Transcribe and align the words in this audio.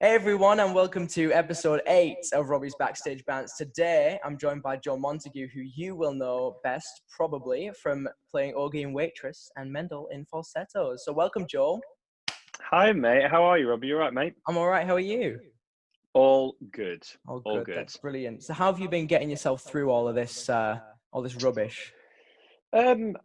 Hey 0.00 0.14
everyone, 0.14 0.60
and 0.60 0.76
welcome 0.76 1.08
to 1.08 1.32
episode 1.32 1.80
eight 1.88 2.18
of 2.32 2.50
Robbie's 2.50 2.74
Backstage 2.78 3.24
Bounce. 3.26 3.56
Today, 3.56 4.20
I'm 4.24 4.38
joined 4.38 4.62
by 4.62 4.76
Joel 4.76 4.98
Montague, 4.98 5.48
who 5.52 5.60
you 5.74 5.96
will 5.96 6.14
know 6.14 6.56
best 6.62 7.02
probably 7.10 7.72
from 7.82 8.08
playing 8.30 8.54
Augie 8.54 8.82
in 8.82 8.92
Waitress 8.92 9.50
and 9.56 9.72
Mendel 9.72 10.06
in 10.12 10.24
Falsettos. 10.26 11.04
So, 11.04 11.12
welcome, 11.12 11.46
Joel. 11.48 11.80
Hi, 12.60 12.92
mate. 12.92 13.28
How 13.28 13.42
are 13.42 13.58
you, 13.58 13.68
Robbie? 13.68 13.88
You 13.88 13.94
all 13.96 14.02
right, 14.02 14.14
mate? 14.14 14.34
I'm 14.46 14.56
all 14.56 14.68
right. 14.68 14.86
How 14.86 14.94
are 14.94 15.00
you? 15.00 15.40
All 16.14 16.54
good. 16.70 17.02
All 17.26 17.42
All 17.44 17.56
good. 17.56 17.66
good. 17.66 17.76
That's 17.78 17.96
brilliant. 17.96 18.44
So, 18.44 18.54
how 18.54 18.66
have 18.70 18.78
you 18.80 18.88
been 18.88 19.06
getting 19.08 19.28
yourself 19.28 19.62
through 19.62 19.90
all 19.90 20.06
of 20.06 20.14
this, 20.14 20.48
uh, 20.48 20.78
all 21.12 21.22
this 21.22 21.42
rubbish? 21.42 21.92
Um, 22.72 23.16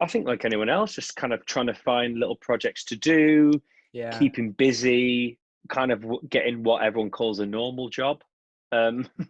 I 0.00 0.06
think 0.06 0.28
like 0.28 0.44
anyone 0.44 0.68
else, 0.68 0.94
just 0.94 1.16
kind 1.16 1.32
of 1.32 1.44
trying 1.46 1.66
to 1.66 1.74
find 1.74 2.20
little 2.20 2.36
projects 2.36 2.84
to 2.84 2.96
do, 2.96 3.60
Yeah. 3.92 4.16
keeping 4.16 4.52
busy, 4.52 5.38
kind 5.68 5.92
of 5.92 6.04
getting 6.30 6.62
what 6.62 6.82
everyone 6.82 7.10
calls 7.10 7.38
a 7.40 7.46
normal 7.46 7.88
job. 7.88 8.22
Um, 8.72 9.08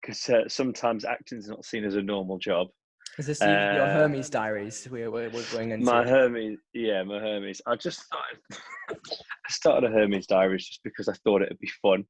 because 0.00 0.28
uh, 0.28 0.48
sometimes 0.48 1.04
is 1.32 1.48
not 1.48 1.64
seen 1.64 1.84
as 1.84 1.96
a 1.96 2.02
normal 2.02 2.38
job. 2.38 2.68
Is 3.18 3.26
this 3.26 3.40
your- 3.40 3.50
your 3.50 3.82
uh, 3.82 3.92
Hermes 3.92 4.30
diaries 4.30 4.86
we're, 4.90 5.10
we're, 5.10 5.28
we're 5.30 5.44
going 5.52 5.72
into? 5.72 5.84
My 5.84 6.06
Hermes, 6.06 6.58
yeah, 6.72 7.02
my 7.02 7.18
Hermes. 7.18 7.60
I 7.66 7.74
just 7.76 8.00
started, 8.00 8.38
I 8.90 9.50
started 9.50 9.90
a 9.90 9.92
Hermes 9.92 10.26
diaries 10.26 10.66
just 10.66 10.82
because 10.84 11.08
I 11.08 11.14
thought 11.24 11.42
it'd 11.42 11.58
be 11.58 11.70
fun, 11.82 12.04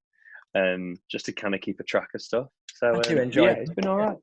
um, 0.54 0.96
just 1.10 1.24
to 1.26 1.32
kind 1.32 1.54
of 1.54 1.60
keep 1.60 1.80
a 1.80 1.84
track 1.84 2.08
of 2.14 2.20
stuff. 2.20 2.48
So 2.74 2.94
I 2.94 3.00
do 3.00 3.16
um, 3.16 3.22
enjoy 3.22 3.46
yeah, 3.46 3.52
it. 3.52 3.58
it's 3.60 3.74
been 3.74 3.86
all 3.86 3.96
right. 3.96 4.16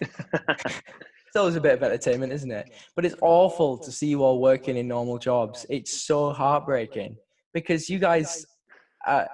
It's 0.00 1.36
always 1.36 1.54
a 1.54 1.60
bit 1.60 1.74
of 1.74 1.82
entertainment, 1.84 2.32
isn't 2.32 2.50
it? 2.50 2.72
But 2.96 3.04
it's 3.04 3.14
awful 3.22 3.78
to 3.78 3.92
see 3.92 4.08
you 4.08 4.24
all 4.24 4.40
working 4.40 4.76
in 4.76 4.88
normal 4.88 5.16
jobs. 5.16 5.64
It's 5.70 6.02
so 6.02 6.32
heartbreaking 6.32 7.16
because 7.54 7.88
you 7.88 8.00
guys, 8.00 8.44
uh, 9.06 9.24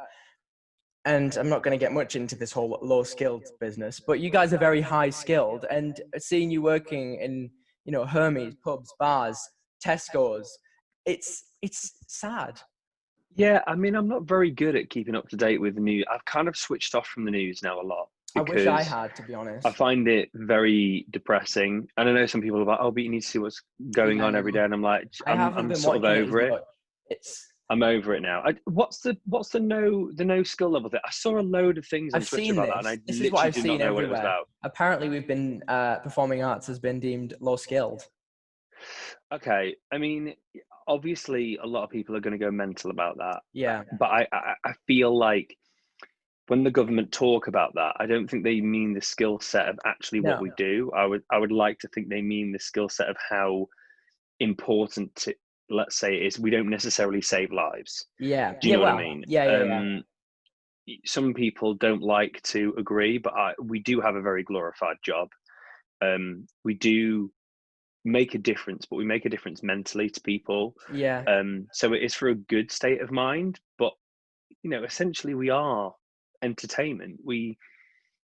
and 1.04 1.36
I'm 1.36 1.48
not 1.48 1.62
going 1.62 1.78
to 1.78 1.82
get 1.82 1.92
much 1.92 2.16
into 2.16 2.34
this 2.34 2.52
whole 2.52 2.78
low 2.82 3.02
skilled 3.04 3.46
business, 3.60 4.00
but 4.00 4.18
you 4.20 4.28
guys 4.28 4.52
are 4.52 4.58
very 4.58 4.80
high 4.80 5.10
skilled. 5.10 5.64
And 5.70 6.00
seeing 6.18 6.50
you 6.50 6.62
working 6.62 7.20
in, 7.20 7.50
you 7.84 7.92
know, 7.92 8.04
Hermes, 8.04 8.56
pubs, 8.64 8.92
bars, 8.98 9.38
Tesco's, 9.84 10.50
it's 11.04 11.44
it's 11.62 11.92
sad. 12.08 12.60
Yeah, 13.36 13.62
I 13.66 13.74
mean, 13.74 13.94
I'm 13.94 14.08
not 14.08 14.24
very 14.24 14.50
good 14.50 14.74
at 14.76 14.90
keeping 14.90 15.14
up 15.14 15.28
to 15.28 15.36
date 15.36 15.60
with 15.60 15.74
the 15.74 15.80
news. 15.80 16.04
I've 16.12 16.24
kind 16.24 16.48
of 16.48 16.56
switched 16.56 16.94
off 16.94 17.06
from 17.06 17.24
the 17.24 17.30
news 17.30 17.62
now 17.62 17.80
a 17.80 17.82
lot. 17.82 18.08
I 18.34 18.40
wish 18.42 18.66
I 18.66 18.82
had, 18.82 19.14
to 19.16 19.22
be 19.22 19.34
honest. 19.34 19.66
I 19.66 19.72
find 19.72 20.08
it 20.08 20.30
very 20.34 21.06
depressing. 21.10 21.88
And 21.96 22.08
I 22.08 22.12
know 22.12 22.26
some 22.26 22.42
people 22.42 22.60
are 22.60 22.64
like, 22.64 22.78
oh, 22.80 22.90
but 22.90 23.02
you 23.02 23.10
need 23.10 23.22
to 23.22 23.26
see 23.26 23.38
what's 23.38 23.62
going 23.94 24.20
on 24.20 24.34
every 24.34 24.52
day. 24.52 24.64
And 24.64 24.74
I'm 24.74 24.82
like, 24.82 25.08
I 25.26 25.32
I'm, 25.32 25.56
I'm 25.56 25.74
sort 25.74 25.98
of 25.98 26.04
over 26.04 26.40
it. 26.40 26.62
It's 27.08 27.46
I'm 27.68 27.82
over 27.82 28.14
it 28.14 28.20
now. 28.20 28.42
I, 28.44 28.54
what's 28.64 29.00
the 29.00 29.16
what's 29.26 29.48
the 29.48 29.58
no 29.60 30.10
the 30.12 30.24
no 30.24 30.42
skill 30.44 30.70
level 30.70 30.88
thing? 30.88 31.00
I 31.04 31.10
saw 31.10 31.38
a 31.38 31.42
load 31.42 31.78
of 31.78 31.86
things 31.86 32.14
on 32.14 32.20
I've 32.20 32.28
Twitter 32.28 32.44
seen 32.44 32.52
about 32.58 32.66
this. 32.66 32.74
that, 32.74 32.78
and 32.78 32.88
I 32.88 33.02
This 33.06 33.20
is 33.20 33.32
what 33.32 33.44
I've 33.46 33.54
did 33.54 33.62
seen 33.64 33.78
not 33.78 33.86
know 33.86 33.94
what 33.94 34.04
it 34.04 34.08
was 34.10 34.18
everywhere. 34.18 34.34
about. 34.36 34.48
apparently 34.62 35.08
we've 35.08 35.26
been 35.26 35.62
uh, 35.66 35.96
performing 35.96 36.42
arts 36.44 36.66
has 36.68 36.78
been 36.78 37.00
deemed 37.00 37.34
low 37.40 37.56
skilled. 37.56 38.02
Okay, 39.34 39.74
I 39.92 39.98
mean, 39.98 40.34
obviously, 40.86 41.58
a 41.62 41.66
lot 41.66 41.82
of 41.82 41.90
people 41.90 42.14
are 42.14 42.20
going 42.20 42.38
to 42.38 42.44
go 42.44 42.50
mental 42.52 42.90
about 42.92 43.16
that. 43.18 43.40
Yeah. 43.52 43.82
but 43.98 44.06
I, 44.06 44.26
I 44.32 44.54
I 44.64 44.72
feel 44.86 45.16
like 45.16 45.56
when 46.48 46.62
the 46.62 46.70
government 46.70 47.10
talk 47.10 47.48
about 47.48 47.74
that, 47.74 47.94
I 47.98 48.06
don't 48.06 48.28
think 48.30 48.44
they 48.44 48.60
mean 48.60 48.94
the 48.94 49.00
skill 49.00 49.40
set 49.40 49.68
of 49.68 49.76
actually 49.84 50.20
what 50.20 50.36
No. 50.36 50.42
we 50.42 50.52
do. 50.56 50.92
I 50.96 51.04
would 51.04 51.22
I 51.32 51.38
would 51.38 51.50
like 51.50 51.80
to 51.80 51.88
think 51.88 52.08
they 52.08 52.22
mean 52.22 52.52
the 52.52 52.60
skill 52.60 52.88
set 52.88 53.08
of 53.08 53.16
how 53.28 53.66
important 54.38 55.12
to, 55.16 55.34
let's 55.70 55.98
say 55.98 56.16
it 56.16 56.26
is. 56.26 56.38
We 56.38 56.50
don't 56.50 56.70
necessarily 56.70 57.22
save 57.22 57.52
lives. 57.52 58.06
Yeah. 58.18 58.54
Do 58.60 58.68
you 58.68 58.72
yeah, 58.72 58.76
know 58.78 58.82
well, 58.84 58.94
what 58.94 59.00
I 59.00 59.04
mean? 59.04 59.24
Yeah, 59.26 59.44
yeah, 59.44 59.64
yeah. 59.64 59.78
Um, 59.78 60.04
y- 60.86 60.98
Some 61.04 61.34
people 61.34 61.74
don't 61.74 62.02
like 62.02 62.40
to 62.44 62.74
agree, 62.78 63.18
but 63.18 63.34
I, 63.34 63.54
we 63.60 63.80
do 63.80 64.00
have 64.00 64.14
a 64.16 64.22
very 64.22 64.42
glorified 64.42 64.96
job. 65.04 65.28
Um, 66.02 66.46
we 66.64 66.74
do 66.74 67.30
make 68.04 68.34
a 68.34 68.38
difference, 68.38 68.86
but 68.86 68.96
we 68.96 69.04
make 69.04 69.24
a 69.24 69.28
difference 69.30 69.62
mentally 69.62 70.08
to 70.10 70.20
people. 70.20 70.74
Yeah. 70.92 71.24
Um, 71.26 71.66
so 71.72 71.92
it 71.92 72.02
is 72.02 72.14
for 72.14 72.28
a 72.28 72.34
good 72.34 72.70
state 72.70 73.00
of 73.00 73.10
mind, 73.10 73.58
but 73.78 73.92
you 74.62 74.70
know, 74.70 74.84
essentially 74.84 75.34
we 75.34 75.50
are 75.50 75.92
entertainment. 76.42 77.20
We 77.24 77.58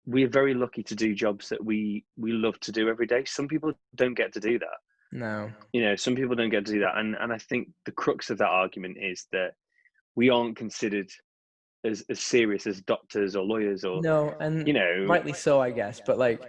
we 0.06 0.24
are 0.24 0.30
very 0.30 0.54
lucky 0.54 0.84
to 0.84 0.96
do 0.96 1.14
jobs 1.14 1.50
that 1.50 1.64
we 1.64 2.06
we 2.18 2.32
love 2.34 2.60
to 2.62 2.72
do 2.72 2.90
every 2.90 3.06
day. 3.06 3.24
Some 3.26 3.48
people 3.48 3.74
don't 3.96 4.16
get 4.16 4.34
to 4.34 4.40
do 4.40 4.60
that. 4.60 4.78
No. 5.12 5.52
You 5.74 5.82
know, 5.84 5.96
some 5.96 6.16
people 6.16 6.36
don't 6.36 6.50
get 6.50 6.66
to 6.66 6.72
do 6.74 6.80
that. 6.82 6.98
And 6.98 7.16
and 7.20 7.32
I 7.34 7.38
think 7.38 7.70
the 7.86 7.92
crux 7.92 8.30
of 8.30 8.38
that 8.40 8.50
argument 8.50 8.98
is 9.02 9.28
that 9.32 9.52
we 10.16 10.30
aren't 10.30 10.56
considered 10.58 11.10
as, 11.84 12.04
as 12.10 12.20
serious 12.20 12.68
as 12.68 12.82
doctors 12.82 13.36
or 13.36 13.44
lawyers 13.44 13.84
or 13.84 14.02
No, 14.02 14.36
and 14.40 14.68
you 14.68 14.74
know 14.74 15.06
rightly 15.08 15.34
so, 15.34 15.60
I 15.62 15.72
guess. 15.72 16.02
But 16.06 16.18
like 16.18 16.42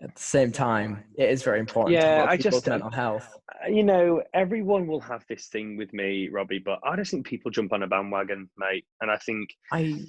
at 0.00 0.14
the 0.14 0.22
same 0.22 0.52
time, 0.52 1.02
it 1.16 1.28
is 1.28 1.42
very 1.42 1.58
important. 1.58 1.94
Yeah, 1.94 2.24
I 2.28 2.36
just- 2.36 2.66
mental 2.66 2.90
health. 2.90 3.28
you 3.68 3.82
know, 3.82 4.22
everyone 4.34 4.86
will 4.86 5.00
have 5.00 5.24
this 5.28 5.48
thing 5.48 5.76
with 5.76 5.92
me, 5.92 6.28
Robbie, 6.28 6.60
but 6.64 6.78
I 6.84 6.94
just 6.94 7.10
think 7.10 7.26
people 7.26 7.50
jump 7.50 7.72
on 7.72 7.82
a 7.82 7.86
bandwagon, 7.88 8.48
mate. 8.56 8.84
And 9.00 9.10
I 9.10 9.16
think 9.16 9.50
I 9.72 10.00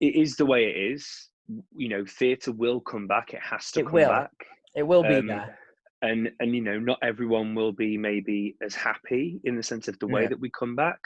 it 0.00 0.14
is 0.16 0.34
the 0.36 0.44
way 0.46 0.64
it 0.64 0.76
is. 0.92 1.28
You 1.76 1.88
know, 1.90 2.04
theatre 2.04 2.50
will 2.52 2.80
come 2.80 3.06
back. 3.06 3.32
It 3.34 3.40
has 3.40 3.70
to 3.72 3.80
It 3.80 3.84
come 3.84 3.92
will. 3.92 4.08
back. 4.08 4.32
it 4.74 4.82
will 4.82 5.02
be 5.02 5.14
Um, 5.16 5.26
there. 5.28 5.58
And 6.02 6.30
and 6.40 6.54
you 6.54 6.60
know, 6.60 6.78
not 6.78 6.98
everyone 7.02 7.54
will 7.54 7.72
be 7.72 7.96
maybe 7.96 8.56
as 8.62 8.74
happy 8.74 9.40
in 9.44 9.56
the 9.56 9.62
sense 9.62 9.88
of 9.88 9.98
the 10.00 10.06
way 10.06 10.22
Yeah. 10.22 10.28
that 10.30 10.40
we 10.40 10.50
come 10.50 10.74
back. 10.76 10.98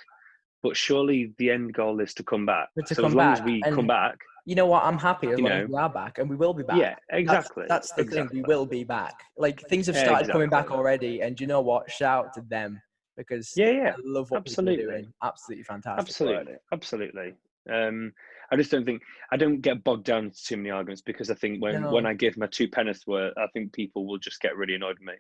But 0.62 0.76
surely 0.76 1.34
the 1.38 1.50
end 1.50 1.74
goal 1.74 2.00
is 2.00 2.14
to 2.14 2.24
come 2.24 2.46
back. 2.46 2.68
To 2.88 2.94
so 2.94 3.02
come 3.02 3.12
as 3.12 3.14
long 3.14 3.32
back, 3.32 3.38
as 3.40 3.44
we 3.44 3.62
and 3.64 3.74
come 3.74 3.86
back, 3.86 4.16
You 4.46 4.54
know 4.56 4.66
what? 4.66 4.84
I'm 4.84 4.98
happy 4.98 5.28
as 5.28 5.38
long 5.38 5.52
as 5.52 5.68
we 5.68 5.74
are 5.76 5.90
back, 5.90 6.18
and 6.18 6.28
we 6.30 6.34
will 6.36 6.54
be 6.54 6.62
back. 6.62 6.78
yeah, 6.78 6.94
exactly. 7.10 7.66
That's, 7.68 7.92
the 7.92 8.02
exactly. 8.02 8.38
thing. 8.38 8.42
We 8.48 8.54
will 8.54 8.66
be 8.66 8.82
back. 8.82 9.14
Like 9.36 9.60
things 9.68 9.86
have 9.86 9.96
started 9.96 10.30
coming 10.30 10.48
back 10.48 10.70
already, 10.70 11.20
and 11.20 11.38
you 11.40 11.46
know 11.46 11.60
what? 11.60 11.90
Shout 11.90 12.26
out 12.26 12.34
to 12.34 12.40
them 12.40 12.80
because 13.16 13.52
Yeah, 13.56 13.70
yeah. 13.70 13.92
I 13.96 14.00
love 14.04 14.30
what 14.30 14.40
absolutely. 14.40 14.76
people 14.78 14.94
are 14.94 14.98
doing. 14.98 15.12
Absolutely 15.22 15.64
fantastic. 15.64 16.08
Absolutely, 16.08 16.54
absolutely. 16.72 17.34
Um, 17.70 18.12
I 18.50 18.56
just 18.56 18.70
don't 18.70 18.84
think 18.84 19.02
I 19.32 19.36
don't 19.36 19.60
get 19.60 19.82
bogged 19.82 20.04
down 20.04 20.26
into 20.26 20.42
too 20.44 20.56
many 20.56 20.70
arguments 20.70 21.02
because 21.02 21.30
I 21.30 21.34
think 21.34 21.62
when 21.62 21.90
when 21.90 22.06
I 22.06 22.14
give 22.14 22.36
my 22.36 22.46
two 22.46 22.68
penneth 22.68 23.02
worth, 23.06 23.34
I 23.36 23.46
think 23.52 23.72
people 23.72 24.06
will 24.06 24.18
just 24.18 24.40
get 24.40 24.56
really 24.56 24.74
annoyed 24.74 24.96
with 25.00 25.08
me. 25.08 25.14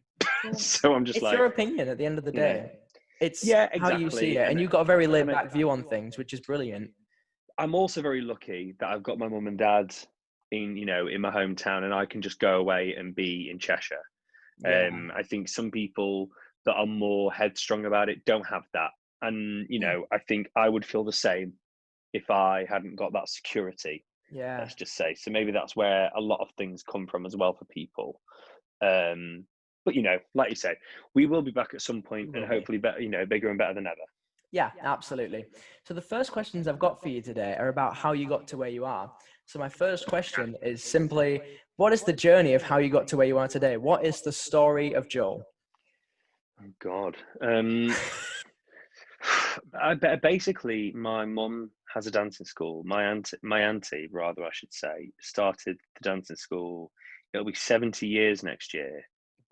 Yeah. 0.44 0.52
so 0.56 0.94
I'm 0.94 1.04
just 1.04 1.18
it's 1.18 1.24
like, 1.24 1.36
your 1.36 1.46
opinion 1.46 1.88
at 1.88 1.98
the 1.98 2.06
end 2.06 2.18
of 2.18 2.24
the 2.24 2.32
you 2.32 2.38
know. 2.38 2.42
day. 2.42 2.72
It's 3.20 3.44
Yeah, 3.44 3.64
exactly. 3.72 3.92
how 3.92 3.98
you 3.98 4.10
see 4.10 4.36
it, 4.36 4.42
and 4.42 4.50
and 4.52 4.60
you've 4.60 4.70
got 4.70 4.82
a 4.82 4.84
very 4.84 5.06
laid 5.06 5.26
back 5.26 5.50
view 5.50 5.70
on 5.70 5.82
things, 5.84 6.18
which 6.18 6.32
is 6.32 6.40
brilliant. 6.40 6.90
I'm 7.58 7.74
also 7.74 8.02
very 8.02 8.20
lucky 8.20 8.74
that 8.78 8.90
I've 8.90 9.02
got 9.02 9.18
my 9.18 9.28
mum 9.28 9.46
and 9.46 9.58
dad 9.58 9.94
in 10.52 10.76
you 10.76 10.86
know 10.86 11.08
in 11.08 11.20
my 11.20 11.30
hometown, 11.30 11.84
and 11.84 11.94
I 11.94 12.06
can 12.06 12.22
just 12.22 12.38
go 12.38 12.58
away 12.58 12.94
and 12.96 13.14
be 13.14 13.48
in 13.50 13.58
Cheshire. 13.58 14.04
Yeah. 14.64 14.88
Um, 14.88 15.12
I 15.16 15.22
think 15.22 15.48
some 15.48 15.70
people 15.70 16.28
that 16.64 16.74
are 16.74 16.86
more 16.86 17.32
headstrong 17.32 17.86
about 17.86 18.08
it 18.08 18.24
don't 18.24 18.46
have 18.46 18.64
that, 18.74 18.90
and 19.22 19.66
you 19.68 19.80
know 19.80 20.04
I 20.12 20.18
think 20.18 20.48
I 20.54 20.68
would 20.68 20.84
feel 20.84 21.04
the 21.04 21.12
same 21.12 21.54
if 22.16 22.30
I 22.30 22.64
hadn't 22.68 22.96
got 22.96 23.12
that 23.12 23.28
security. 23.28 24.04
yeah. 24.30 24.58
let's 24.58 24.74
just 24.74 24.94
say. 24.96 25.14
So 25.14 25.30
maybe 25.30 25.52
that's 25.52 25.76
where 25.76 26.10
a 26.16 26.20
lot 26.20 26.40
of 26.40 26.48
things 26.56 26.82
come 26.82 27.06
from 27.06 27.26
as 27.26 27.36
well 27.36 27.52
for 27.52 27.64
people. 27.66 28.20
Um, 28.82 29.44
but 29.84 29.94
you 29.94 30.02
know, 30.02 30.18
like 30.34 30.50
you 30.50 30.56
say, 30.56 30.74
we 31.14 31.26
will 31.26 31.42
be 31.42 31.52
back 31.52 31.74
at 31.74 31.80
some 31.80 32.02
point 32.02 32.32
We 32.32 32.40
and 32.40 32.48
hopefully 32.48 32.78
better, 32.78 33.00
you 33.00 33.08
know, 33.08 33.24
bigger 33.24 33.50
and 33.50 33.58
better 33.58 33.74
than 33.74 33.86
ever. 33.86 34.06
Yeah, 34.52 34.70
absolutely. 34.82 35.44
So 35.84 35.94
the 35.94 36.00
first 36.00 36.32
questions 36.32 36.66
I've 36.66 36.78
got 36.78 37.00
for 37.02 37.08
you 37.08 37.20
today 37.20 37.56
are 37.58 37.68
about 37.68 37.94
how 37.94 38.12
you 38.12 38.28
got 38.28 38.48
to 38.48 38.56
where 38.56 38.68
you 38.68 38.84
are. 38.84 39.12
So 39.44 39.58
my 39.58 39.68
first 39.68 40.06
question 40.06 40.56
is 40.62 40.82
simply, 40.82 41.40
what 41.76 41.92
is 41.92 42.02
the 42.02 42.12
journey 42.12 42.54
of 42.54 42.62
how 42.62 42.78
you 42.78 42.88
got 42.88 43.06
to 43.08 43.16
where 43.16 43.26
you 43.26 43.38
are 43.38 43.48
today? 43.48 43.76
What 43.76 44.04
is 44.04 44.22
the 44.22 44.32
story 44.32 44.94
of 44.94 45.08
Joel? 45.08 45.42
Oh 46.60 46.70
God. 46.80 47.16
Um, 47.40 47.94
I 49.80 49.94
basically 49.94 50.92
my 50.92 51.24
mum 51.24 51.70
has 51.96 52.06
a 52.06 52.10
dancing 52.10 52.46
school. 52.46 52.82
My 52.84 53.04
auntie, 53.04 53.38
my 53.42 53.62
auntie, 53.62 54.08
rather, 54.12 54.44
I 54.44 54.50
should 54.52 54.72
say, 54.72 55.10
started 55.20 55.78
the 56.00 56.08
dancing 56.08 56.36
school. 56.36 56.92
It'll 57.32 57.46
be 57.46 57.54
seventy 57.54 58.06
years 58.06 58.44
next 58.44 58.74
year. 58.74 59.02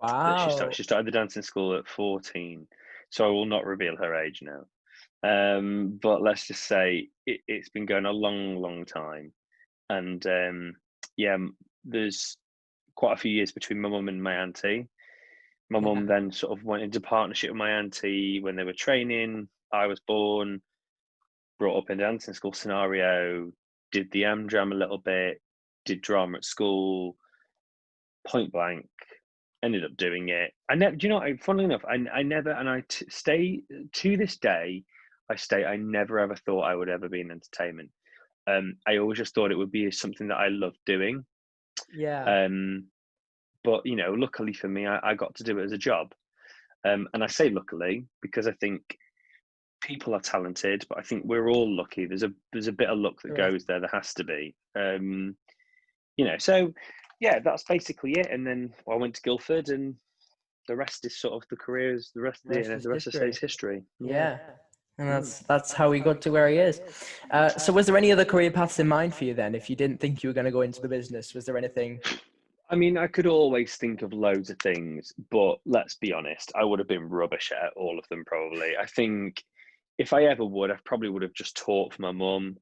Wow. 0.01 0.37
She 0.37 0.51
started, 0.51 0.77
she 0.77 0.83
started 0.83 1.07
the 1.07 1.11
dancing 1.19 1.43
school 1.43 1.77
at 1.77 1.89
14. 1.89 2.67
So 3.11 3.25
I 3.25 3.31
will 3.31 3.47
not 3.47 3.65
reveal 3.65 3.97
her 3.97 4.15
age 4.15 4.43
now. 4.43 4.67
Um, 5.23 5.99
but 6.03 6.21
let's 6.21 6.47
just 6.47 6.65
say 6.65 7.09
it, 7.27 7.41
it's 7.49 7.71
been 7.71 7.87
going 7.87 8.05
a 8.05 8.13
long, 8.13 8.57
long 8.57 8.85
time. 8.85 9.33
And 9.89 10.25
um, 10.27 10.77
yeah, 11.17 11.39
there's 11.85 12.37
quite 12.95 13.15
a 13.15 13.21
few 13.21 13.31
years 13.31 13.53
between 13.53 13.81
my 13.81 13.89
mum 13.89 14.09
and 14.09 14.23
my 14.23 14.35
auntie. 14.35 14.89
My 15.71 15.79
Yeah. 15.79 15.85
mum 15.87 16.07
then 16.07 16.31
sort 16.33 16.59
of 16.59 16.65
went 16.65 16.83
into 16.83 17.01
partnership 17.01 17.51
with 17.51 17.57
my 17.57 17.71
auntie 17.71 18.41
when 18.41 18.57
they 18.57 18.65
were 18.65 18.75
training. 18.75 19.49
I 19.73 19.87
was 19.87 20.01
born, 20.07 20.61
brought 21.59 21.79
up 21.79 21.91
in 21.91 21.99
dancing 21.99 22.35
school 22.35 22.53
scenario, 22.53 23.51
did 23.93 24.11
the 24.13 24.23
Amdram 24.23 24.73
a 24.73 24.77
little 24.77 24.99
bit, 24.99 25.41
did 25.85 26.01
drama 26.01 26.39
at 26.39 26.45
school, 26.45 27.17
point 28.27 28.53
blank, 28.53 28.87
ended 29.63 29.85
up 29.85 29.97
doing 29.97 30.29
it. 30.29 30.53
I 30.69 30.75
never, 30.75 30.97
do 30.97 31.07
you 31.07 31.13
know, 31.13 31.21
what, 31.21 31.43
funnily 31.43 31.65
enough, 31.65 31.85
I, 31.89 31.97
I 32.13 32.23
never, 32.23 32.51
and 32.51 32.69
I 32.69 32.83
t- 32.89 33.07
stay 33.09 33.63
to 33.93 34.17
this 34.17 34.37
day, 34.39 34.85
I 35.31 35.37
stay, 35.37 35.65
I 35.65 35.77
never 35.77 36.19
ever 36.19 36.37
thought 36.37 36.63
I 36.63 36.75
would 36.75 36.89
ever 36.89 37.09
be 37.09 37.21
in 37.21 37.31
entertainment. 37.31 37.91
Um, 38.47 38.77
I 38.87 38.99
always 38.99 39.19
just 39.19 39.35
thought 39.35 39.53
it 39.53 39.59
would 39.59 39.73
be 39.73 39.91
something 39.91 40.29
that 40.29 40.37
I 40.37 40.49
loved 40.49 40.79
doing. 40.85 41.25
Yeah. 41.95 42.45
Um, 42.45 42.87
but 43.63 43.87
you 43.87 43.97
know, 43.97 44.13
luckily 44.13 44.53
for 44.53 44.69
me, 44.69 44.87
I, 44.87 45.01
I 45.03 45.15
got 45.15 45.35
to 45.37 45.45
do 45.45 45.59
it 45.59 45.65
as 45.65 45.73
a 45.73 45.79
job. 45.79 46.13
Um, 46.87 47.09
and 47.15 47.25
I 47.25 47.27
say 47.27 47.49
luckily 47.49 48.05
because 48.21 48.47
I 48.47 48.53
think 48.61 48.83
people 49.85 50.15
are 50.15 50.21
talented, 50.21 50.85
but 50.89 50.99
I 50.99 51.03
think 51.03 51.25
we're 51.25 51.49
all 51.51 51.71
lucky. 51.71 52.07
There's 52.07 52.23
a 52.23 52.33
there's 52.53 52.69
a 52.69 52.73
bit 52.73 52.89
of 52.89 52.99
luck 52.99 53.21
that 53.23 53.37
goes 53.37 53.65
there. 53.65 53.81
There 53.81 53.91
has 53.93 54.15
to 54.15 54.25
be. 54.25 54.55
Um, 54.75 55.37
you 56.17 56.25
know, 56.25 56.39
so 56.39 56.73
yeah, 57.21 57.39
that's 57.39 57.65
basically 57.65 58.13
it. 58.13 58.29
And 58.31 58.47
then 58.47 58.73
I 58.91 58.97
went 58.97 59.15
to 59.17 59.23
Guildford, 59.23 59.69
and 59.69 59.95
the 60.69 60.77
rest 60.77 61.05
is 61.05 61.17
sort 61.17 61.35
of 61.35 61.49
the 61.51 61.57
careers. 61.57 62.11
The 62.15 62.23
rest, 62.23 62.43
The 62.45 62.55
the, 62.55 62.59
rest 62.59 62.71
is 62.71 62.83
the 62.83 62.89
rest 62.91 63.05
history. 63.05 63.29
is 63.29 63.39
history. 63.39 63.83
yeah. 64.01 64.39
And 64.97 65.09
that's 65.09 65.41
that's 65.41 65.73
how 65.73 65.91
he 65.91 65.99
got 65.99 66.23
to 66.23 66.31
where 66.31 66.49
he 66.49 66.59
is. 66.59 66.81
Uh, 67.33 67.49
so, 67.49 67.73
was 67.73 67.87
there 67.87 67.97
any 67.97 68.13
other 68.13 68.25
career 68.25 68.53
paths 68.53 68.79
in 68.79 68.87
mind 68.87 69.13
for 69.13 69.25
you 69.25 69.35
then? 69.35 69.57
If 69.57 69.69
you 69.69 69.75
didn't 69.75 69.99
think 69.99 70.23
you 70.23 70.31
were 70.31 70.35
going 70.35 70.45
to 70.45 70.53
go 70.53 70.61
into 70.61 70.81
the 70.81 70.89
business, 70.89 71.35
was 71.35 71.45
there 71.45 71.59
anything? 71.59 72.01
I 72.71 72.77
mean, 72.77 72.97
I 72.97 73.09
could 73.09 73.27
always 73.27 73.75
think 73.77 74.03
of 74.03 74.13
loads 74.13 74.51
of 74.51 74.59
things, 74.61 75.13
but 75.31 75.57
let's 75.67 75.97
be 75.97 76.13
honest, 76.13 76.51
I 76.55 76.65
would 76.65 76.79
have 76.79 76.89
been 76.89 77.09
rubbish 77.09 77.53
at 77.53 77.73
all 77.77 77.99
of 77.99 78.09
them 78.09 78.25
probably. 78.25 78.73
I 78.81 78.87
think 78.87 79.45
if 79.99 80.13
I 80.13 80.25
ever 80.25 80.45
would, 80.45 80.71
I 80.71 80.77
probably 80.85 81.09
would 81.09 81.23
have 81.23 81.35
just 81.35 81.57
taught 81.57 81.95
for 81.95 82.03
my 82.03 82.13
mum. 82.13 82.57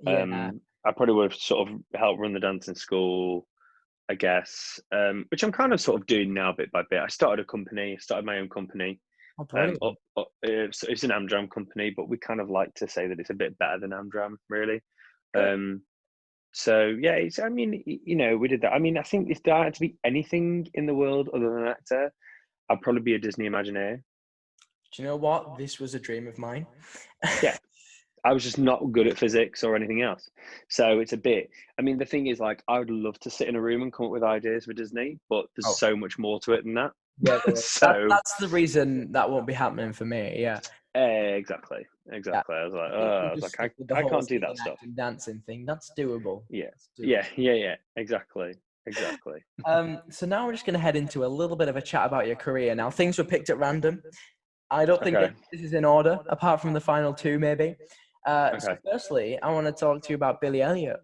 Yeah. 0.00 0.22
Um, 0.22 0.60
I 0.84 0.90
probably 0.90 1.14
would 1.14 1.32
have 1.32 1.40
sort 1.40 1.68
of 1.68 1.74
helped 1.94 2.20
run 2.20 2.32
the 2.32 2.40
dancing 2.40 2.74
school, 2.74 3.46
I 4.10 4.14
guess, 4.14 4.80
um, 4.92 5.26
which 5.30 5.44
I'm 5.44 5.52
kind 5.52 5.72
of 5.72 5.80
sort 5.80 6.00
of 6.00 6.06
doing 6.06 6.34
now 6.34 6.52
bit 6.52 6.72
by 6.72 6.82
bit. 6.90 7.00
I 7.00 7.06
started 7.06 7.42
a 7.42 7.46
company, 7.46 7.96
started 8.00 8.26
my 8.26 8.38
own 8.38 8.48
company. 8.48 9.00
Oh, 9.38 9.46
Um, 9.56 9.76
up, 9.80 9.94
up, 10.16 10.28
it's, 10.42 10.82
it's 10.82 11.04
an 11.04 11.10
Amdram 11.10 11.50
company, 11.50 11.94
but 11.96 12.08
we 12.08 12.18
kind 12.18 12.40
of 12.40 12.50
like 12.50 12.74
to 12.74 12.88
say 12.88 13.06
that 13.06 13.20
it's 13.20 13.30
a 13.30 13.34
bit 13.34 13.56
better 13.58 13.78
than 13.78 13.90
Amdram, 13.90 14.34
really. 14.48 14.82
Um, 15.34 15.82
so 16.52 16.94
yeah, 17.00 17.12
it's, 17.12 17.38
I 17.38 17.48
mean, 17.48 17.82
you 17.86 18.16
know, 18.16 18.36
we 18.36 18.48
did 18.48 18.60
that. 18.62 18.72
I 18.72 18.78
mean, 18.78 18.98
I 18.98 19.02
think 19.02 19.30
if 19.30 19.42
there 19.42 19.56
had 19.56 19.74
to 19.74 19.80
be 19.80 19.96
anything 20.04 20.68
in 20.74 20.86
the 20.86 20.94
world 20.94 21.30
other 21.32 21.48
than 21.48 21.62
an 21.62 21.68
actor, 21.68 22.12
I'd 22.68 22.82
probably 22.82 23.02
be 23.02 23.14
a 23.14 23.18
Disney 23.18 23.48
Imagineer. 23.48 24.02
Do 24.94 25.02
you 25.02 25.08
know 25.08 25.16
what? 25.16 25.56
This 25.56 25.78
was 25.80 25.94
a 25.94 26.00
dream 26.00 26.26
of 26.28 26.38
mine. 26.38 26.66
Yeah. 27.42 27.56
I 28.24 28.32
was 28.32 28.44
just 28.44 28.58
not 28.58 28.92
good 28.92 29.08
at 29.08 29.18
physics 29.18 29.64
or 29.64 29.74
anything 29.74 30.02
else. 30.02 30.30
So 30.68 31.00
it's 31.00 31.12
a 31.12 31.16
bit. 31.16 31.50
I 31.76 31.82
mean, 31.82 31.98
the 31.98 32.04
thing 32.04 32.28
is, 32.28 32.38
like, 32.38 32.62
I 32.68 32.78
would 32.78 32.90
love 32.90 33.18
to 33.20 33.30
sit 33.30 33.48
in 33.48 33.56
a 33.56 33.60
room 33.60 33.82
and 33.82 33.92
come 33.92 34.06
up 34.06 34.12
with 34.12 34.22
ideas 34.22 34.66
for 34.66 34.74
Disney, 34.74 35.18
but 35.28 35.46
there's 35.56 35.66
Oh. 35.66 35.72
so 35.76 35.96
much 35.96 36.18
more 36.20 36.38
to 36.40 36.52
it 36.52 36.62
than 36.64 36.74
that. 36.74 36.92
Yeah. 37.20 37.40
So- 37.56 37.86
That- 37.86 38.06
that's 38.10 38.36
the 38.36 38.46
reason 38.48 39.10
that 39.12 39.28
won't 39.28 39.46
be 39.46 39.52
happening 39.54 39.92
for 39.92 40.04
me. 40.04 40.36
Yeah. 40.40 40.60
Exactly, 40.94 41.86
exactly. 42.12 42.54
I 42.54 42.64
was 42.64 42.74
like, 42.74 42.92
I 42.92 42.94
oh, 42.94 43.28
I 43.30 43.32
was 43.32 43.42
like, 43.42 43.50
stick 43.52 43.72
with 43.78 43.88
the 43.88 43.96
I, 43.96 44.00
I 44.00 44.08
can't 44.08 44.28
do 44.28 44.38
that 44.40 44.58
stuff. 44.58 44.78
dancing 44.94 45.42
thing. 45.46 45.64
That's 45.64 45.90
doable. 45.98 46.42
Yeah, 46.50 46.66
That's 46.66 46.90
doable. 47.00 47.06
yeah, 47.08 47.26
yeah, 47.36 47.52
yeah. 47.54 47.74
Exactly, 47.96 48.52
exactly. 48.86 49.40
Um, 49.64 50.02
so 50.10 50.26
now 50.26 50.44
we're 50.46 50.52
just 50.52 50.66
going 50.66 50.74
to 50.74 50.80
head 50.80 50.94
into 50.96 51.24
a 51.24 51.26
little 51.28 51.56
bit 51.56 51.68
of 51.68 51.76
a 51.76 51.82
chat 51.82 52.04
about 52.06 52.26
your 52.26 52.36
career. 52.36 52.74
Now, 52.74 52.90
things 52.90 53.16
were 53.16 53.24
picked 53.24 53.48
at 53.48 53.56
random. 53.58 54.02
I 54.72 54.86
don't 54.86 55.02
think 55.04 55.16
Okay. 55.16 55.34
this 55.52 55.60
is 55.60 55.74
in 55.74 55.84
order, 55.84 56.18
apart 56.28 56.60
from 56.62 56.72
the 56.72 56.80
final 56.80 57.12
two, 57.12 57.38
maybe. 57.38 57.76
Uh, 58.26 58.58
So, 58.58 58.78
firstly, 58.90 59.38
I 59.42 59.52
want 59.52 59.66
to 59.66 59.72
talk 59.72 60.02
to 60.02 60.08
you 60.10 60.16
about 60.16 60.40
Billy 60.40 60.62
Elliot 60.62 60.96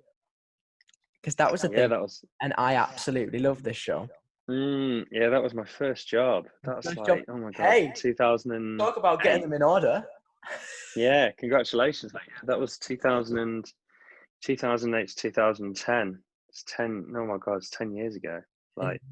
because 1.21 1.35
that 1.37 1.53
was 1.53 1.65
a 1.65 1.69
Yeah, 1.69 1.77
thing, 1.77 1.91
that 1.91 2.01
was. 2.01 2.25
and 2.41 2.55
I 2.57 2.77
absolutely 2.77 3.41
love 3.41 3.63
this 3.63 3.77
show. 3.77 4.09
Mm, 4.51 5.05
yeah, 5.13 5.29
that 5.29 5.43
was 5.43 5.53
my 5.53 5.67
first 5.67 6.09
job. 6.09 6.47
That's 6.65 6.87
First 6.87 6.97
like, 6.97 7.07
job. 7.07 7.19
oh 7.29 7.37
my 7.37 7.51
god, 7.51 7.67
Hey, 7.67 7.93
2000 7.95 8.53
and 8.53 8.79
Talk 8.81 8.97
about 8.97 9.23
getting 9.23 9.43
them 9.43 9.53
in 9.53 9.63
order. 9.63 10.07
yeah, 10.97 11.31
congratulations. 11.39 12.13
That 12.45 12.59
was 12.59 12.79
2000 12.79 13.39
and 13.39 13.73
2008 14.43 15.09
to 15.09 15.15
2010. 15.15 16.23
It's 16.49 16.65
10. 16.67 17.13
Oh 17.15 17.27
my 17.27 17.37
god, 17.37 17.57
it's 17.57 17.69
10 17.71 17.95
years 17.95 18.17
ago. 18.17 18.41
Like 18.77 19.03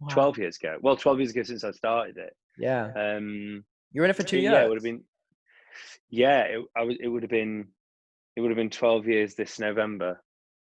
Wow. 0.00 0.08
12 0.08 0.38
years 0.38 0.56
ago. 0.56 0.78
Well, 0.80 0.96
12 0.96 1.18
years 1.20 1.30
ago 1.30 1.42
since 1.42 1.62
I 1.62 1.70
started 1.72 2.16
it. 2.16 2.34
Yeah, 2.58 2.90
Um, 2.96 3.64
you're 3.92 4.04
in 4.04 4.10
it 4.10 4.16
for 4.16 4.22
two 4.22 4.38
years. 4.38 4.52
yeah, 4.52 4.64
it 4.64 4.68
would 4.68 4.76
have 4.78 4.84
been. 4.84 5.02
Yeah, 6.08 6.40
it, 6.42 6.64
I 6.76 6.82
was. 6.82 6.96
It 7.00 7.08
would 7.08 7.22
have 7.22 7.30
been. 7.30 7.68
It 8.36 8.40
would 8.40 8.50
have 8.50 8.56
been 8.56 8.70
12 8.70 9.06
years 9.08 9.34
this 9.34 9.58
November. 9.58 10.22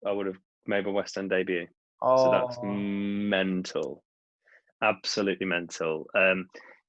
I 0.07 0.13
would 0.13 0.27
have 0.27 0.39
made 0.67 0.87
my 0.87 0.93
West 0.93 1.19
End 1.19 1.31
debut. 1.31 1.67
Oh, 2.03 2.25
So 2.25 2.31
that's 2.31 2.59
mental, 2.63 4.03
absolutely 4.83 5.47
mental. 5.47 6.07
Um, 6.15 6.47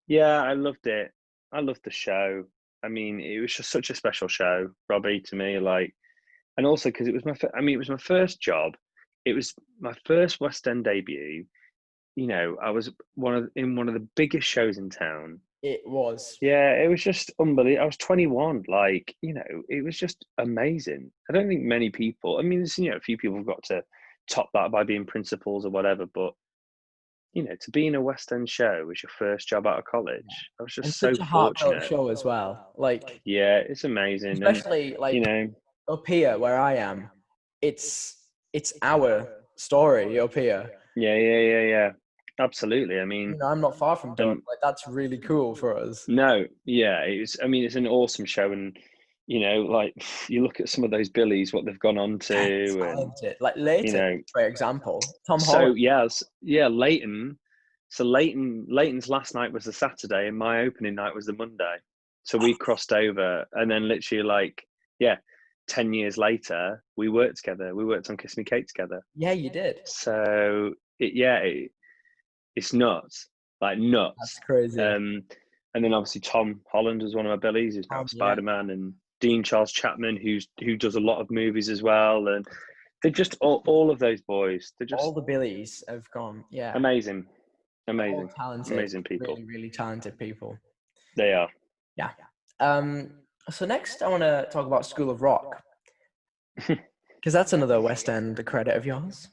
yeah, 0.07 0.41
I 0.41 0.53
loved 0.53 0.87
it. 0.87 1.11
I 1.51 1.59
loved 1.59 1.81
the 1.83 1.91
show. 1.91 2.45
I 2.83 2.87
mean, 2.87 3.19
it 3.19 3.39
was 3.39 3.53
just 3.53 3.69
such 3.69 3.89
a 3.89 3.95
special 3.95 4.27
show, 4.27 4.69
Robbie, 4.89 5.21
to 5.27 5.35
me. 5.35 5.59
Like, 5.59 5.93
and 6.57 6.65
also 6.65 6.89
because 6.89 7.07
it 7.07 7.13
was 7.13 7.25
my. 7.25 7.35
I 7.55 7.61
mean, 7.61 7.75
it 7.75 7.79
was 7.79 7.89
my 7.89 7.97
first 7.97 8.41
job. 8.41 8.73
It 9.25 9.33
was 9.33 9.53
my 9.79 9.93
first 10.05 10.39
West 10.39 10.67
End 10.67 10.83
debut. 10.83 11.45
You 12.15 12.27
know, 12.27 12.57
I 12.61 12.71
was 12.71 12.91
one 13.15 13.35
of 13.35 13.49
in 13.55 13.75
one 13.75 13.87
of 13.87 13.93
the 13.93 14.07
biggest 14.15 14.47
shows 14.47 14.77
in 14.77 14.89
town. 14.89 15.39
It 15.63 15.81
was. 15.85 16.37
Yeah, 16.41 16.71
it 16.73 16.89
was 16.89 17.03
just 17.03 17.31
unbelievable. 17.39 17.83
I 17.83 17.85
was 17.85 17.97
21. 17.97 18.63
Like, 18.67 19.15
you 19.21 19.33
know, 19.33 19.43
it 19.69 19.83
was 19.83 19.97
just 19.97 20.25
amazing. 20.37 21.11
I 21.29 21.33
don't 21.33 21.47
think 21.47 21.61
many 21.61 21.89
people, 21.89 22.37
I 22.39 22.41
mean, 22.41 22.59
there's, 22.59 22.77
you 22.77 22.89
know, 22.91 22.97
a 22.97 23.01
few 23.01 23.17
people 23.17 23.37
have 23.37 23.45
got 23.45 23.63
to 23.65 23.83
top 24.29 24.49
that 24.53 24.71
by 24.71 24.83
being 24.83 25.05
principals 25.05 25.65
or 25.65 25.69
whatever, 25.69 26.05
but, 26.13 26.33
you 27.33 27.43
know, 27.43 27.55
to 27.61 27.71
be 27.71 27.87
in 27.87 27.95
a 27.95 28.01
West 28.01 28.31
End 28.31 28.49
show 28.49 28.83
was 28.87 29.01
your 29.03 29.11
first 29.17 29.47
job 29.47 29.67
out 29.67 29.79
of 29.79 29.85
college. 29.85 30.25
I 30.59 30.63
was 30.63 30.73
And 30.77 30.85
just 30.85 30.99
so 30.99 31.13
such 31.13 31.19
a 31.19 31.29
fortunate. 31.29 31.83
show 31.83 32.09
as 32.09 32.25
well. 32.25 32.71
Like, 32.75 33.21
Yeah, 33.25 33.57
it's 33.57 33.83
amazing. 33.83 34.31
And, 34.31 34.43
especially 34.43 34.95
like 34.97 35.13
you 35.13 35.21
know, 35.21 35.49
up 35.87 36.05
here 36.07 36.37
where 36.37 36.59
I 36.59 36.75
am, 36.75 37.09
it's 37.61 38.17
it's 38.53 38.73
our 38.81 39.27
story 39.55 40.19
up 40.19 40.33
here. 40.33 40.71
yeah, 40.95 41.15
yeah, 41.15 41.39
yeah, 41.39 41.61
yeah. 41.61 41.91
Absolutely. 42.39 42.97
I 42.97 43.01
You 43.01 43.07
mean, 43.07 43.37
know, 43.37 43.47
I'm 43.47 43.61
not 43.61 43.77
far 43.77 43.95
from 43.95 44.15
done. 44.15 44.29
Um, 44.29 44.43
Like 44.47 44.59
that's 44.61 44.87
really 44.87 45.17
cool 45.17 45.55
for 45.55 45.77
us. 45.77 46.05
no, 46.07 46.45
yeah, 46.65 46.99
it's, 47.01 47.37
I 47.43 47.47
mean, 47.47 47.63
it's 47.63 47.75
an 47.75 47.87
awesome 47.87 48.25
show. 48.25 48.51
And, 48.51 48.77
you 49.27 49.39
know, 49.41 49.61
like 49.63 49.93
you 50.29 50.43
look 50.43 50.59
at 50.59 50.69
some 50.69 50.83
of 50.83 50.91
those 50.91 51.09
Billies, 51.09 51.53
what 51.53 51.65
they've 51.65 51.79
gone 51.79 51.97
on 51.97 52.19
to, 52.19 52.89
and, 52.89 53.11
Like 53.39 53.55
later, 53.57 53.87
you 53.87 53.93
know, 53.93 54.19
for 54.33 54.41
example, 54.45 54.99
Tom 55.27 55.39
so 55.39 55.51
Holland. 55.51 55.79
yes, 55.79 56.23
yeah, 56.41 56.67
Layton. 56.67 57.37
So 57.89 58.05
Layton, 58.05 58.65
Layton's 58.69 59.09
last 59.09 59.35
night 59.35 59.51
was 59.51 59.65
the 59.65 59.73
Saturday, 59.73 60.27
and 60.27 60.37
my 60.37 60.61
opening 60.61 60.95
night 60.95 61.13
was 61.13 61.25
the 61.25 61.33
Monday. 61.33 61.75
So 62.23 62.37
we 62.37 62.55
crossed 62.55 62.93
over, 62.93 63.45
and 63.53 63.69
then 63.69 63.87
literally 63.87 64.23
like, 64.23 64.63
yeah, 64.99 65.17
ten 65.67 65.91
years 65.93 66.17
later, 66.17 66.81
we 66.95 67.09
worked 67.09 67.37
together. 67.37 67.75
We 67.75 67.83
worked 67.83 68.09
on 68.09 68.15
Kiss 68.15 68.37
Me 68.37 68.43
Kate 68.45 68.67
together. 68.67 69.01
Yeah, 69.15 69.33
you 69.33 69.49
did. 69.49 69.81
So 69.85 70.73
it, 70.99 71.13
yeah, 71.15 71.37
it, 71.39 71.71
it's 72.55 72.73
nuts, 72.73 73.29
like 73.59 73.77
nuts. 73.77 74.15
That's 74.19 74.39
crazy. 74.39 74.81
Um, 74.81 75.23
and 75.73 75.83
then 75.83 75.93
obviously 75.93 76.21
Tom 76.21 76.61
Holland 76.71 77.01
was 77.01 77.15
one 77.15 77.25
of 77.25 77.29
my 77.29 77.37
billies, 77.37 77.75
who's 77.75 77.87
now 77.89 77.99
Tom. 77.99 78.07
Spider 78.07 78.41
Man, 78.41 78.69
and 78.69 78.93
Dean 79.19 79.43
Charles 79.43 79.71
Chapman, 79.71 80.17
who's 80.17 80.47
who 80.59 80.75
does 80.75 80.95
a 80.95 80.99
lot 80.99 81.21
of 81.21 81.31
movies 81.31 81.69
as 81.69 81.81
well, 81.81 82.27
and 82.27 82.45
they're 83.01 83.11
just 83.11 83.35
all, 83.41 83.63
all 83.67 83.89
of 83.89 83.99
those 83.99 84.21
boys. 84.21 84.73
They're 84.77 84.87
just 84.87 85.01
All 85.01 85.13
the 85.13 85.21
Billies 85.21 85.83
have 85.87 86.09
gone. 86.11 86.43
Yeah, 86.51 86.73
amazing, 86.75 87.25
all 87.87 87.93
amazing, 87.93 88.29
talented, 88.35 88.73
amazing 88.73 89.03
people. 89.03 89.35
really, 89.35 89.45
really 89.45 89.69
talented 89.69 90.17
people. 90.17 90.57
They 91.15 91.33
are. 91.33 91.49
Yeah. 91.95 92.09
Um, 92.59 93.11
so 93.49 93.65
next, 93.65 94.01
I 94.01 94.07
want 94.07 94.23
to 94.23 94.47
talk 94.51 94.67
about 94.67 94.85
School 94.85 95.09
of 95.09 95.21
Rock 95.21 95.63
because 96.55 97.33
that's 97.33 97.53
another 97.53 97.81
West 97.81 98.09
End 98.09 98.43
credit 98.45 98.75
of 98.75 98.85
yours. 98.85 99.27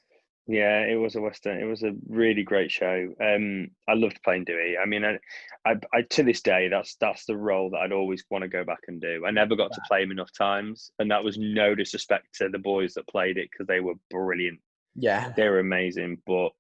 Yeah, 0.51 0.81
it 0.81 0.95
was 0.95 1.15
a 1.15 1.21
western. 1.21 1.61
It 1.61 1.67
was 1.67 1.83
a 1.83 1.93
really 2.09 2.43
great 2.43 2.71
show. 2.71 3.13
Um, 3.21 3.69
I 3.87 3.93
loved 3.93 4.23
playing 4.25 4.45
Dewey. 4.45 4.77
I 4.83 4.87
mean, 4.87 5.05
I, 5.05 5.19
I, 5.67 5.75
I 5.93 6.03
to 6.09 6.23
this 6.23 6.41
day, 6.41 6.69
that's 6.69 6.97
that's 6.99 7.27
the 7.27 7.37
role 7.37 7.69
that 7.71 7.81
I'd 7.81 7.93
always 7.93 8.25
want 8.31 8.43
to 8.43 8.49
go 8.49 8.65
back 8.65 8.81
and 8.89 8.99
do. 8.99 9.25
I 9.27 9.31
never 9.31 9.55
got 9.57 9.73
to 9.75 9.81
play 9.87 10.03
him 10.03 10.11
enough 10.11 10.31
times, 10.33 10.91
and 10.99 11.11
that 11.11 11.23
was 11.23 11.37
no 11.37 11.75
disrespect 11.75 12.29
to 12.37 12.49
the 12.49 12.59
boys 12.59 12.95
that 12.95 13.07
played 13.09 13.37
it 13.37 13.51
because 13.53 13.67
they 13.67 13.81
were 13.81 13.93
brilliant. 14.11 14.59
Yeah, 14.97 15.33
They 15.37 15.47
were 15.51 15.61
amazing. 15.61 16.23
But 16.27 16.53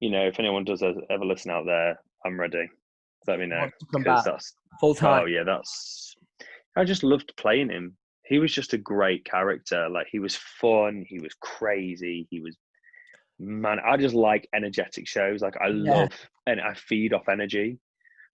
you 0.00 0.10
know, 0.10 0.26
if 0.26 0.40
anyone 0.40 0.64
does 0.64 0.82
ever 0.82 1.24
listen 1.24 1.52
out 1.52 1.64
there, 1.64 2.00
I'm 2.26 2.40
ready. 2.40 2.68
Let 3.28 3.38
me 3.38 3.46
know 3.46 3.70
come 3.92 4.02
because 4.02 4.24
back 4.24 4.32
that's 4.32 4.54
full 4.80 4.96
time. 4.96 5.22
Oh 5.22 5.26
yeah, 5.26 5.44
that's. 5.44 6.16
I 6.76 6.82
just 6.82 7.04
loved 7.04 7.32
playing 7.36 7.70
him. 7.70 7.96
He 8.24 8.40
was 8.40 8.52
just 8.52 8.72
a 8.72 8.78
great 8.78 9.24
character. 9.24 9.88
Like 9.88 10.08
he 10.10 10.18
was 10.18 10.34
fun. 10.34 11.04
He 11.06 11.20
was 11.20 11.34
crazy. 11.40 12.26
He 12.28 12.40
was 12.40 12.56
man. 13.42 13.78
I 13.84 13.96
just 13.96 14.14
like 14.14 14.48
energetic 14.54 15.06
shows. 15.06 15.42
Like 15.42 15.56
I 15.60 15.68
Yeah. 15.68 15.92
love 15.94 16.12
and 16.46 16.60
I 16.60 16.74
feed 16.74 17.12
off 17.12 17.28
energy. 17.28 17.78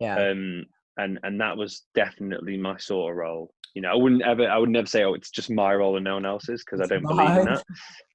Yeah, 0.00 0.30
Um, 0.30 0.66
and 0.96 1.18
and 1.22 1.40
that 1.40 1.56
was 1.56 1.86
definitely 1.94 2.56
my 2.56 2.76
sort 2.78 3.12
of 3.12 3.16
role. 3.16 3.52
You 3.74 3.82
know, 3.82 3.90
I 3.92 3.96
wouldn't 3.96 4.22
ever. 4.22 4.48
I 4.48 4.58
would 4.58 4.70
never 4.70 4.86
say, 4.86 5.04
"Oh, 5.04 5.14
it's 5.14 5.30
just 5.30 5.50
my 5.50 5.74
role 5.74 5.96
and 5.96 6.04
no 6.04 6.14
one 6.14 6.26
else's," 6.26 6.64
because 6.64 6.80
I 6.80 6.86
don't 6.86 7.06
believe 7.06 7.36
in 7.36 7.44
that. 7.44 7.64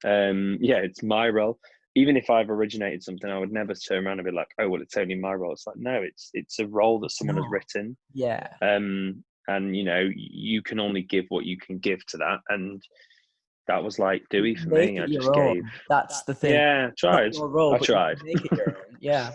Um, 0.06 0.58
yeah, 0.62 0.78
it's 0.78 1.04
my 1.04 1.30
role. 1.30 1.60
Even 1.96 2.18
if 2.18 2.30
I've 2.30 2.50
originated 2.50 3.04
something, 3.04 3.30
I 3.30 3.38
would 3.38 3.52
never 3.52 3.74
turn 3.74 4.06
around 4.06 4.20
and 4.20 4.26
be 4.26 4.32
like, 4.32 4.50
"Oh, 4.60 4.70
well, 4.70 4.82
it's 4.82 4.98
only 4.98 5.16
my 5.16 5.34
role." 5.34 5.54
It's 5.54 5.68
like, 5.68 5.78
no, 5.78 6.02
it's 6.02 6.30
it's 6.34 6.60
a 6.60 6.68
role 6.68 7.00
that 7.02 7.12
someone 7.12 7.38
No. 7.38 7.44
has 7.44 7.52
written 7.52 7.98
yeah, 8.14 8.48
um, 8.62 9.24
and 9.48 9.76
you 9.76 9.84
know 9.84 10.10
you 10.16 10.62
can 10.62 10.80
only 10.80 11.02
give 11.02 11.26
what 11.30 11.46
you 11.46 11.58
can 11.58 11.80
give 11.80 12.06
to 12.08 12.18
that 12.18 12.40
and 12.50 12.82
that 13.68 13.84
was 13.84 14.00
like 14.00 14.24
Dewey 14.30 14.56
for 14.56 14.70
Make 14.70 14.94
me. 14.94 15.00
I 15.02 15.06
just 15.08 15.28
own. 15.30 15.54
gave. 15.56 15.64
That's 15.90 16.24
the 16.24 16.34
thing. 16.34 16.54
Yeah, 16.54 16.90
tried. 16.98 17.36
role, 17.38 17.74
I 17.76 17.78
tried. 17.80 18.22
Make 18.24 18.44
it 18.46 18.52
your 18.52 18.70
own. 18.70 18.76
Yeah. 19.00 19.32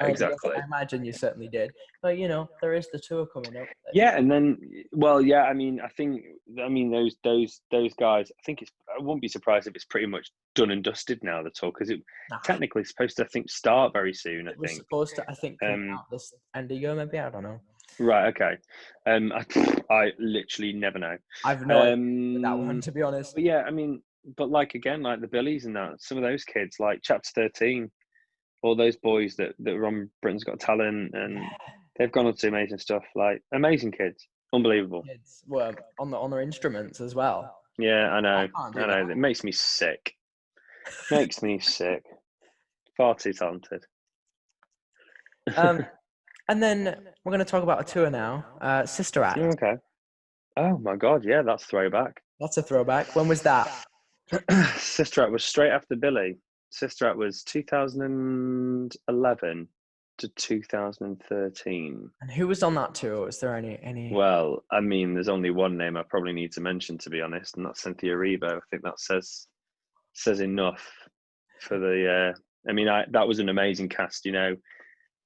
Yeah, 0.00 0.08
exactly. 0.08 0.50
I 0.54 0.64
imagine 0.64 1.04
you 1.04 1.12
certainly 1.12 1.48
did. 1.48 1.70
But 2.02 2.18
you 2.18 2.28
know, 2.28 2.48
there 2.60 2.74
is 2.74 2.88
the 2.90 2.98
tour 2.98 3.24
coming 3.26 3.56
up. 3.56 3.66
Yeah, 3.94 4.16
and 4.16 4.30
then 4.30 4.58
well, 4.92 5.20
yeah. 5.22 5.42
I 5.44 5.52
mean, 5.52 5.80
I 5.80 5.88
think 5.88 6.22
I 6.62 6.68
mean 6.68 6.90
those 6.90 7.16
those 7.24 7.60
those 7.70 7.94
guys. 7.94 8.30
I 8.30 8.42
think 8.44 8.62
it's. 8.62 8.72
I 8.90 9.00
wouldn't 9.02 9.22
be 9.22 9.28
surprised 9.28 9.68
if 9.68 9.74
it's 9.76 9.84
pretty 9.84 10.06
much 10.06 10.28
done 10.54 10.70
and 10.70 10.82
dusted 10.82 11.20
now. 11.22 11.42
The 11.42 11.50
tour 11.50 11.70
because 11.72 11.90
it 11.90 12.00
Nah, 12.30 12.38
technically 12.38 12.84
supposed 12.84 13.16
to 13.18 13.24
I 13.24 13.28
think 13.28 13.48
start 13.48 13.92
very 13.92 14.12
soon. 14.12 14.48
I 14.48 14.52
it 14.52 14.58
was 14.58 14.70
think. 14.72 14.82
supposed 14.82 15.14
to, 15.16 15.24
I 15.30 15.34
think, 15.34 15.62
Um, 15.62 15.90
out 15.90 16.10
this 16.10 16.34
end 16.54 16.72
of 16.72 16.78
year, 16.78 16.94
maybe. 16.94 17.18
I 17.18 17.30
don't 17.30 17.42
know. 17.44 17.60
Right. 17.98 18.28
Okay. 18.28 18.56
Um. 19.06 19.32
I, 19.32 19.82
I 19.90 20.12
literally 20.18 20.72
never 20.72 20.98
know. 20.98 21.16
I've 21.44 21.66
no 21.66 21.92
Um. 21.92 22.42
that 22.42 22.56
one, 22.58 22.80
to 22.82 22.92
be 22.92 23.02
honest. 23.02 23.34
But 23.34 23.44
yeah, 23.44 23.62
I 23.66 23.70
mean, 23.70 24.02
but 24.36 24.50
like 24.50 24.74
again, 24.74 25.02
like 25.02 25.20
the 25.20 25.28
Billies 25.28 25.64
and 25.64 25.76
that, 25.76 26.00
some 26.00 26.18
of 26.18 26.24
those 26.24 26.44
kids, 26.44 26.76
like 26.78 27.00
Chapter 27.02 27.30
Thirteen, 27.34 27.90
all 28.62 28.76
those 28.76 28.96
boys 28.96 29.36
that 29.36 29.54
that 29.60 29.74
were 29.74 29.86
on 29.86 30.10
Britain's 30.22 30.44
Got 30.44 30.60
Talent, 30.60 31.14
and 31.14 31.40
they've 31.98 32.12
gone 32.12 32.26
on 32.26 32.34
to 32.34 32.48
amazing 32.48 32.78
stuff. 32.78 33.04
Like 33.14 33.42
amazing 33.54 33.92
kids, 33.92 34.26
unbelievable. 34.52 35.02
Kids 35.02 35.42
were 35.46 35.72
on 35.98 36.10
the 36.10 36.16
on 36.18 36.30
their 36.30 36.42
instruments 36.42 37.00
as 37.00 37.14
well. 37.14 37.56
Yeah, 37.78 38.10
I 38.10 38.20
know. 38.20 38.48
can't 38.56 38.76
I 38.76 38.86
know. 38.86 39.06
that. 39.06 39.12
It 39.12 39.16
makes 39.18 39.44
me 39.44 39.52
sick. 39.52 40.12
Makes 41.10 41.42
me 41.42 41.58
sick. 41.58 42.04
Far 42.96 43.16
too 43.16 43.32
talented. 43.32 43.84
Um, 45.56 45.84
and 46.48 46.62
then 46.62 46.96
we're 47.24 47.32
going 47.32 47.44
to 47.44 47.44
talk 47.44 47.62
about 47.62 47.80
a 47.80 47.84
tour 47.84 48.10
now. 48.10 48.44
Uh, 48.60 48.86
Sister 48.86 49.22
Act. 49.22 49.38
okay. 49.38 49.74
Oh 50.56 50.78
my 50.78 50.96
god, 50.96 51.24
yeah, 51.24 51.42
that's 51.42 51.64
throwback. 51.64 52.22
That's 52.40 52.56
a 52.56 52.62
throwback. 52.62 53.14
When 53.14 53.28
was 53.28 53.42
that? 53.42 53.70
Sister 54.76 55.22
Act 55.22 55.32
was 55.32 55.44
straight 55.44 55.70
after 55.70 55.96
Billy. 55.96 56.38
Sister 56.70 57.08
Act 57.08 57.18
was 57.18 57.42
2011 57.44 59.68
to 60.18 60.28
2013. 60.28 62.10
And 62.20 62.30
who 62.30 62.46
was 62.46 62.62
on 62.62 62.74
that 62.74 62.94
tour? 62.94 63.26
Was 63.26 63.38
there 63.38 63.56
any 63.56 63.78
any? 63.82 64.10
Well, 64.12 64.64
I 64.70 64.80
mean, 64.80 65.14
there's 65.14 65.28
only 65.28 65.50
one 65.50 65.76
name 65.76 65.96
I 65.96 66.02
probably 66.08 66.32
need 66.32 66.52
to 66.52 66.60
mention, 66.60 66.98
to 66.98 67.10
be 67.10 67.20
honest, 67.20 67.56
and 67.56 67.66
that's 67.66 67.82
Cynthia 67.82 68.14
Erivo. 68.14 68.56
I 68.56 68.60
think 68.70 68.82
that 68.82 68.98
says 68.98 69.46
says 70.14 70.40
enough 70.40 70.84
for 71.60 71.78
the. 71.78 72.32
Uh, 72.34 72.38
I 72.68 72.72
mean, 72.72 72.88
I, 72.88 73.04
that 73.10 73.28
was 73.28 73.38
an 73.38 73.48
amazing 73.48 73.88
cast. 73.88 74.24
You 74.24 74.32
know, 74.32 74.56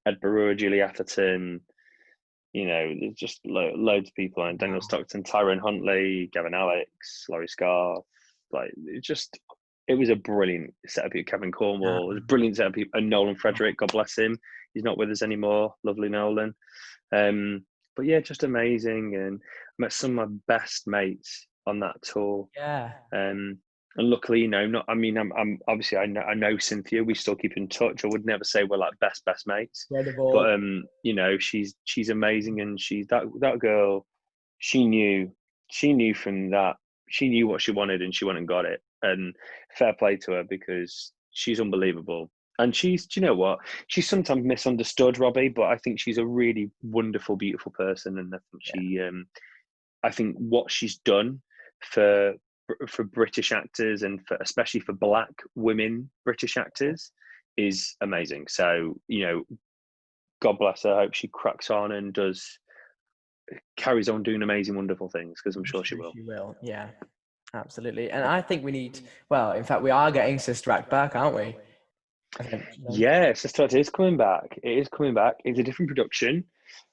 Ed 0.05 0.19
Barua, 0.21 0.57
Julie 0.57 0.81
Atherton. 0.81 1.61
You 2.53 2.67
know, 2.67 2.93
there's 2.99 3.15
just 3.15 3.39
lo- 3.45 3.73
loads 3.75 4.09
of 4.09 4.15
people, 4.15 4.45
and 4.45 4.59
Daniel 4.59 4.81
Stockton, 4.81 5.23
Tyrone 5.23 5.59
Huntley, 5.59 6.29
Gavin 6.33 6.53
Alex, 6.53 7.25
Laurie 7.29 7.47
Scarth. 7.47 8.03
Like, 8.51 8.71
it 8.85 9.03
just, 9.03 9.39
it 9.87 9.95
was 9.95 10.09
a 10.09 10.15
brilliant 10.15 10.73
set 10.85 11.05
of 11.05 11.11
people. 11.11 11.31
Kevin 11.31 11.51
Cornwall, 11.51 12.03
it 12.11 12.15
was 12.15 12.17
a 12.17 12.27
brilliant 12.27 12.57
set 12.57 12.67
of 12.67 12.73
people, 12.73 12.99
and 12.99 13.09
Nolan 13.09 13.35
Frederick, 13.35 13.77
God 13.77 13.91
bless 13.93 14.17
him. 14.17 14.37
He's 14.73 14.83
not 14.83 14.97
with 14.97 15.11
us 15.11 15.21
anymore. 15.21 15.75
Lovely 15.83 16.09
Nolan. 16.09 16.53
Um, 17.13 17.65
but 17.95 18.05
yeah, 18.05 18.19
just 18.19 18.43
amazing. 18.43 19.15
And 19.15 19.39
I 19.41 19.73
met 19.77 19.93
some 19.93 20.17
of 20.17 20.29
my 20.29 20.35
best 20.47 20.87
mates 20.87 21.47
on 21.67 21.79
that 21.81 22.01
tour. 22.01 22.47
Yeah. 22.55 22.91
Um, 23.13 23.59
and 23.97 24.09
luckily, 24.09 24.41
you 24.41 24.47
know, 24.47 24.65
not. 24.65 24.85
I 24.87 24.93
mean, 24.93 25.17
I'm, 25.17 25.31
I'm 25.37 25.59
obviously 25.67 25.97
I 25.97 26.05
know, 26.05 26.21
I 26.21 26.33
know 26.33 26.57
Cynthia. 26.57 27.03
We 27.03 27.13
still 27.13 27.35
keep 27.35 27.57
in 27.57 27.67
touch. 27.67 28.05
I 28.05 28.07
would 28.07 28.25
never 28.25 28.43
say 28.43 28.63
we're 28.63 28.77
like 28.77 28.97
best 28.99 29.25
best 29.25 29.47
mates, 29.47 29.85
Incredible. 29.91 30.33
but 30.33 30.53
um, 30.53 30.83
you 31.03 31.13
know, 31.13 31.37
she's 31.37 31.75
she's 31.83 32.09
amazing, 32.09 32.61
and 32.61 32.79
she's 32.79 33.07
that 33.07 33.23
that 33.39 33.59
girl. 33.59 34.05
She 34.59 34.85
knew 34.85 35.31
she 35.69 35.93
knew 35.93 36.13
from 36.13 36.51
that 36.51 36.75
she 37.09 37.27
knew 37.29 37.47
what 37.47 37.61
she 37.61 37.71
wanted, 37.71 38.01
and 38.01 38.15
she 38.15 38.25
went 38.25 38.37
and 38.37 38.47
got 38.47 38.65
it. 38.65 38.81
And 39.03 39.35
fair 39.77 39.93
play 39.93 40.15
to 40.17 40.31
her 40.33 40.43
because 40.43 41.11
she's 41.31 41.59
unbelievable. 41.59 42.29
And 42.59 42.75
she's, 42.75 43.07
do 43.07 43.19
you 43.19 43.25
know 43.25 43.33
what? 43.33 43.59
She's 43.87 44.07
sometimes 44.07 44.45
misunderstood, 44.45 45.17
Robbie, 45.17 45.47
but 45.49 45.63
I 45.63 45.77
think 45.77 45.99
she's 45.99 46.19
a 46.19 46.25
really 46.25 46.69
wonderful, 46.83 47.35
beautiful 47.35 47.71
person, 47.71 48.19
and 48.19 48.33
I 48.33 48.37
think 48.51 48.63
she, 48.63 48.99
um, 48.99 49.25
I 50.03 50.11
think 50.11 50.35
what 50.37 50.71
she's 50.71 50.97
done 50.99 51.41
for 51.81 52.35
for 52.87 53.03
British 53.03 53.51
actors 53.51 54.03
and 54.03 54.25
for 54.27 54.37
especially 54.41 54.79
for 54.79 54.93
Black 54.93 55.31
women 55.55 56.09
British 56.25 56.57
actors 56.57 57.11
is 57.57 57.95
amazing. 58.01 58.45
So 58.47 58.97
you 59.07 59.25
know, 59.25 59.43
God 60.41 60.57
bless 60.59 60.83
her. 60.83 60.93
I 60.93 61.03
hope 61.03 61.13
she 61.13 61.29
cracks 61.29 61.69
on 61.69 61.91
and 61.91 62.13
does 62.13 62.59
carries 63.77 64.09
on 64.09 64.23
doing 64.23 64.41
amazing, 64.41 64.75
wonderful 64.75 65.09
things 65.09 65.39
because 65.41 65.55
I'm 65.55 65.63
sure 65.63 65.83
she 65.83 65.95
will. 65.95 66.13
She 66.13 66.23
will. 66.23 66.55
Yeah. 66.61 66.89
Absolutely. 67.53 68.09
And 68.11 68.23
I 68.23 68.41
think 68.41 68.63
we 68.63 68.71
need. 68.71 68.99
Well, 69.29 69.51
in 69.53 69.63
fact, 69.63 69.81
we 69.81 69.91
are 69.91 70.11
getting 70.11 70.39
Sister 70.39 70.71
Act 70.71 70.89
back, 70.89 71.15
aren't 71.15 71.35
we? 71.35 71.55
I 72.39 72.43
think, 72.43 72.63
you 72.77 72.85
Yeah, 72.91 73.33
Sister 73.33 73.63
Act 73.63 73.73
is 73.73 73.89
coming 73.89 74.17
back. 74.17 74.57
It 74.63 74.77
is 74.77 74.87
coming 74.87 75.13
back. 75.13 75.35
It's 75.43 75.59
a 75.59 75.63
different 75.63 75.89
production. 75.89 76.45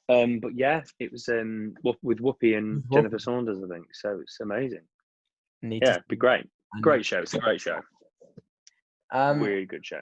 Um, 0.08 0.40
but 0.40 0.56
yeah, 0.56 0.82
it 0.98 1.12
was 1.12 1.28
um 1.28 1.74
with 2.02 2.18
Whoopi 2.18 2.56
and 2.56 2.82
Jennifer 2.92 3.18
Saunders, 3.18 3.62
I 3.62 3.68
think. 3.68 3.86
So 3.92 4.18
it's 4.20 4.40
amazing. 4.40 4.82
Need 5.62 5.82
Yeah, 5.82 5.92
to 5.92 5.96
it'd 5.98 6.08
be 6.08 6.16
great. 6.16 6.46
Great 6.82 7.04
show. 7.04 7.18
It's 7.20 7.34
a 7.34 7.38
great 7.38 7.60
show. 7.60 7.80
Um, 9.10 9.40
really 9.42 9.64
good 9.64 9.84
show. 9.86 10.00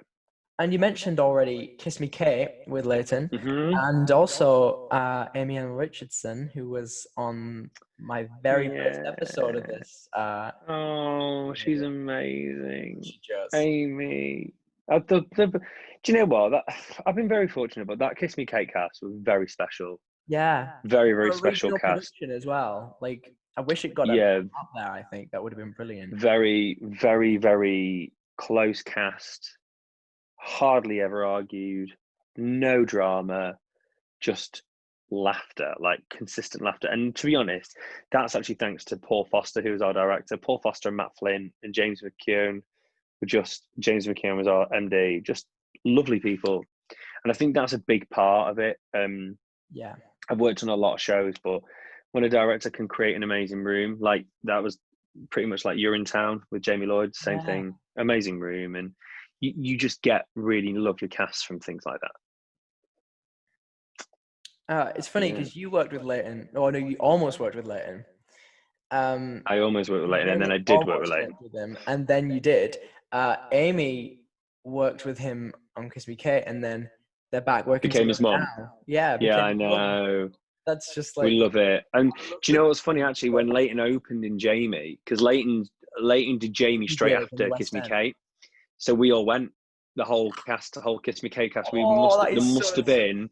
and 0.58 0.72
you 0.72 0.78
mentioned 0.78 1.20
already 1.20 1.76
Kiss 1.78 2.00
Me 2.00 2.08
Kate 2.08 2.48
with 2.66 2.86
Layton. 2.86 3.28
hmm 3.28 3.72
and 3.74 4.10
also 4.10 4.88
uh, 4.88 5.28
Amy 5.34 5.58
Ellen 5.58 5.72
Richardson, 5.72 6.50
who 6.54 6.68
was 6.68 7.06
on 7.16 7.70
my 8.00 8.26
very 8.42 8.68
first 8.68 9.00
episode 9.06 9.54
of 9.56 9.66
this. 9.66 10.08
Uh, 10.12 10.50
Oh, 10.68 11.54
she's 11.54 11.82
amazing. 11.82 13.00
she 13.04 13.20
just, 13.22 13.54
Amy. 13.54 14.54
Uh, 14.90 15.00
the, 15.08 15.22
the, 15.36 15.46
do 15.46 16.12
you 16.12 16.18
know 16.18 16.24
what? 16.24 16.50
That, 16.50 16.64
I've 17.06 17.16
been 17.16 17.28
very 17.28 17.48
fortunate, 17.48 17.86
but 17.86 17.98
that 18.00 18.16
Kiss 18.16 18.36
Me 18.36 18.44
Kate 18.46 18.72
cast 18.72 19.00
was 19.02 19.12
very 19.20 19.48
special. 19.48 20.00
yeah, 20.26 20.72
Very, 20.84 21.12
very 21.12 21.32
special 21.32 21.70
cast. 21.78 22.12
as 22.34 22.44
well. 22.46 22.96
Like, 23.00 23.32
I 23.56 23.62
wish 23.62 23.84
it 23.84 23.94
got 23.94 24.08
Yeah, 24.08 24.40
up 24.60 24.68
there. 24.74 24.90
I 24.90 25.02
think 25.02 25.30
that 25.30 25.42
would 25.42 25.52
have 25.52 25.58
been 25.58 25.72
brilliant. 25.72 26.14
very, 26.14 26.78
very, 26.82 27.36
very 27.38 28.12
close 28.36 28.82
cast. 28.82 29.56
Hardly 30.36 31.00
ever 31.00 31.24
argued. 31.24 31.90
No 32.36 32.84
drama. 32.84 33.58
Just 34.20 34.62
laughter, 35.10 35.74
like 35.78 36.00
consistent 36.10 36.62
laughter. 36.64 36.88
And 36.88 37.14
to 37.16 37.26
be 37.26 37.34
honest, 37.36 37.76
that's 38.12 38.34
actually 38.34 38.56
thanks 38.56 38.84
to 38.86 38.96
Paul 38.96 39.24
Foster, 39.30 39.62
who 39.62 39.72
was 39.72 39.82
our 39.82 39.92
director. 39.92 40.36
Paul 40.36 40.58
Foster 40.58 40.88
and 40.88 40.96
Matt 40.96 41.16
Flynn 41.18 41.52
and 41.62 41.72
James 41.74 42.02
McKeown 42.02 42.62
were 43.20 43.26
just 43.26 43.66
James 43.78 44.06
McKeown 44.06 44.36
was 44.36 44.46
our 44.48 44.68
MD. 44.68 45.22
Just 45.24 45.46
lovely 45.84 46.20
people. 46.20 46.64
And 47.24 47.32
I 47.32 47.34
think 47.34 47.54
that's 47.54 47.72
a 47.72 47.78
big 47.78 48.08
part 48.10 48.50
of 48.50 48.58
it. 48.58 48.78
Um, 48.94 49.38
Yeah, 49.70 49.94
I've 50.28 50.40
worked 50.40 50.62
on 50.62 50.68
a 50.68 50.76
lot 50.76 50.94
of 50.94 51.00
shows, 51.00 51.34
but 51.42 51.60
when 52.16 52.24
a 52.24 52.30
director 52.30 52.70
can 52.70 52.88
create 52.88 53.14
an 53.14 53.22
amazing 53.22 53.62
room, 53.62 53.98
like 54.00 54.24
that 54.44 54.62
was 54.62 54.78
pretty 55.28 55.46
much 55.46 55.66
like 55.66 55.76
Urinetown 55.76 56.40
with 56.50 56.62
Jamie 56.62 56.86
Lloyd, 56.86 57.14
same 57.14 57.40
Yeah. 57.40 57.44
thing, 57.44 57.74
amazing 57.98 58.40
room, 58.40 58.74
and 58.74 58.92
you, 59.40 59.52
you 59.54 59.76
just 59.76 60.00
get 60.00 60.24
really 60.34 60.72
lovely 60.72 61.08
casts 61.08 61.42
from 61.42 61.60
things 61.60 61.82
like 61.84 62.00
that. 62.00 62.12
uh, 64.74 64.92
it's 64.96 65.06
funny 65.08 65.28
Yeah. 65.28 65.34
because 65.34 65.54
you 65.54 65.68
worked 65.68 65.92
with 65.92 66.04
Layton. 66.04 66.48
Oh 66.56 66.70
no, 66.70 66.78
you 66.78 66.96
almost 66.96 67.38
worked 67.38 67.54
with 67.54 67.66
Layton. 67.66 68.06
Um, 68.90 69.42
I 69.44 69.58
almost 69.58 69.90
worked 69.90 70.02
with 70.04 70.10
Layton, 70.10 70.30
and 70.30 70.40
then 70.40 70.50
I 70.50 70.56
did 70.56 70.86
work 70.86 71.00
with 71.02 71.10
Layton. 71.10 71.36
with 71.38 71.52
him, 71.54 71.76
and 71.86 72.06
then 72.06 72.30
you 72.30 72.40
did. 72.40 72.78
Uh, 73.12 73.36
Amy 73.52 74.22
worked 74.64 75.04
with 75.04 75.18
him 75.18 75.52
on 75.76 75.90
Kiss 75.90 76.08
Me 76.08 76.16
Kate, 76.16 76.44
and 76.46 76.64
then 76.64 76.88
they're 77.30 77.42
back 77.42 77.66
working. 77.66 77.90
Became 77.90 78.08
his 78.08 78.16
together 78.16 78.38
mum. 78.38 78.48
now. 78.58 78.72
Yeah, 78.86 79.18
Yeah, 79.20 79.44
I 79.44 79.52
became 79.52 79.68
his 79.68 79.76
know. 79.76 80.30
That's 80.66 80.94
just 80.94 81.16
like 81.16 81.24
we 81.24 81.30
love 81.32 81.56
it. 81.56 81.84
And 81.94 82.12
do 82.42 82.52
you 82.52 82.58
know 82.58 82.66
what's 82.66 82.80
funny 82.80 83.02
actually? 83.02 83.30
When 83.30 83.48
Layton 83.48 83.80
opened 83.80 84.24
in 84.24 84.38
Jamie, 84.38 84.98
because 85.04 85.20
Layton 85.20 85.64
Layton 86.00 86.38
did 86.38 86.52
Jamie 86.52 86.88
straight 86.88 87.12
Yeah, 87.12 87.22
after 87.22 87.50
Kiss 87.50 87.72
Me. 87.72 87.80
Kate, 87.82 88.16
so 88.76 88.92
we 88.94 89.12
all 89.12 89.24
went. 89.24 89.50
The 89.94 90.04
whole 90.04 90.30
cast, 90.32 90.74
the 90.74 90.80
whole 90.82 90.98
Kiss 90.98 91.22
Me 91.22 91.30
Kate 91.30 91.54
cast. 91.54 91.72
We 91.72 91.82
Oh, 91.82 92.02
must 92.02 92.20
there 92.20 92.34
must 92.34 92.74
so 92.74 92.76
have 92.76 92.84
been. 92.86 93.30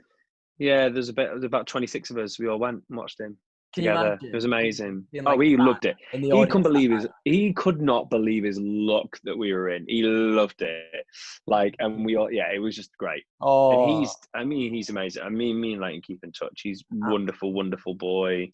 Yeah, 0.59 0.89
there's 0.89 1.09
about 1.09 1.31
there's 1.31 1.45
about 1.45 1.67
twenty 1.67 1.87
six 1.87 2.11
of 2.11 2.17
us. 2.19 2.39
We 2.39 2.49
all 2.49 2.59
went 2.59 2.83
and 2.89 2.97
watched 2.99 3.21
him 3.21 3.37
together. 3.75 4.19
It 4.23 4.35
was 4.35 4.45
amazing. 4.45 5.07
oh, 5.15 5.23
like 5.23 5.41
he 5.41 5.57
that 5.57 5.63
loved 5.63 5.85
it. 5.85 5.97
He 6.13 6.29
couldn't 6.47 6.63
believe 6.63 6.91
his. 6.93 7.07
He 7.25 7.53
could 7.53 7.81
not 7.81 8.11
believe 8.11 8.45
his 8.45 8.59
luck 8.61 9.19
that 9.25 9.37
we 9.37 9.53
were 9.53 9.71
in. 9.71 9.85
He 9.89 10.03
loved 10.03 10.63
it. 10.63 11.07
Like, 11.47 11.75
and 11.79 12.05
we 12.05 12.17
all, 12.17 12.31
yeah, 12.31 12.51
it 12.55 12.59
was 12.59 12.75
just 12.77 12.97
great. 12.99 13.25
Oh, 13.41 13.85
And 13.85 14.01
he's, 14.01 14.15
I 14.35 14.45
mean, 14.45 14.73
he's 14.73 14.91
amazing. 14.91 15.23
I 15.23 15.29
mean, 15.29 15.61
me 15.61 15.73
and 15.75 15.83
Layton 15.83 16.03
keep 16.03 16.23
in 16.25 16.33
touch. 16.33 16.61
He's 16.63 16.85
wonderful, 16.91 17.53
wonderful 17.53 17.95
boy. 17.95 18.51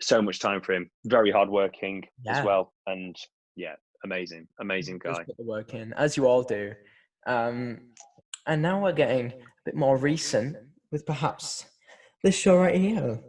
So 0.00 0.20
much 0.20 0.38
time 0.40 0.60
for 0.60 0.72
him. 0.72 0.90
Very 1.04 1.30
hardworking 1.30 2.04
Yeah. 2.24 2.38
as 2.38 2.44
well. 2.44 2.72
And 2.86 3.16
yeah, 3.56 3.74
amazing, 4.04 4.48
amazing 4.60 4.98
guy. 4.98 5.22
put 5.24 5.36
the 5.36 5.44
work 5.44 5.74
in, 5.74 5.92
as 5.94 6.16
you 6.16 6.26
all 6.26 6.42
do. 6.42 6.72
Um, 7.26 7.80
and 8.46 8.60
now 8.62 8.82
we're 8.82 8.92
getting 8.92 9.26
a 9.28 9.34
bit 9.64 9.76
more 9.76 9.96
recent 9.96 10.56
with 10.90 11.06
perhaps 11.06 11.66
this 12.24 12.36
show 12.36 12.56
right 12.58 12.74
here. 12.74 13.20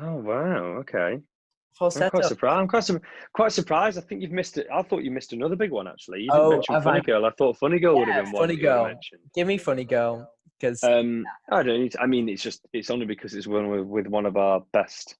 Oh 0.00 0.16
wow, 0.16 0.78
okay. 0.80 1.18
I'm 1.80 2.10
quite 2.10 2.24
surprised. 2.24 2.58
I'm 2.60 2.68
quite, 2.68 2.84
sur- 2.84 3.00
quite 3.32 3.52
surprised. 3.52 3.98
I 3.98 4.00
think 4.00 4.20
you've 4.22 4.32
missed 4.32 4.58
it. 4.58 4.66
I 4.72 4.82
thought 4.82 5.04
you 5.04 5.10
missed 5.12 5.32
another 5.32 5.54
big 5.56 5.70
one 5.70 5.86
actually. 5.86 6.20
You 6.22 6.26
didn't 6.26 6.44
Oh, 6.44 6.50
mention 6.50 6.80
Funny 6.82 6.98
I? 6.98 7.02
Girl. 7.02 7.24
I 7.24 7.30
thought 7.38 7.56
Funny 7.58 7.78
Girl 7.78 7.96
would 7.98 8.08
Yeah, 8.08 8.14
have 8.14 8.24
been 8.24 8.32
one 8.32 8.42
Funny 8.48 8.56
Girl. 8.56 9.00
Give 9.34 9.46
me 9.46 9.58
funny 9.58 9.84
girl, 9.84 10.28
because 10.58 10.82
Um, 10.82 11.24
I 11.50 11.62
don't 11.62 11.80
need. 11.80 11.92
To, 11.92 12.00
I 12.00 12.06
mean, 12.06 12.28
it's 12.28 12.42
just 12.42 12.66
it's 12.72 12.90
only 12.90 13.06
because 13.06 13.34
it's 13.34 13.46
one 13.46 13.68
with, 13.68 13.84
with 13.86 14.06
one 14.08 14.26
of 14.26 14.36
our 14.36 14.62
best, 14.72 15.16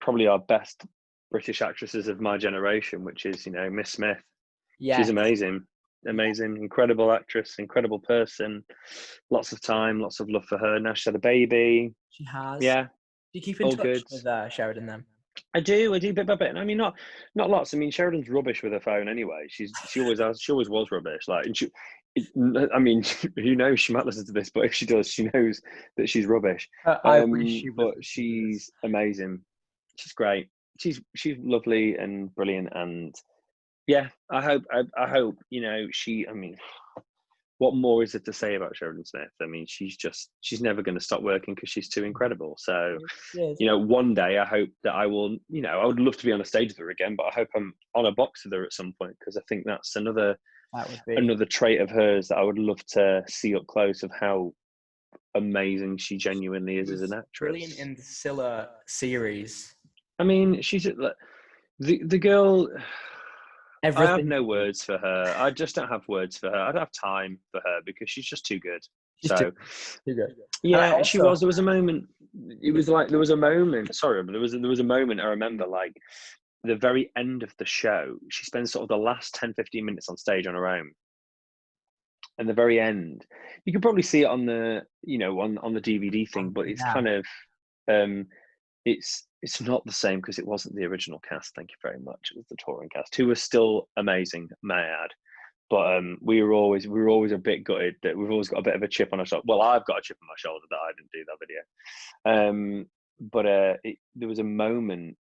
probably 0.00 0.26
our 0.26 0.38
best 0.40 0.84
British 1.30 1.62
actresses 1.62 2.08
of 2.08 2.20
my 2.20 2.38
generation, 2.38 3.04
which 3.04 3.24
is 3.24 3.46
you 3.46 3.52
know 3.52 3.70
Miss 3.70 3.90
Smith. 3.90 4.18
yeah, 4.80 4.96
She's 4.96 5.10
amazing, 5.10 5.64
amazing, 6.08 6.56
incredible 6.56 7.12
actress, 7.12 7.56
incredible 7.58 8.00
person. 8.00 8.64
Lots 9.30 9.52
of 9.52 9.60
time, 9.60 10.00
lots 10.00 10.18
of 10.20 10.28
love 10.28 10.44
for 10.46 10.58
her. 10.58 10.80
Now 10.80 10.94
she's 10.94 11.04
had 11.04 11.14
a 11.14 11.20
baby. 11.20 11.94
she 12.10 12.24
has. 12.24 12.62
Yeah, 12.62 12.88
Do 13.32 13.38
you 13.38 13.42
keep 13.42 13.60
in 13.60 13.66
all 13.66 13.72
touch 13.72 13.82
good. 13.84 14.02
with 14.10 14.26
uh, 14.26 14.48
Sheridan 14.48 14.86
then? 14.86 15.04
I 15.54 15.60
do, 15.60 15.94
I 15.94 15.98
do 15.98 16.12
bit 16.12 16.26
by 16.26 16.34
bit. 16.34 16.48
And 16.48 16.58
I 16.58 16.64
mean, 16.64 16.78
not 16.78 16.94
not 17.34 17.50
lots. 17.50 17.72
I 17.74 17.76
mean, 17.76 17.90
Sheridan's 17.90 18.28
rubbish 18.28 18.62
with 18.62 18.72
her 18.72 18.80
phone 18.80 19.08
anyway. 19.08 19.46
She's 19.48 19.72
she 19.88 20.00
always 20.00 20.18
has, 20.20 20.40
she 20.40 20.52
always 20.52 20.68
was 20.68 20.90
rubbish. 20.90 21.28
Like, 21.28 21.46
and 21.46 21.56
she, 21.56 21.70
I 22.72 22.78
mean, 22.78 23.04
who 23.36 23.54
knows? 23.54 23.80
She 23.80 23.92
might 23.92 24.06
listen 24.06 24.26
to 24.26 24.32
this, 24.32 24.50
but 24.50 24.64
if 24.64 24.74
she 24.74 24.86
does, 24.86 25.08
she 25.08 25.30
knows 25.34 25.60
that 25.96 26.08
she's 26.08 26.26
rubbish. 26.26 26.68
Uh, 26.84 26.96
I 27.04 27.20
Um, 27.20 27.30
wish 27.30 27.48
she 27.48 27.68
but 27.68 27.94
she's 28.00 28.70
amazing. 28.82 29.40
She's 29.96 30.12
great. 30.12 30.48
She's 30.78 31.00
she's 31.14 31.36
lovely 31.38 31.96
and 31.96 32.34
brilliant. 32.34 32.70
And 32.72 33.14
yeah, 33.86 34.08
I 34.30 34.42
hope 34.42 34.64
I, 34.72 34.82
I 34.96 35.08
hope 35.08 35.36
you 35.50 35.60
know 35.60 35.86
she. 35.92 36.26
I 36.28 36.32
mean, 36.32 36.56
what 37.58 37.74
more 37.74 38.02
is 38.02 38.12
there 38.12 38.20
to 38.20 38.32
say 38.32 38.54
about 38.54 38.76
Sheridan 38.76 39.04
Smith? 39.04 39.30
I 39.42 39.46
mean, 39.46 39.66
she's 39.68 39.96
just 39.96 40.30
she's 40.40 40.60
never 40.60 40.82
going 40.82 40.96
to 40.96 41.04
stop 41.04 41.22
working 41.22 41.54
because 41.54 41.68
she's 41.70 41.88
too 41.88 42.04
incredible. 42.04 42.56
So 42.58 42.98
Yes. 43.34 43.56
you 43.58 43.66
know, 43.66 43.78
one 43.78 44.14
day 44.14 44.38
I 44.38 44.44
hope 44.44 44.70
that 44.84 44.94
I 44.94 45.06
will, 45.06 45.36
you 45.48 45.62
know, 45.62 45.80
I 45.80 45.86
would 45.86 46.00
love 46.00 46.16
to 46.18 46.26
be 46.26 46.32
on 46.32 46.40
a 46.40 46.44
stage 46.44 46.68
with 46.68 46.78
her 46.78 46.90
again, 46.90 47.16
but 47.16 47.26
I 47.26 47.30
hope 47.30 47.48
I'm 47.54 47.74
on 47.94 48.06
a 48.06 48.12
box 48.12 48.44
with 48.44 48.52
her 48.54 48.64
at 48.64 48.72
some 48.72 48.94
point 49.00 49.16
because 49.18 49.36
I 49.36 49.42
think 49.48 49.64
that's 49.66 49.96
another 49.96 50.36
that 50.74 50.88
would 50.88 51.02
be 51.06 51.16
another 51.16 51.44
trait 51.44 51.80
of 51.80 51.90
hers 51.90 52.28
that 52.28 52.38
I 52.38 52.42
would 52.42 52.58
love 52.58 52.84
to 52.86 53.24
see 53.28 53.54
up 53.56 53.66
close 53.66 54.02
of 54.02 54.10
how 54.18 54.52
amazing 55.34 55.96
she 55.98 56.16
genuinely 56.16 56.78
is 56.78 56.90
as 56.90 57.02
an 57.02 57.12
actress. 57.12 57.50
brilliant 57.50 57.78
in 57.78 57.94
the 57.94 58.02
Cilla 58.02 58.68
series. 58.86 59.74
I 60.18 60.24
mean, 60.24 60.60
she's 60.62 60.84
the 60.84 61.14
the 61.80 62.18
girl. 62.18 62.68
I 63.84 63.90
have 64.06 64.24
no 64.24 64.42
words 64.42 64.82
for 64.84 64.98
her. 64.98 65.34
I 65.36 65.50
just 65.50 65.74
don't 65.76 65.88
have 65.88 66.06
words 66.08 66.36
for 66.38 66.50
her. 66.50 66.56
I 66.56 66.72
don't 66.72 66.80
have 66.80 66.92
time 66.92 67.38
for 67.52 67.60
her 67.64 67.80
because 67.84 68.10
she's 68.10 68.26
just 68.26 68.44
too 68.46 68.58
good. 68.58 68.80
She's 69.16 69.30
so 69.30 69.36
too- 69.36 69.52
Too 70.06 70.14
good. 70.14 70.34
Yeah, 70.62 71.02
she 71.02 71.20
was. 71.20 71.40
There 71.40 71.46
was 71.46 71.58
a 71.58 71.62
moment. 71.62 72.06
It 72.60 72.72
was 72.72 72.88
like 72.88 73.08
there 73.08 73.18
was 73.18 73.30
a 73.30 73.36
moment. 73.36 73.94
Sorry, 73.94 74.22
but 74.22 74.32
there 74.32 74.40
was 74.40 74.52
there 74.52 74.60
was 74.68 74.80
a 74.80 74.84
moment 74.84 75.20
I 75.20 75.26
remember 75.26 75.66
like 75.66 75.96
the 76.64 76.76
very 76.76 77.10
end 77.16 77.42
of 77.42 77.52
the 77.58 77.64
show. 77.66 78.16
She 78.30 78.44
spends 78.44 78.72
sort 78.72 78.82
of 78.82 78.88
the 78.88 78.96
last 78.96 79.34
10, 79.34 79.54
15 79.54 79.84
minutes 79.84 80.08
on 80.08 80.16
stage 80.16 80.46
on 80.46 80.54
her 80.54 80.66
own. 80.66 80.90
And 82.38 82.48
the 82.48 82.54
very 82.54 82.78
end, 82.80 83.24
you 83.64 83.72
can 83.72 83.80
probably 83.80 84.02
see 84.02 84.22
it 84.22 84.26
on 84.26 84.46
the 84.46 84.82
you 85.02 85.18
know 85.18 85.40
on 85.40 85.58
on 85.58 85.72
the 85.74 85.80
DVD 85.80 86.28
thing, 86.28 86.50
but 86.50 86.68
it's 86.68 86.80
Yeah. 86.80 86.92
kind 86.92 87.08
of 87.08 87.26
um, 87.88 88.26
it's 88.84 89.26
it's 89.42 89.60
not 89.60 89.84
the 89.84 89.92
same 89.92 90.20
because 90.20 90.38
it 90.38 90.46
wasn't 90.46 90.74
the 90.74 90.84
original 90.84 91.20
cast. 91.28 91.54
Thank 91.54 91.70
you 91.70 91.76
very 91.82 92.00
much. 92.00 92.30
It 92.30 92.36
was 92.36 92.46
the 92.50 92.56
touring 92.64 92.88
cast, 92.88 93.14
who 93.14 93.26
were 93.26 93.34
still 93.34 93.88
amazing, 93.96 94.48
may 94.62 94.74
I 94.74 95.04
add 95.04 95.10
but 95.70 95.96
um, 95.96 96.18
we 96.22 96.42
were 96.42 96.52
always 96.52 96.88
we 96.88 97.00
were 97.00 97.08
always 97.08 97.32
a 97.32 97.38
bit 97.38 97.64
gutted 97.64 97.94
that 98.02 98.16
we've 98.16 98.30
always 98.30 98.48
got 98.48 98.60
a 98.60 98.62
bit 98.62 98.74
of 98.74 98.82
a 98.82 98.88
chip 98.88 99.10
on 99.12 99.20
our 99.20 99.26
shoulder. 99.26 99.44
Well, 99.46 99.62
I've 99.62 99.84
got 99.84 99.98
a 99.98 100.02
chip 100.02 100.16
on 100.22 100.28
my 100.28 100.34
shoulder 100.36 100.64
that 100.70 100.76
I 100.76 100.92
didn't 100.96 101.12
do 101.12 101.24
that 101.26 102.34
video. 102.34 102.48
Um, 102.48 102.86
but 103.20 103.46
uh, 103.46 103.74
it, 103.84 103.98
there 104.14 104.28
was 104.28 104.38
a 104.38 104.44
moment 104.44 105.16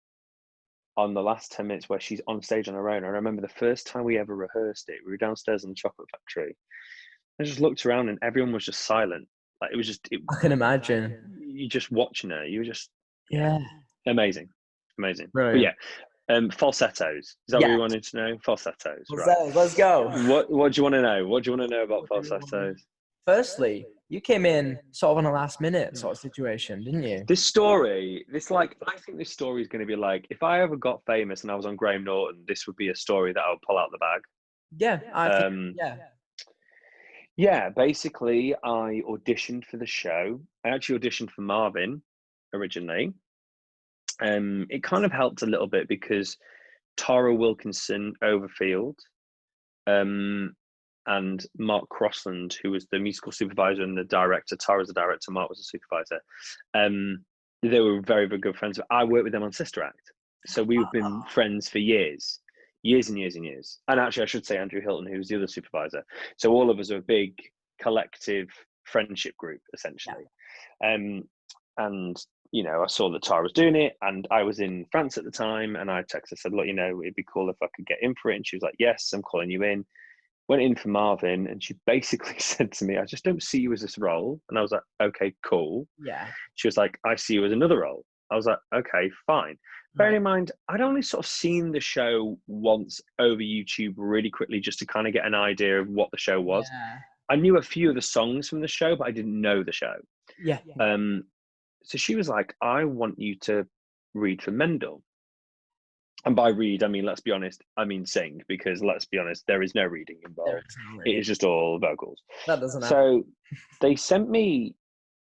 on 0.97 1.15
the 1.15 1.23
last 1.23 1.53
ten 1.53 1.67
minutes 1.67 1.89
where 1.89 2.01
she's 2.01 2.21
on 2.29 2.43
stage 2.43 2.69
on 2.69 2.75
her 2.75 2.89
own. 2.89 3.05
I 3.05 3.09
remember 3.09 3.43
the 3.43 3.49
first 3.49 3.87
time 3.87 4.05
we 4.05 4.19
ever 4.19 4.37
rehearsed 4.37 4.89
it. 4.89 5.01
We 5.05 5.11
were 5.13 5.19
downstairs 5.19 5.65
in 5.65 5.71
the 5.71 5.77
chocolate 5.77 6.09
factory. 6.11 6.57
I 7.41 7.45
just 7.45 7.61
looked 7.61 7.85
around 7.85 8.09
and 8.09 8.19
everyone 8.23 8.53
was 8.53 8.65
just 8.65 8.85
silent. 8.85 9.27
Like 9.61 9.73
it 9.73 9.77
was 9.77 9.87
just 9.87 10.07
it, 10.13 10.21
I 10.31 10.37
can 10.41 10.53
imagine. 10.53 11.39
you 11.41 11.69
just 11.69 11.91
watching 11.91 12.31
her. 12.31 12.45
You 12.45 12.61
were 12.61 12.65
just 12.65 12.91
Yeah. 13.31 13.59
Amazing, 14.07 14.49
amazing. 14.99 15.29
But 15.35 15.59
yeah, 15.61 15.73
um, 16.29 16.51
falsettos. 16.51 17.25
Is 17.25 17.37
that 17.49 17.59
what 17.61 17.69
Yeah. 17.69 17.75
you 17.75 17.81
wanted 17.81 18.03
to 18.05 18.17
know? 18.17 18.39
Falsettos. 18.45 19.05
Let's, 19.11 19.27
Right. 19.27 19.37
go, 19.39 19.61
let's 19.61 19.75
go. 19.77 20.09
What 20.29 20.51
What 20.51 20.73
do 20.73 20.79
you 20.79 20.83
want 20.83 20.95
to 20.95 21.03
know? 21.03 21.27
What 21.27 21.45
do 21.45 21.51
you 21.51 21.57
want 21.57 21.71
to 21.71 21.77
know 21.77 21.83
about 21.85 22.09
What 22.11 22.23
do 22.23 22.27
you 22.29 22.33
wanna 22.33 22.41
falsettos? 22.47 22.85
Firstly, 23.27 23.87
you 24.09 24.21
came 24.21 24.47
in 24.47 24.79
sort 24.93 25.11
of 25.13 25.19
on 25.19 25.27
a 25.27 25.33
last 25.33 25.61
minute 25.61 25.97
sort 25.99 26.13
of 26.13 26.19
situation, 26.19 26.85
didn't 26.85 27.03
you? 27.03 27.25
This 27.27 27.45
story, 27.45 28.25
this 28.31 28.53
like, 28.53 28.77
I 28.87 28.97
think 28.99 29.19
this 29.19 29.31
story 29.33 29.61
is 29.63 29.67
going 29.69 29.81
to 29.81 29.87
be 29.87 29.97
like, 29.97 30.29
if 30.31 30.45
I 30.45 30.61
ever 30.63 30.77
got 30.77 31.05
famous 31.07 31.43
and 31.43 31.51
I 31.51 31.57
was 31.57 31.67
on 31.67 31.75
Graham 31.75 32.05
Norton, 32.05 32.45
this 32.47 32.69
would 32.69 32.77
be 32.77 32.91
a 32.91 32.95
story 32.95 33.33
that 33.33 33.41
I 33.41 33.51
would 33.51 33.63
pull 33.63 33.79
out 33.79 33.91
the 33.91 33.99
bag. 33.99 34.21
Yeah. 34.77 35.01
I 35.13 35.29
think, 35.31 35.45
Um, 35.45 35.75
yeah. 35.77 35.97
yeah, 37.37 37.69
basically, 37.71 38.55
I 38.63 39.03
auditioned 39.09 39.65
for 39.65 39.77
the 39.77 39.87
show. 39.87 40.41
I 40.65 40.69
actually 40.69 41.01
auditioned 41.01 41.31
for 41.33 41.41
Marvin 41.43 42.01
originally. 42.55 43.13
Um, 44.21 44.67
it 44.71 44.83
kind 44.83 45.05
of 45.05 45.13
helped 45.13 45.43
a 45.43 45.47
little 45.47 45.67
bit 45.67 45.89
because 45.89 46.37
Tara 46.97 47.35
Wilkinson 47.35 48.15
Overfield, 48.23 48.95
um, 49.87 50.55
and 51.07 51.45
Mark 51.59 51.89
Crossland, 51.89 52.57
who 52.63 52.71
was 52.73 52.87
the 52.91 52.99
musical 52.99 53.31
supervisor 53.31 53.83
and 53.83 53.97
the 53.97 54.05
director. 54.05 54.57
Tara's 54.57 54.89
the 54.89 54.95
director, 54.95 55.31
Mark 55.31 55.49
was 55.49 55.59
the 55.59 55.65
supervisor. 55.65 56.21
Um, 56.75 57.25
they 57.63 57.81
were 57.81 58.01
very, 58.01 58.27
very 58.27 58.41
good 58.41 58.57
friends. 58.57 58.81
I 58.91 59.05
worked 59.05 59.25
with 59.25 59.33
them 59.33 59.43
on 59.45 59.53
Sister 59.53 59.83
Act, 59.83 60.13
so 60.47 60.63
we've 60.63 60.91
been 60.93 61.05
Ah. 61.05 61.23
friends 61.29 61.69
for 61.69 61.79
years, 61.79 62.41
years 62.83 63.09
and 63.09 63.19
years 63.19 63.37
and 63.37 63.45
years. 63.45 63.79
And 63.89 64.01
actually, 64.01 64.25
I 64.25 64.27
should 64.27 64.47
say 64.47 64.59
Andrew 64.59 64.81
Hilton, 64.81 65.07
who 65.11 65.19
was 65.19 65.29
the 65.29 65.37
other 65.37 65.47
supervisor. 65.47 66.05
So 66.39 66.51
all 66.53 66.71
of 66.71 66.79
us 66.79 66.91
are 66.91 66.99
a 66.99 67.03
big 67.03 67.41
collective 67.81 68.49
friendship 68.85 69.37
group, 69.37 69.61
essentially. 69.75 70.25
Um, 70.85 71.29
and 71.79 72.17
you 72.57 72.63
know, 72.63 72.83
I 72.83 72.87
saw 72.87 73.11
that 73.11 73.23
Tara 73.23 73.43
was 73.43 73.53
doing 73.53 73.77
it, 73.77 73.97
and 74.01 74.27
I 74.31 74.43
was 74.43 74.61
in 74.61 74.87
France 74.91 75.19
at 75.19 75.25
the 75.25 75.31
time, 75.31 75.77
and 75.77 75.91
I 75.91 76.03
texted 76.05 76.31
her, 76.31 76.37
said, 76.37 76.53
"Look, 76.55 76.67
you 76.67 76.73
know, 76.73 77.03
it'd 77.03 77.15
be 77.15 77.27
cool 77.31 77.51
if 77.51 77.57
I 77.63 77.67
could 77.77 77.87
get 77.87 77.99
in 78.01 78.15
for 78.15 78.31
it." 78.31 78.37
And 78.37 78.47
she 78.47 78.57
was 78.57 78.63
like, 78.63 78.77
"Yes, 78.79 79.13
I'm 79.13 79.21
calling 79.23 79.51
you 79.51 79.63
in." 79.63 79.85
Went 80.49 80.63
in 80.63 80.75
for 80.75 80.89
Marvin, 80.89 81.49
and 81.49 81.63
she 81.63 81.75
basically 81.87 82.39
said 82.39 82.73
to 82.73 82.87
me, 82.87 82.97
"I 82.97 83.05
just 83.05 83.25
don't 83.25 83.43
see 83.43 83.61
you 83.61 83.75
as 83.75 83.83
this 83.83 83.99
role." 83.99 84.41
And 84.49 84.59
I 84.59 84.63
was 84.63 84.73
like, 84.73 84.81
"Okay, 85.03 85.35
cool." 85.45 85.87
Yeah. 86.03 86.29
She 86.55 86.67
was 86.67 86.79
like, 86.79 86.99
"I 87.05 87.15
see 87.17 87.35
you 87.35 87.45
as 87.45 87.53
another 87.53 87.81
role." 87.81 88.07
I 88.31 88.37
was 88.37 88.47
like, 88.47 88.59
"Okay, 88.75 89.11
fine." 89.27 89.59
Bearing 89.97 90.13
Right. 90.13 90.17
in 90.17 90.23
mind, 90.23 90.53
I'd 90.69 90.81
only 90.81 91.03
sort 91.03 91.25
of 91.25 91.31
seen 91.31 91.73
the 91.73 91.81
show 91.81 92.39
once 92.47 93.03
over 93.19 93.43
YouTube 93.43 93.95
really 93.97 94.31
quickly 94.31 94.61
just 94.61 94.79
to 94.79 94.87
kind 94.87 95.07
of 95.07 95.13
get 95.13 95.27
an 95.27 95.35
idea 95.35 95.81
of 95.81 95.89
what 95.89 96.11
the 96.11 96.19
show 96.19 96.41
was. 96.41 96.67
Yeah. 96.73 96.99
I 97.29 97.37
knew 97.37 97.59
a 97.59 97.63
few 97.63 97.89
of 97.91 97.95
the 97.97 98.03
songs 98.03 98.49
from 98.49 98.61
the 98.61 98.69
show, 98.69 98.95
but 98.97 99.07
I 99.09 99.11
didn't 99.11 99.39
know 99.41 99.63
the 99.63 99.73
show. 99.73 99.95
Yeah. 100.43 100.61
Um, 100.81 101.25
so 101.87 101.97
she 101.97 102.17
was 102.17 102.29
like, 102.29 102.55
I 102.61 102.85
want 102.85 103.19
you 103.19 103.37
to 103.43 103.67
read 104.13 104.43
for 104.43 104.51
Mendel. 104.51 105.03
And 106.25 106.35
by 106.35 106.49
read, 106.49 106.83
I 106.83 106.89
mean, 106.89 107.05
let's 107.05 107.21
be 107.21 107.31
honest, 107.31 107.63
I 107.77 107.85
mean 107.85 108.05
sing, 108.05 108.43
because 108.49 108.83
let's 108.83 109.05
be 109.05 109.19
honest, 109.19 109.45
there 109.47 109.63
is 109.63 109.77
no 109.77 109.85
reading 109.85 110.19
involved. 110.27 110.65
reading. 110.99 111.21
is 111.21 111.27
just 111.29 111.45
all 111.45 111.79
vocals. 111.79 112.21
That 112.49 112.61
doesn't 112.61 112.83
happen. 112.83 113.23
So 113.23 113.57
they 113.81 113.95
sent 113.95 114.29
me, 114.29 114.75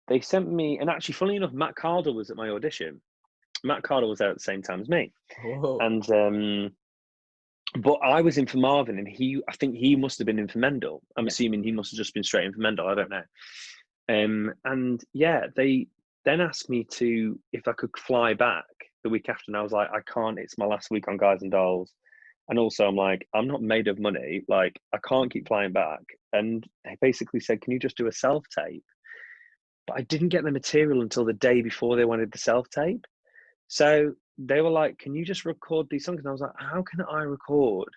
they 0.07 0.21
sent 0.21 0.49
me, 0.51 0.79
and 0.79 0.88
actually, 0.88 1.14
funnily 1.14 1.37
enough, 1.37 1.53
Matt 1.53 1.75
Cardle 1.75 2.14
was 2.14 2.31
at 2.31 2.37
my 2.37 2.51
audition. 2.51 3.01
Matt 3.64 3.83
Cardle 3.83 4.09
was 4.09 4.21
there 4.21 4.31
at 4.31 4.37
the 4.37 4.40
same 4.45 4.62
time 4.62 4.81
as 4.81 4.88
me. 4.88 5.12
Whoa. 5.43 5.79
And 5.81 6.09
um, 6.12 6.71
but 7.81 7.95
I 8.05 8.21
was 8.21 8.38
in 8.38 8.47
for 8.47 8.59
Marvin, 8.59 8.99
and 9.01 9.09
he, 9.09 9.43
I 9.49 9.57
think 9.57 9.75
he 9.75 9.97
must 9.97 10.19
have 10.19 10.27
been 10.27 10.38
in 10.38 10.47
for 10.47 10.59
Mendel. 10.61 11.03
I'm 11.17 11.25
Yeah. 11.25 11.29
assuming 11.29 11.64
he 11.64 11.73
must 11.73 11.90
have 11.90 11.99
just 11.99 12.14
been 12.14 12.23
straight 12.23 12.45
in 12.45 12.53
for 12.53 12.61
Mendel. 12.61 12.87
I 12.87 12.95
don't 12.95 13.11
know. 13.11 13.23
Um, 14.09 14.53
and 14.64 15.03
yeah, 15.12 15.47
they 15.57 15.88
then 16.25 16.41
asked 16.41 16.71
me 16.71 16.85
to 16.93 17.39
if 17.53 17.69
I 17.69 17.73
could 17.73 17.97
fly 17.99 18.35
back 18.35 18.65
the 19.03 19.11
week 19.11 19.29
after, 19.29 19.45
and 19.49 19.57
I 19.57 19.63
was 19.63 19.73
like, 19.73 19.89
I 19.91 20.01
can't. 20.13 20.39
It's 20.39 20.59
my 20.59 20.67
last 20.67 20.91
week 20.91 21.09
on 21.09 21.17
Guys 21.17 21.43
and 21.43 21.51
Dolls, 21.51 21.93
and 22.49 22.59
also 22.59 22.87
I'm 22.87 22.97
like, 22.97 23.27
I'm 23.35 23.47
not 23.47 23.63
made 23.63 23.89
of 23.89 23.99
money. 23.99 24.43
Like 24.49 24.79
I 24.93 24.99
can't 25.07 25.33
keep 25.33 25.49
flying 25.49 25.73
back. 25.73 26.01
And 26.33 26.65
they 26.85 26.97
basically 27.01 27.41
said, 27.41 27.61
Can 27.61 27.73
you 27.73 27.79
just 27.79 27.97
do 27.97 28.07
a 28.07 28.13
self 28.13 28.45
tape? 28.57 28.85
But 29.87 29.99
I 29.99 30.03
didn't 30.03 30.31
get 30.31 30.45
the 30.45 30.51
material 30.51 31.03
until 31.03 31.25
the 31.25 31.33
day 31.33 31.63
before 31.63 31.97
they 31.97 32.05
wanted 32.05 32.33
the 32.33 32.39
self 32.39 32.69
tape. 32.71 33.05
So 33.69 34.13
they 34.39 34.61
were 34.61 34.71
like, 34.71 34.99
Can 34.99 35.15
you 35.15 35.25
just 35.25 35.45
record 35.45 35.87
these 35.91 36.05
songs? 36.05 36.19
And 36.19 36.29
I 36.29 36.33
was 36.33 36.41
like, 36.41 36.53
How 36.59 36.83
can 36.83 37.05
I 37.11 37.23
record 37.23 37.89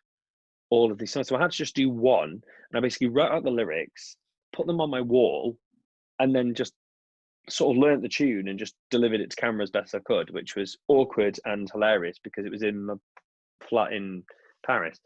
all 0.70 0.92
of 0.92 0.98
these 0.98 1.12
songs? 1.12 1.28
So 1.28 1.36
I 1.36 1.42
had 1.42 1.52
to 1.52 1.58
just 1.58 1.76
do 1.76 1.90
one. 1.90 2.30
And 2.32 2.78
I 2.78 2.80
basically 2.80 3.08
wrote 3.08 3.32
out 3.32 3.44
the 3.44 3.50
lyrics, 3.50 4.18
put 4.54 4.68
them 4.68 4.82
on 4.82 4.90
my 4.90 5.02
wall, 5.02 5.58
and 6.20 6.36
then 6.36 6.54
just 6.54 6.74
sort 7.50 7.76
of 7.76 7.82
learnt 7.82 8.02
the 8.02 8.10
tune 8.10 8.48
and 8.48 8.60
just 8.60 8.76
delivered 8.92 9.22
it 9.22 9.30
to 9.30 9.36
camera 9.36 9.64
as 9.64 9.72
best 9.72 9.96
I 9.96 10.00
could, 10.00 10.30
which 10.32 10.56
was 10.56 10.78
awkward 10.88 11.40
and 11.46 11.70
hilarious 11.72 12.18
because 12.24 12.46
it 12.46 12.52
was 12.52 12.64
in 12.64 12.86
my 12.86 12.96
flat 13.70 13.94
in 13.94 14.24
Paris. 14.66 15.00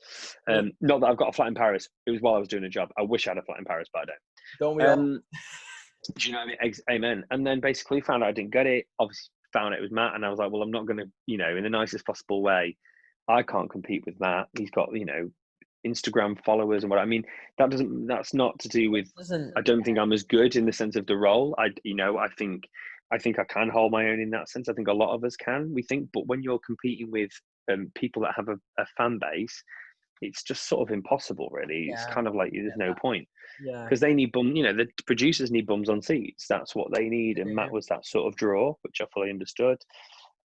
Um, 0.48 0.72
not 0.82 1.02
that 1.02 1.08
I've 1.08 1.18
got 1.18 1.30
a 1.30 1.34
flat 1.34 1.50
in 1.50 1.56
Paris. 1.56 1.88
It 2.06 2.12
was 2.12 2.22
while 2.22 2.36
I 2.36 2.40
was 2.40 2.48
doing 2.48 2.64
a 2.64 2.70
job. 2.70 2.90
I 2.98 3.04
wish 3.04 3.28
I 3.28 3.32
had 3.32 3.38
a 3.38 3.44
flat 3.44 3.60
in 3.60 3.66
Paris, 3.66 3.90
but 3.94 4.02
I 4.02 4.06
don't. 4.06 4.18
Don't 4.60 4.78
we 4.78 4.84
all? 4.84 5.00
Um, 5.00 5.22
do 6.18 6.28
you 6.28 6.34
know 6.34 6.40
what 6.40 6.46
I 6.46 6.48
mean? 6.48 6.58
Ex- 6.62 6.82
Amen. 6.90 7.24
And 7.30 7.46
then 7.46 7.60
basically 7.60 8.02
found 8.02 8.24
out 8.24 8.30
I 8.30 8.34
didn't 8.34 8.54
get 8.54 8.66
it. 8.66 8.86
Obviously, 9.00 9.30
found 9.54 9.74
out 9.74 9.80
it 9.80 9.84
was 9.84 9.92
Matt, 9.92 10.16
and 10.16 10.26
I 10.26 10.30
was 10.30 10.40
like, 10.40 10.52
well, 10.52 10.62
I'm 10.62 10.72
not 10.72 10.88
going 10.88 10.98
to, 10.98 11.10
you 11.28 11.38
know, 11.38 11.56
in 11.56 11.64
the 11.64 11.70
nicest 11.70 12.06
possible 12.06 12.42
way. 12.42 12.78
I 13.28 13.44
can't 13.44 13.70
compete 13.70 14.04
with 14.06 14.20
Matt. 14.20 14.48
He's 14.58 14.72
got, 14.72 14.90
you 14.94 15.06
know, 15.06 15.30
Instagram 15.86 16.38
followers 16.44 16.84
and 16.84 16.90
what 16.90 17.00
I 17.00 17.06
mean. 17.06 17.24
That 17.58 17.70
doesn't. 17.70 18.08
That's 18.08 18.34
not 18.34 18.58
to 18.60 18.70
do 18.70 18.92
with. 18.92 19.12
I 19.58 19.62
don't 19.62 19.84
think 19.84 19.98
I'm 19.98 20.14
as 20.14 20.24
good 20.24 20.56
in 20.56 20.66
the 20.66 20.74
sense 20.74 20.96
of 20.96 21.06
the 21.08 21.18
role. 21.18 21.56
I, 21.58 21.70
you 21.84 21.96
know, 21.96 22.18
I 22.18 22.28
think, 22.38 22.64
I 23.12 23.18
think 23.18 23.40
I 23.40 23.44
can 23.46 23.70
hold 23.70 23.92
my 23.92 24.08
own 24.10 24.20
in 24.20 24.30
that 24.32 24.50
sense. 24.50 24.70
I 24.70 24.74
think 24.74 24.88
a 24.88 24.94
lot 24.94 25.14
of 25.14 25.24
us 25.24 25.36
can. 25.36 25.74
We 25.74 25.84
think, 25.84 26.10
but 26.14 26.28
when 26.28 26.42
you're 26.44 26.60
competing 26.60 27.12
with 27.12 27.32
um, 27.72 27.92
people 27.96 28.22
that 28.24 28.34
have 28.36 28.48
a, 28.50 28.58
a 28.80 28.86
fan 28.98 29.20
base, 29.20 29.64
it's 30.22 30.44
just 30.44 30.68
sort 30.68 30.88
of 30.88 30.94
impossible. 30.94 31.50
Really, 31.52 31.90
it's 31.90 32.06
kind 32.06 32.28
of 32.28 32.36
like 32.36 32.52
there's 32.54 32.78
no 32.78 32.90
Yeah. 32.90 32.94
point 32.94 33.28
yeah. 33.64 33.84
because 33.84 34.00
they 34.00 34.14
need 34.14 34.32
bum. 34.32 34.56
You 34.56 34.64
know, 34.64 34.74
the 34.74 34.88
producers 35.08 35.50
need 35.52 35.66
bums 35.66 35.90
on 35.90 36.02
seats. 36.02 36.46
That's 36.48 36.76
what 36.76 36.94
they 36.94 37.10
need, 37.10 37.40
and 37.40 37.50
Yeah. 37.50 37.56
Matt 37.56 37.72
was 37.72 37.88
that 37.88 38.06
sort 38.06 38.28
of 38.32 38.38
draw, 38.38 38.76
which 38.84 39.02
I 39.02 39.06
fully 39.14 39.30
understood. 39.32 39.78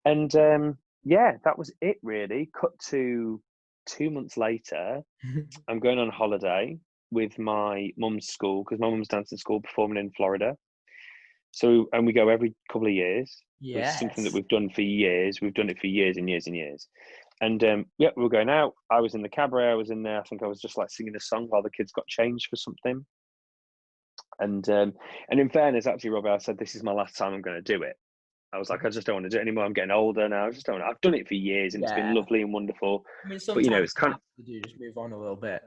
And 0.05 0.35
um, 0.37 0.79
yeah, 1.03 1.37
that 1.45 1.59
was 1.59 1.73
it. 1.81 1.97
Really, 2.03 2.51
cut 2.59 2.79
to 2.91 3.41
two 3.87 4.11
months 4.11 4.37
later. 4.37 5.03
I'm 5.69 5.81
going 5.81 5.99
on 5.99 6.11
holiday 6.11 6.79
with 7.11 7.39
my 7.39 7.91
mum's 7.97 8.29
school 8.29 8.65
because 8.65 8.81
my 8.81 8.91
mum's 8.91 9.09
dancing 9.09 9.39
school 9.39 9.61
performing 9.61 9.99
in 9.99 10.11
Florida. 10.17 10.57
So, 11.53 11.87
and 11.93 12.05
we 12.05 12.13
go 12.13 12.29
every 12.29 12.55
couple 12.71 12.89
of 12.89 12.95
years. 12.95 13.43
It's 13.81 14.01
something 14.01 14.25
that 14.25 14.33
we've 14.33 14.49
done 14.49 14.69
for 14.71 14.83
years. 14.83 15.41
We've 15.41 15.55
done 15.55 15.71
it 15.71 15.79
for 15.79 15.87
years 15.87 16.17
and 16.17 16.29
years 16.29 16.47
and 16.47 16.57
years. 16.57 16.89
And 17.41 17.63
um, 17.65 17.87
yeah, 17.99 18.11
we 18.17 18.23
were 18.23 18.29
going 18.29 18.51
out. 18.51 18.75
I 18.91 19.01
was 19.01 19.15
in 19.15 19.23
the 19.23 19.29
cabaret. 19.29 19.71
I 19.71 19.75
was 19.75 19.91
in 19.91 20.03
there. 20.03 20.21
I 20.21 20.25
think 20.25 20.43
I 20.43 20.47
was 20.47 20.61
just 20.61 20.77
like 20.77 20.91
singing 20.91 21.17
a 21.17 21.21
song 21.21 21.47
while 21.49 21.63
the 21.63 21.71
kids 21.71 21.93
got 21.93 22.07
changed 22.07 22.49
for 22.51 22.57
something. 22.57 23.05
And 24.39 24.69
um, 24.69 24.93
and 25.31 25.41
in 25.41 25.49
fairness, 25.49 25.87
actually, 25.87 26.11
Robbie, 26.11 26.31
I 26.31 26.39
said 26.39 26.59
this 26.59 26.75
is 26.75 26.83
my 26.83 26.93
last 26.93 27.17
time 27.17 27.35
I'm 27.35 27.43
going 27.43 27.63
to 27.63 27.77
do 27.77 27.83
it. 27.83 27.97
I 28.55 28.59
was 28.59 28.71
like, 28.71 28.85
I 28.85 28.89
just 28.89 29.07
don't 29.07 29.17
want 29.17 29.25
to 29.25 29.31
do 29.31 29.39
it 29.39 29.41
anymore. 29.41 29.65
I'm 29.65 29.73
getting 29.73 29.91
older 29.91 30.29
now. 30.29 30.47
I 30.47 30.51
just 30.51 30.65
don't. 30.65 30.81
I've 30.81 31.01
done 31.01 31.15
it 31.15 31.27
for 31.27 31.35
years, 31.35 31.75
and 31.75 31.83
it's 31.83 31.93
been 31.93 32.15
lovely 32.15 32.41
and 32.43 32.53
wonderful. 32.53 33.05
I 33.25 33.29
mean, 33.29 33.41
but, 33.49 33.65
you 33.65 33.71
know, 33.71 33.83
it's 33.83 33.93
kind 33.93 34.15
you 34.37 34.61
do 34.61 34.69
just 34.69 34.81
move 34.81 34.97
on 34.97 35.11
a 35.13 35.19
little 35.19 35.35
bit. 35.35 35.61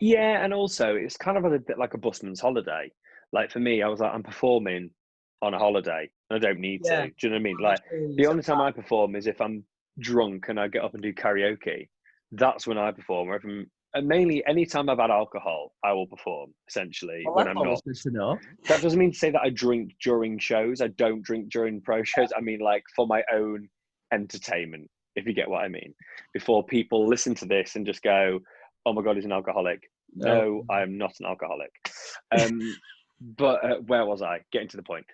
Yeah, 0.00 0.42
and 0.42 0.54
also 0.54 0.94
it's 0.94 1.16
kind 1.16 1.36
of 1.36 1.44
a 1.44 1.58
bit 1.58 1.78
like 1.78 1.92
a 1.92 1.98
busman's 1.98 2.40
holiday. 2.40 2.90
Like 3.32 3.50
for 3.50 3.58
me, 3.58 3.82
I 3.82 3.88
was 3.88 4.00
like, 4.00 4.14
I'm 4.14 4.22
performing 4.22 4.90
on 5.42 5.52
a 5.52 5.58
holiday, 5.58 6.08
and 6.30 6.36
I 6.36 6.48
don't 6.48 6.58
need 6.60 6.82
Yeah. 6.84 7.02
to. 7.02 7.08
Do 7.08 7.14
you 7.20 7.28
know 7.28 7.34
what 7.34 7.40
I 7.40 7.42
mean? 7.42 7.58
Like 7.58 7.80
the 8.16 8.26
only 8.26 8.42
time 8.42 8.62
I 8.62 8.72
perform 8.72 9.14
is 9.14 9.26
if 9.26 9.40
I'm 9.42 9.64
drunk 9.98 10.48
and 10.48 10.58
I 10.58 10.68
get 10.68 10.84
up 10.84 10.94
and 10.94 11.02
do 11.02 11.12
karaoke. 11.12 11.88
That's 12.32 12.66
when 12.66 12.78
I 12.78 12.92
perform. 12.92 13.28
Or 13.28 13.36
if 13.36 13.44
I'm, 13.44 13.70
and 13.94 14.06
mainly 14.06 14.44
anytime 14.46 14.88
I've 14.88 14.98
had 14.98 15.10
alcohol, 15.10 15.72
I 15.84 15.92
will 15.92 16.06
perform. 16.06 16.52
Essentially, 16.68 17.22
Well, 17.24 17.36
when 17.36 17.48
I'm 17.48 17.54
not. 17.54 17.82
good 17.84 17.96
to 17.96 18.10
know. 18.10 18.38
That 18.68 18.82
doesn't 18.82 18.98
mean 18.98 19.12
to 19.12 19.18
say 19.18 19.30
that 19.30 19.40
I 19.42 19.50
drink 19.50 19.92
during 20.02 20.38
shows. 20.38 20.80
I 20.80 20.88
don't 20.88 21.22
drink 21.22 21.50
during 21.50 21.80
pro 21.80 22.02
shows. 22.02 22.28
I 22.36 22.40
mean, 22.40 22.60
like 22.60 22.82
for 22.94 23.06
my 23.06 23.22
own 23.32 23.68
entertainment, 24.12 24.90
if 25.14 25.26
you 25.26 25.32
get 25.32 25.48
what 25.48 25.64
I 25.64 25.68
mean. 25.68 25.94
Before 26.34 26.64
people 26.64 27.08
listen 27.08 27.34
to 27.36 27.46
this 27.46 27.76
and 27.76 27.86
just 27.86 28.02
go, 28.02 28.40
"Oh 28.84 28.92
my 28.92 29.02
god, 29.02 29.16
he's 29.16 29.24
an 29.24 29.32
alcoholic." 29.32 29.80
No, 30.14 30.64
I 30.70 30.82
am 30.82 30.96
not 30.96 31.12
an 31.20 31.26
alcoholic. 31.26 31.70
Um, 32.38 32.60
but 33.38 33.64
uh, 33.64 33.76
where 33.86 34.06
was 34.06 34.22
I? 34.22 34.40
Getting 34.52 34.68
to 34.68 34.76
the 34.76 34.82
point. 34.82 35.04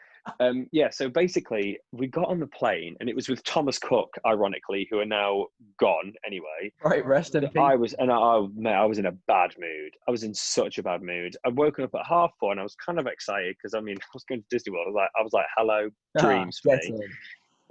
Um, 0.41 0.69
yeah, 0.73 0.89
so 0.91 1.09
basically, 1.09 1.79
we 1.91 2.07
got 2.07 2.29
on 2.29 2.39
the 2.39 2.47
plane, 2.47 2.97
and 3.01 3.09
it 3.09 3.17
was 3.17 3.29
with 3.29 3.43
Thomas 3.45 3.79
Cook, 3.79 4.09
ironically, 4.25 4.87
who 4.91 5.01
are 5.01 5.07
now 5.07 5.47
gone 5.81 6.13
anyway. 6.25 6.73
Right, 6.85 7.05
rest 7.05 7.35
in 7.35 7.43
peace. 7.43 7.53
I 7.59 7.75
was, 7.75 7.93
and 7.95 8.11
I, 8.11 8.47
mate, 8.55 8.73
I 8.73 8.85
was 8.85 8.99
in 8.99 9.07
a 9.07 9.13
bad 9.27 9.51
mood. 9.59 9.93
I 10.07 10.11
was 10.11 10.23
in 10.23 10.33
such 10.33 10.79
a 10.79 10.83
bad 10.83 11.03
mood. 11.03 11.37
I'd 11.45 11.57
woken 11.57 11.85
up 11.85 11.95
at 11.95 12.07
half 12.07 12.31
four, 12.39 12.53
and 12.53 12.61
I 12.61 12.63
was 12.63 12.77
kind 12.77 12.99
of 13.01 13.07
excited 13.07 13.57
because 13.57 13.75
I 13.75 13.81
mean, 13.81 13.97
I 14.03 14.11
was 14.15 14.25
going 14.25 14.43
to 14.43 14.47
Disney 14.51 14.73
World. 14.73 14.87
I 14.87 14.91
was 14.91 14.95
like, 14.95 15.11
I 15.19 15.23
was 15.23 15.33
like, 15.33 15.47
hello, 15.57 15.91
Ah, 16.19 16.21
dreams 16.21 16.61
for 16.63 16.77
me. 16.77 17.05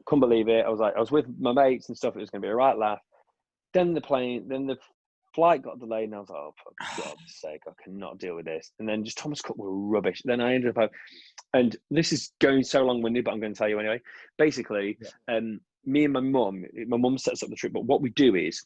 Couldn't 0.05 0.21
believe 0.21 0.49
it. 0.49 0.65
I 0.65 0.69
was 0.69 0.79
like, 0.79 0.95
I 0.95 0.99
was 0.99 1.11
with 1.11 1.27
my 1.39 1.53
mates 1.53 1.87
and 1.89 1.97
stuff. 1.97 2.15
It 2.15 2.19
was 2.19 2.29
going 2.29 2.41
to 2.41 2.45
be 2.47 2.51
a 2.51 2.55
right 2.55 2.77
laugh. 2.77 2.99
Then 3.73 3.93
the 3.93 4.01
plane, 4.01 4.47
then 4.47 4.65
the 4.65 4.77
flight 5.33 5.61
got 5.61 5.79
delayed, 5.79 6.05
and 6.05 6.15
I 6.15 6.19
was 6.19 6.29
like, 6.29 6.39
oh, 6.39 6.53
for 6.63 6.73
God's 7.03 7.21
sake, 7.27 7.61
I 7.67 7.71
cannot 7.83 8.19
deal 8.19 8.35
with 8.35 8.45
this. 8.45 8.71
And 8.79 8.87
then 8.87 9.03
just 9.03 9.17
Thomas 9.17 9.41
Cook 9.41 9.57
were 9.57 9.73
rubbish. 9.73 10.21
Then 10.25 10.41
I 10.41 10.53
ended 10.53 10.77
up, 10.77 10.91
and 11.53 11.75
this 11.89 12.11
is 12.11 12.31
going 12.39 12.63
so 12.63 12.83
long 12.83 13.01
winded, 13.01 13.25
but 13.25 13.31
I'm 13.31 13.39
going 13.39 13.53
to 13.53 13.57
tell 13.57 13.69
you 13.69 13.79
anyway. 13.79 14.01
Basically, 14.37 14.97
um, 15.27 15.59
me 15.85 16.05
and 16.05 16.13
my 16.13 16.19
mum, 16.19 16.65
my 16.87 16.97
mum 16.97 17.17
sets 17.17 17.43
up 17.43 17.49
the 17.49 17.55
trip, 17.55 17.73
but 17.73 17.85
what 17.85 18.01
we 18.01 18.09
do 18.11 18.35
is, 18.35 18.65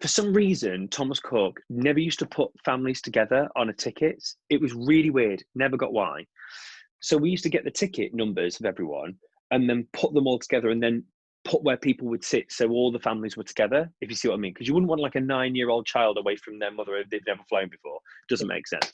for 0.00 0.08
some 0.08 0.32
reason, 0.32 0.88
Thomas 0.88 1.18
Cook 1.18 1.60
never 1.68 1.98
used 1.98 2.20
to 2.20 2.26
put 2.26 2.50
families 2.64 3.00
together 3.00 3.48
on 3.56 3.70
a 3.70 3.74
ticket. 3.74 4.22
It 4.48 4.60
was 4.60 4.72
really 4.72 5.10
weird. 5.10 5.42
Never 5.54 5.76
got 5.76 5.92
why. 5.92 6.26
So 7.00 7.16
we 7.16 7.30
used 7.30 7.42
to 7.44 7.50
get 7.50 7.64
the 7.64 7.70
ticket 7.70 8.14
numbers 8.14 8.60
of 8.60 8.66
everyone 8.66 9.16
and 9.50 9.68
then 9.68 9.88
put 9.92 10.14
them 10.14 10.26
all 10.26 10.38
together 10.38 10.68
and 10.68 10.82
then 10.82 11.02
put 11.44 11.62
where 11.62 11.76
people 11.76 12.08
would 12.08 12.24
sit 12.24 12.52
so 12.52 12.68
all 12.70 12.92
the 12.92 12.98
families 12.98 13.36
were 13.36 13.44
together, 13.44 13.90
if 14.00 14.10
you 14.10 14.16
see 14.16 14.28
what 14.28 14.34
I 14.34 14.38
mean. 14.38 14.52
Because 14.52 14.68
you 14.68 14.74
wouldn't 14.74 14.88
want 14.88 15.00
like 15.00 15.14
a 15.14 15.20
nine 15.20 15.54
year 15.54 15.70
old 15.70 15.86
child 15.86 16.18
away 16.18 16.36
from 16.36 16.58
their 16.58 16.72
mother 16.72 16.96
if 16.96 17.08
they've 17.10 17.20
never 17.26 17.42
flown 17.48 17.68
before. 17.68 18.00
Doesn't 18.28 18.48
make 18.48 18.66
sense. 18.66 18.90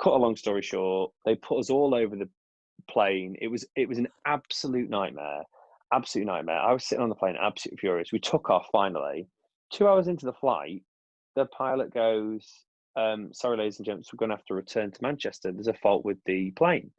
Cut 0.00 0.14
a 0.14 0.16
long 0.16 0.36
story 0.36 0.62
short, 0.62 1.12
they 1.24 1.34
put 1.34 1.58
us 1.58 1.70
all 1.70 1.94
over 1.94 2.16
the 2.16 2.28
plane. 2.90 3.36
It 3.40 3.48
was 3.48 3.66
it 3.76 3.88
was 3.88 3.98
an 3.98 4.08
absolute 4.26 4.90
nightmare. 4.90 5.42
Absolute 5.92 6.26
nightmare. 6.26 6.58
I 6.58 6.72
was 6.72 6.86
sitting 6.86 7.02
on 7.02 7.10
the 7.10 7.14
plane, 7.14 7.36
absolutely 7.40 7.78
furious. 7.78 8.12
We 8.12 8.18
took 8.18 8.48
off 8.48 8.66
finally. 8.72 9.28
Two 9.72 9.86
hours 9.86 10.08
into 10.08 10.26
the 10.26 10.32
flight, 10.32 10.82
the 11.36 11.46
pilot 11.46 11.92
goes, 11.92 12.46
um, 12.96 13.30
sorry, 13.32 13.56
ladies 13.56 13.78
and 13.78 13.86
gents, 13.86 14.12
we're 14.12 14.18
going 14.18 14.30
to 14.30 14.36
have 14.36 14.44
to 14.46 14.54
return 14.54 14.90
to 14.90 15.02
Manchester. 15.02 15.52
There's 15.52 15.68
a 15.68 15.74
fault 15.74 16.04
with 16.04 16.18
the 16.26 16.50
plane. 16.52 16.90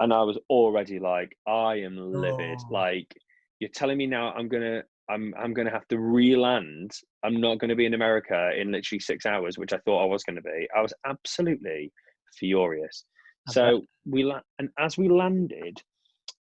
And 0.00 0.12
I 0.12 0.22
was 0.22 0.38
already 0.50 0.98
like, 0.98 1.36
I 1.46 1.76
am 1.76 1.96
livid. 1.96 2.58
Oh. 2.60 2.72
Like, 2.72 3.14
you're 3.60 3.70
telling 3.74 3.98
me 3.98 4.06
now 4.06 4.32
I'm 4.32 4.48
gonna 4.48 4.82
I'm 5.08 5.34
I'm 5.38 5.54
gonna 5.54 5.70
have 5.70 5.86
to 5.88 5.98
re-land. 5.98 6.92
I'm 7.24 7.40
not 7.40 7.58
gonna 7.58 7.76
be 7.76 7.86
in 7.86 7.94
America 7.94 8.50
in 8.56 8.72
literally 8.72 9.00
six 9.00 9.26
hours, 9.26 9.58
which 9.58 9.72
I 9.72 9.78
thought 9.78 10.02
I 10.02 10.06
was 10.06 10.24
gonna 10.24 10.42
be. 10.42 10.68
I 10.76 10.82
was 10.82 10.92
absolutely 11.06 11.92
furious. 12.38 13.04
I 13.48 13.52
So 13.52 13.82
we 14.04 14.24
la- 14.24 14.40
and 14.58 14.68
as 14.78 14.98
we 14.98 15.08
landed, 15.08 15.80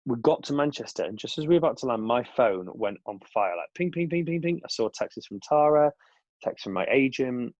we 0.06 0.16
got 0.22 0.42
to 0.44 0.54
Manchester, 0.54 1.04
and 1.04 1.18
just 1.18 1.38
as 1.38 1.46
we 1.46 1.54
were 1.54 1.58
about 1.58 1.78
to 1.78 1.86
land, 1.86 2.02
my 2.02 2.24
phone 2.36 2.68
went 2.74 2.98
on 3.06 3.18
fire, 3.32 3.56
like 3.56 3.68
ping, 3.74 3.90
ping, 3.90 4.08
ping, 4.08 4.24
ping, 4.24 4.40
ping. 4.40 4.60
I 4.64 4.68
saw 4.68 4.88
texts 4.88 5.26
from 5.26 5.40
Tara, 5.46 5.92
text 6.42 6.64
from 6.64 6.72
my 6.72 6.86
agent, 6.90 7.54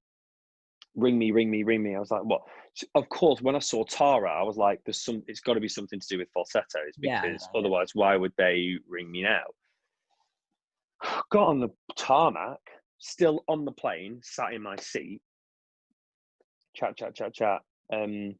ring 0.98 1.18
me, 1.18 1.30
ring 1.30 1.50
me, 1.50 1.62
ring 1.62 1.82
me. 1.82 1.94
I 1.94 2.00
was 2.00 2.10
like, 2.10 2.24
what? 2.24 2.42
So, 2.74 2.86
of 2.94 3.08
course, 3.08 3.40
when 3.40 3.56
I 3.56 3.60
saw 3.60 3.84
Tara, 3.84 4.30
I 4.30 4.42
was 4.42 4.56
like, 4.56 4.80
there's 4.84 5.02
some. 5.02 5.22
It's 5.26 5.40
got 5.40 5.54
to 5.54 5.60
be 5.60 5.68
something 5.68 6.00
to 6.00 6.06
do 6.06 6.18
with 6.18 6.28
falsettos 6.32 6.96
because 7.00 7.48
yeah. 7.52 7.58
otherwise, 7.58 7.90
why 7.94 8.16
would 8.16 8.32
they 8.36 8.74
ring 8.88 9.10
me 9.10 9.22
now? 9.22 9.42
Got 11.30 11.48
on 11.48 11.60
the 11.60 11.70
tarmac, 11.96 12.58
still 12.98 13.44
on 13.48 13.64
the 13.64 13.72
plane, 13.72 14.20
sat 14.22 14.52
in 14.52 14.62
my 14.62 14.76
seat. 14.76 15.20
Chat, 16.74 16.96
chat, 16.96 17.14
chat, 17.14 17.34
chat. 17.34 17.60
Um, 17.92 18.34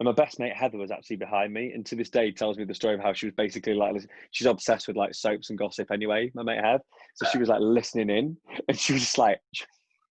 and 0.00 0.06
my 0.06 0.12
best 0.12 0.40
mate 0.40 0.54
Heather 0.54 0.78
was 0.78 0.90
actually 0.90 1.16
behind 1.16 1.52
me, 1.52 1.72
and 1.72 1.84
to 1.86 1.94
this 1.94 2.10
day 2.10 2.32
tells 2.32 2.58
me 2.58 2.64
the 2.64 2.74
story 2.74 2.94
of 2.94 3.00
how 3.00 3.12
she 3.12 3.26
was 3.26 3.34
basically 3.36 3.74
like, 3.74 3.94
she's 4.30 4.46
obsessed 4.46 4.88
with 4.88 4.96
like 4.96 5.14
soaps 5.14 5.50
and 5.50 5.58
gossip 5.58 5.90
anyway. 5.90 6.30
My 6.34 6.42
mate 6.42 6.64
Heather, 6.64 6.82
so 7.14 7.26
she 7.30 7.38
was 7.38 7.48
like 7.48 7.60
listening 7.60 8.10
in, 8.10 8.36
and 8.68 8.78
she 8.78 8.94
was 8.94 9.02
just 9.02 9.18
like, 9.18 9.40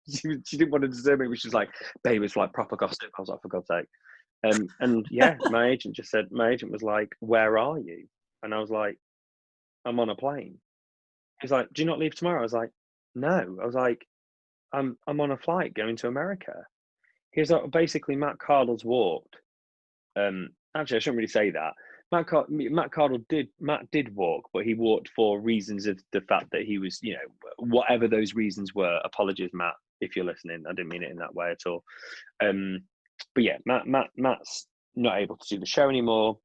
she, 0.15 0.37
she 0.45 0.57
didn't 0.57 0.71
want 0.71 0.83
to 0.83 0.89
disturb 0.89 1.21
me, 1.21 1.29
but 1.29 1.39
she 1.39 1.49
was 1.49 1.55
like, 1.55 1.71
babe, 2.03 2.23
it's 2.23 2.37
like 2.37 2.53
proper 2.53 2.77
gossip. 2.77 3.11
I 3.17 3.21
was 3.21 3.29
like, 3.29 3.43
for 3.43 3.49
God's 3.49 3.69
sake. 3.69 3.87
Um, 4.45 4.69
and 4.81 5.07
yeah, 5.11 5.37
my 5.51 5.69
agent 5.69 5.97
just 5.97 6.11
said, 6.11 6.31
my 6.31 6.51
agent 6.51 6.73
was 6.73 6.83
like, 6.83 7.15
where 7.21 7.59
are 7.59 7.79
you? 7.79 8.07
And 8.43 8.55
I 8.55 8.59
was 8.59 8.71
like, 8.71 8.99
I'm 9.85 10.01
on 10.01 10.11
a 10.11 10.15
plane. 10.15 10.59
He's 11.41 11.51
like, 11.51 11.69
do 11.73 11.83
you 11.83 11.87
not 11.87 11.99
leave 11.99 12.15
tomorrow? 12.15 12.41
I 12.41 12.43
was 12.43 12.53
like, 12.53 12.71
no. 13.15 13.59
I 13.61 13.67
was 13.67 13.75
like, 13.75 14.07
I'm 14.73 14.99
I'm 15.07 15.21
on 15.21 15.31
a 15.31 15.37
flight 15.37 15.75
going 15.75 15.97
to 15.97 16.09
America. 16.09 16.67
He's 17.33 17.51
like, 17.51 17.71
basically, 17.71 18.17
Matt 18.17 18.39
Cardle's 18.39 18.85
walked. 18.85 19.37
Um, 20.17 20.51
actually, 20.77 20.97
I 20.97 21.01
shouldn't 21.01 21.19
really 21.19 21.29
say 21.29 21.51
that. 21.51 21.75
Matt, 22.11 22.27
Matt 22.49 22.91
Cardle 22.91 23.25
did 23.29 23.49
Matt 23.61 23.91
did 23.91 24.15
walk, 24.15 24.49
but 24.53 24.65
he 24.65 24.75
walked 24.75 25.11
for 25.15 25.41
reasons 25.41 25.87
of 25.87 26.01
the 26.13 26.23
fact 26.23 26.51
that 26.53 26.63
he 26.63 26.79
was, 26.79 26.99
you 27.03 27.15
know, 27.15 27.47
whatever 27.59 28.09
those 28.09 28.35
reasons 28.35 28.75
were. 28.75 29.01
Apologies, 29.05 29.51
Matt, 29.53 29.75
if 30.01 30.17
you're 30.17 30.25
listening. 30.25 30.65
I 30.69 30.73
didn't 30.73 30.89
mean 30.91 31.03
it 31.03 31.11
in 31.11 31.19
that 31.19 31.35
way 31.35 31.51
at 31.51 31.67
all. 31.67 31.85
Um, 32.43 32.81
but 33.35 33.45
yeah, 33.45 33.59
Matt 33.67 33.87
Matt 33.87 34.11
Matt's 34.17 34.67
not 34.97 35.19
able 35.19 35.37
to 35.37 35.49
do 35.49 35.61
the 35.61 35.67
show 35.67 35.89
anymore, 35.89 36.39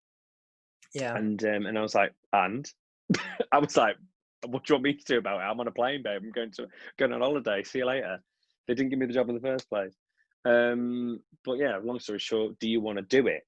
Yeah. 0.93 1.15
and 1.15 1.43
um, 1.43 1.65
and 1.65 1.77
I 1.77 1.81
was 1.81 1.95
like, 1.95 2.13
and 2.31 2.65
I 3.51 3.59
was 3.59 3.75
like, 3.77 3.95
what 4.47 4.63
do 4.65 4.73
you 4.73 4.75
want 4.75 4.83
me 4.83 4.93
to 4.93 5.03
do 5.05 5.17
about 5.17 5.39
it? 5.39 5.43
I'm 5.43 5.59
on 5.59 5.67
a 5.67 5.71
plane, 5.71 6.01
babe. 6.03 6.21
I'm 6.23 6.31
going 6.31 6.51
to 6.53 6.67
going 6.97 7.13
on 7.13 7.21
holiday. 7.21 7.63
See 7.63 7.79
you 7.79 7.85
later. 7.85 8.19
They 8.67 8.73
didn't 8.75 8.89
give 8.89 8.99
me 8.99 9.05
the 9.05 9.13
job 9.13 9.29
in 9.29 9.35
the 9.35 9.41
first 9.41 9.69
place. 9.69 9.93
Um, 10.45 11.19
but 11.45 11.53
yeah, 11.57 11.77
long 11.81 11.99
story 11.99 12.19
short, 12.19 12.59
do 12.59 12.67
you 12.69 12.81
want 12.81 12.97
to 12.97 13.01
do 13.03 13.27
it? 13.27 13.43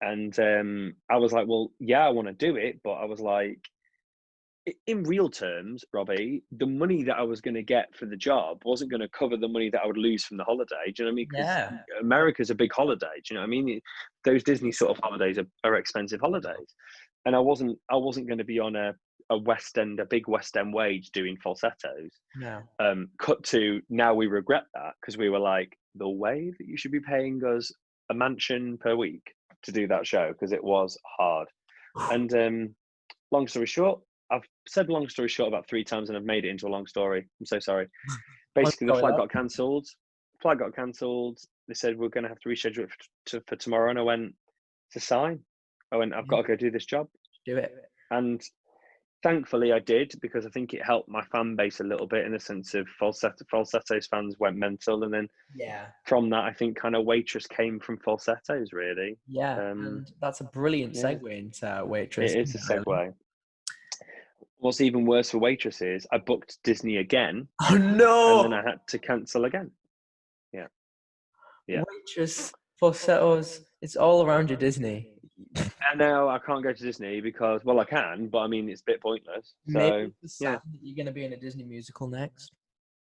And 0.00 0.38
um, 0.38 0.94
I 1.10 1.16
was 1.16 1.32
like, 1.32 1.46
well, 1.48 1.70
yeah, 1.78 2.04
I 2.04 2.10
want 2.10 2.28
to 2.28 2.34
do 2.34 2.56
it, 2.56 2.80
but 2.84 2.92
I 2.94 3.04
was 3.06 3.20
like, 3.20 3.60
in 4.86 5.04
real 5.04 5.28
terms, 5.28 5.84
Robbie, 5.92 6.42
the 6.50 6.66
money 6.66 7.04
that 7.04 7.16
I 7.16 7.22
was 7.22 7.40
going 7.40 7.54
to 7.54 7.62
get 7.62 7.94
for 7.94 8.06
the 8.06 8.16
job 8.16 8.62
wasn't 8.64 8.90
going 8.90 9.00
to 9.00 9.08
cover 9.08 9.36
the 9.36 9.48
money 9.48 9.70
that 9.70 9.82
I 9.82 9.86
would 9.86 9.96
lose 9.96 10.24
from 10.24 10.36
the 10.36 10.44
holiday. 10.44 10.92
Do 10.94 11.02
you 11.02 11.04
know 11.04 11.10
what 11.10 11.12
I 11.12 11.14
mean? 11.14 11.28
Yeah. 11.34 11.70
America's 12.00 12.50
a 12.50 12.54
big 12.54 12.72
holiday. 12.72 13.06
Do 13.16 13.22
you 13.30 13.34
know 13.34 13.42
what 13.42 13.46
I 13.46 13.50
mean? 13.50 13.80
Those 14.24 14.42
Disney 14.42 14.72
sort 14.72 14.90
of 14.90 15.02
holidays 15.02 15.38
are, 15.38 15.46
are 15.64 15.76
expensive 15.76 16.20
holidays. 16.20 16.74
and 17.24 17.36
I 17.36 17.38
wasn't 17.38 17.78
I 17.90 17.96
wasn't 17.96 18.26
going 18.26 18.38
to 18.38 18.44
be 18.44 18.58
on 18.58 18.76
a 18.76 18.94
a 19.30 19.38
West 19.38 19.76
End, 19.78 20.00
a 20.00 20.06
big 20.06 20.28
West 20.28 20.56
End 20.56 20.72
wage 20.72 21.10
doing 21.10 21.36
falsettos. 21.42 22.10
No. 22.36 22.60
Um, 22.78 23.08
cut 23.18 23.42
to 23.44 23.80
now 23.90 24.14
we 24.14 24.26
regret 24.26 24.64
that 24.74 24.94
because 25.00 25.16
we 25.16 25.30
were 25.30 25.38
like, 25.38 25.76
the 25.96 26.08
way 26.08 26.52
that 26.58 26.66
you 26.66 26.76
should 26.76 26.92
be 26.92 27.00
paying 27.00 27.42
us 27.44 27.72
a 28.10 28.14
mansion 28.14 28.78
per 28.78 28.94
week 28.94 29.22
to 29.64 29.72
do 29.72 29.88
that 29.88 30.06
show 30.06 30.32
because 30.32 30.52
it 30.52 30.62
was 30.62 30.98
hard. 31.18 31.48
And 32.12 32.32
um, 32.34 32.74
long 33.32 33.48
story 33.48 33.64
short, 33.64 34.00
I've 34.30 34.42
said 34.68 34.88
long 34.88 35.08
story 35.08 35.28
short 35.28 35.48
about 35.48 35.68
three 35.68 35.84
times 35.84 36.08
and 36.08 36.16
I've 36.18 36.24
made 36.24 36.44
it 36.44 36.50
into 36.50 36.66
a 36.66 36.68
long 36.70 36.86
story. 36.86 37.28
I'm 37.40 37.46
so 37.46 37.58
sorry. 37.58 37.88
Basically, 38.54 38.86
the 38.86 38.94
flight 38.94 39.16
got 39.16 39.30
cancelled. 39.30 39.86
Flight 40.42 40.58
got 40.58 40.74
cancelled. 40.74 41.38
They 41.68 41.74
said 41.74 41.96
we're 41.98 42.08
going 42.08 42.24
to 42.24 42.28
have 42.28 42.40
to 42.40 42.48
reschedule 42.48 42.84
it 42.84 42.90
for, 42.90 42.96
to, 43.30 43.42
for 43.46 43.56
tomorrow, 43.56 43.90
and 43.90 43.98
I 43.98 44.02
went, 44.02 44.34
"It's 44.88 45.04
a 45.04 45.06
sign." 45.06 45.40
I 45.92 45.96
went, 45.96 46.14
"I've 46.14 46.28
got 46.28 46.38
to 46.38 46.42
go 46.48 46.56
do 46.56 46.70
this 46.70 46.86
job," 46.86 47.08
Do 47.44 47.56
it. 47.56 47.72
and 48.10 48.40
thankfully 49.22 49.72
I 49.72 49.78
did 49.80 50.12
because 50.22 50.46
I 50.46 50.50
think 50.50 50.72
it 50.74 50.84
helped 50.84 51.08
my 51.08 51.22
fan 51.32 51.56
base 51.56 51.80
a 51.80 51.84
little 51.84 52.06
bit 52.06 52.24
in 52.24 52.32
the 52.32 52.38
sense 52.40 52.74
of 52.74 52.86
falsetto. 52.98 53.44
Falsettos 53.50 54.06
fans 54.06 54.36
went 54.38 54.56
mental, 54.56 55.02
and 55.04 55.12
then 55.12 55.28
Yeah. 55.54 55.86
from 56.06 56.30
that, 56.30 56.44
I 56.44 56.52
think 56.52 56.76
kind 56.76 56.94
of 56.94 57.04
waitress 57.04 57.46
came 57.46 57.80
from 57.80 57.98
falsettos. 57.98 58.72
Really, 58.72 59.18
Yeah. 59.28 59.70
Um, 59.70 59.86
and 59.86 60.12
that's 60.20 60.40
a 60.40 60.44
brilliant 60.44 60.94
yeah. 60.94 61.02
segue 61.02 61.38
into 61.38 61.84
waitress. 61.86 62.32
it 62.32 62.40
is 62.40 62.54
a 62.54 62.58
segue. 62.58 63.12
What's 64.58 64.80
even 64.80 65.04
worse 65.06 65.30
for 65.30 65.38
waitresses, 65.38 66.06
I 66.12 66.18
booked 66.18 66.58
Disney 66.64 66.96
again, 66.96 67.48
Oh 67.70 67.76
no! 67.76 68.42
and 68.44 68.52
then 68.52 68.58
I 68.58 68.68
had 68.70 68.80
to 68.88 68.98
cancel 68.98 69.44
again. 69.44 69.70
Yeah. 70.52 70.66
yeah. 71.66 71.82
Waitress, 71.86 72.52
falsettos, 72.80 73.60
it's 73.82 73.96
all 73.96 74.24
around 74.24 74.48
your 74.50 74.58
Disney. 74.58 75.12
And 75.56 75.98
now 75.98 76.28
I 76.28 76.38
can't 76.38 76.62
go 76.62 76.72
to 76.72 76.82
Disney 76.82 77.20
because, 77.20 77.62
well, 77.64 77.78
I 77.80 77.84
can, 77.84 78.28
but 78.28 78.38
I 78.38 78.46
mean, 78.46 78.68
it's 78.70 78.80
a 78.80 78.84
bit 78.86 79.02
pointless. 79.02 79.54
So, 79.68 79.78
Maybe 79.78 80.12
yeah. 80.40 80.52
that 80.52 80.62
you're 80.80 80.96
going 80.96 81.06
to 81.06 81.12
be 81.12 81.24
in 81.26 81.34
a 81.34 81.36
Disney 81.36 81.64
musical 81.64 82.08
next. 82.08 82.52